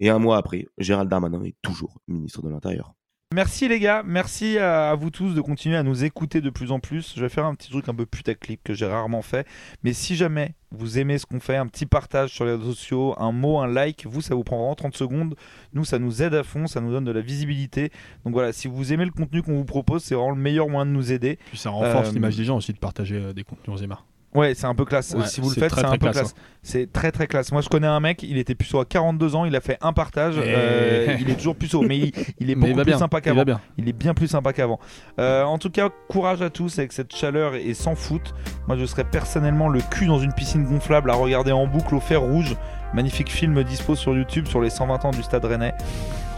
Et 0.00 0.08
un 0.10 0.18
mois 0.18 0.38
après, 0.38 0.66
Gérald 0.78 1.08
Darmanin 1.10 1.44
est 1.44 1.56
toujours 1.62 2.00
ministre 2.08 2.42
de 2.42 2.48
l'Intérieur. 2.48 2.94
Merci 3.34 3.68
les 3.68 3.78
gars, 3.78 4.02
merci 4.06 4.56
à 4.56 4.94
vous 4.94 5.10
tous 5.10 5.34
de 5.34 5.42
continuer 5.42 5.76
à 5.76 5.82
nous 5.82 6.02
écouter 6.02 6.40
de 6.40 6.48
plus 6.48 6.72
en 6.72 6.80
plus. 6.80 7.12
Je 7.14 7.20
vais 7.20 7.28
faire 7.28 7.44
un 7.44 7.54
petit 7.54 7.68
truc 7.68 7.86
un 7.90 7.94
peu 7.94 8.06
putaclic 8.06 8.58
que 8.64 8.72
j'ai 8.72 8.86
rarement 8.86 9.20
fait. 9.20 9.46
Mais 9.84 9.92
si 9.92 10.16
jamais 10.16 10.54
vous 10.70 10.98
aimez 10.98 11.18
ce 11.18 11.26
qu'on 11.26 11.38
fait, 11.38 11.56
un 11.56 11.66
petit 11.66 11.84
partage 11.84 12.30
sur 12.30 12.46
les 12.46 12.52
réseaux 12.52 12.72
sociaux, 12.72 13.14
un 13.18 13.30
mot, 13.32 13.58
un 13.58 13.66
like, 13.66 14.06
vous 14.06 14.22
ça 14.22 14.34
vous 14.34 14.44
prend 14.44 14.56
vraiment 14.56 14.74
30 14.74 14.96
secondes. 14.96 15.34
Nous 15.74 15.84
ça 15.84 15.98
nous 15.98 16.22
aide 16.22 16.32
à 16.32 16.42
fond, 16.42 16.66
ça 16.66 16.80
nous 16.80 16.90
donne 16.90 17.04
de 17.04 17.12
la 17.12 17.20
visibilité. 17.20 17.92
Donc 18.24 18.32
voilà, 18.32 18.54
si 18.54 18.66
vous 18.66 18.94
aimez 18.94 19.04
le 19.04 19.10
contenu 19.10 19.42
qu'on 19.42 19.56
vous 19.56 19.66
propose, 19.66 20.02
c'est 20.02 20.14
vraiment 20.14 20.30
le 20.30 20.40
meilleur 20.40 20.70
moyen 20.70 20.86
de 20.86 20.92
nous 20.92 21.12
aider. 21.12 21.38
Puis 21.50 21.58
ça 21.58 21.68
renforce 21.68 22.08
Euh, 22.08 22.12
l'image 22.12 22.36
des 22.36 22.44
gens 22.44 22.56
aussi 22.56 22.72
de 22.72 22.78
partager 22.78 23.16
euh, 23.16 23.32
des 23.34 23.44
contenus 23.44 23.82
aimants. 23.82 23.98
Ouais, 24.34 24.54
c'est 24.54 24.66
un 24.66 24.74
peu 24.74 24.84
classe. 24.84 25.14
Ouais, 25.18 25.26
si 25.26 25.40
vous 25.40 25.48
le 25.48 25.54
faites, 25.54 25.74
c'est 25.74 25.84
un 25.84 25.92
peu 25.92 25.98
classe, 25.98 26.16
classe. 26.16 26.34
C'est 26.62 26.92
très 26.92 27.10
très 27.10 27.26
classe. 27.26 27.50
Moi, 27.50 27.62
je 27.62 27.68
connais 27.70 27.86
un 27.86 27.98
mec, 27.98 28.22
il 28.22 28.36
était 28.36 28.54
puceau 28.54 28.78
à 28.78 28.84
42 28.84 29.34
ans, 29.34 29.46
il 29.46 29.56
a 29.56 29.60
fait 29.62 29.78
un 29.80 29.94
partage. 29.94 30.36
Et- 30.36 30.42
euh, 30.44 31.16
il 31.20 31.30
est 31.30 31.34
toujours 31.34 31.56
puceau, 31.56 31.80
mais 31.82 31.96
il, 31.96 32.12
il 32.38 32.50
est 32.50 32.52
il 32.52 32.54
beaucoup 32.56 32.74
plus 32.74 32.84
bien. 32.84 32.98
sympa 32.98 33.20
qu'avant. 33.22 33.40
Il 33.78 33.88
est 33.88 33.92
bien 33.94 34.12
plus 34.12 34.28
sympa 34.28 34.52
qu'avant. 34.52 34.78
Euh, 35.18 35.44
en 35.44 35.56
tout 35.56 35.70
cas, 35.70 35.88
courage 36.08 36.42
à 36.42 36.50
tous 36.50 36.78
avec 36.78 36.92
cette 36.92 37.16
chaleur 37.16 37.54
et 37.54 37.72
sans 37.72 37.94
foot. 37.94 38.34
Moi, 38.66 38.76
je 38.76 38.84
serais 38.84 39.04
personnellement 39.04 39.68
le 39.68 39.80
cul 39.80 40.06
dans 40.06 40.18
une 40.18 40.34
piscine 40.34 40.64
gonflable 40.64 41.10
à 41.10 41.14
regarder 41.14 41.52
en 41.52 41.66
boucle 41.66 41.94
au 41.94 42.00
fer 42.00 42.20
rouge. 42.20 42.54
Magnifique 42.92 43.30
film 43.30 43.62
dispo 43.64 43.94
sur 43.96 44.14
YouTube 44.14 44.46
sur 44.46 44.60
les 44.60 44.70
120 44.70 45.04
ans 45.06 45.10
du 45.10 45.22
Stade 45.22 45.44
Rennais. 45.46 45.72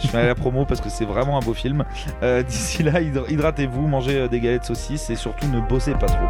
Je 0.03 0.07
fais 0.09 0.26
la 0.26 0.34
promo 0.34 0.64
parce 0.64 0.80
que 0.80 0.88
c'est 0.88 1.05
vraiment 1.05 1.36
un 1.38 1.43
beau 1.43 1.55
film. 1.55 1.84
Euh, 2.22 2.43
D'ici 2.43 2.82
là, 2.82 3.01
hydr- 3.01 3.30
hydratez-vous, 3.30 3.86
mangez 3.86 4.28
des 4.28 4.41
galettes 4.41 4.64
saucisses 4.64 5.11
et 5.11 5.16
surtout 5.16 5.47
ne 5.49 5.61
bossez 5.61 5.93
pas 5.93 6.07
trop. 6.07 6.26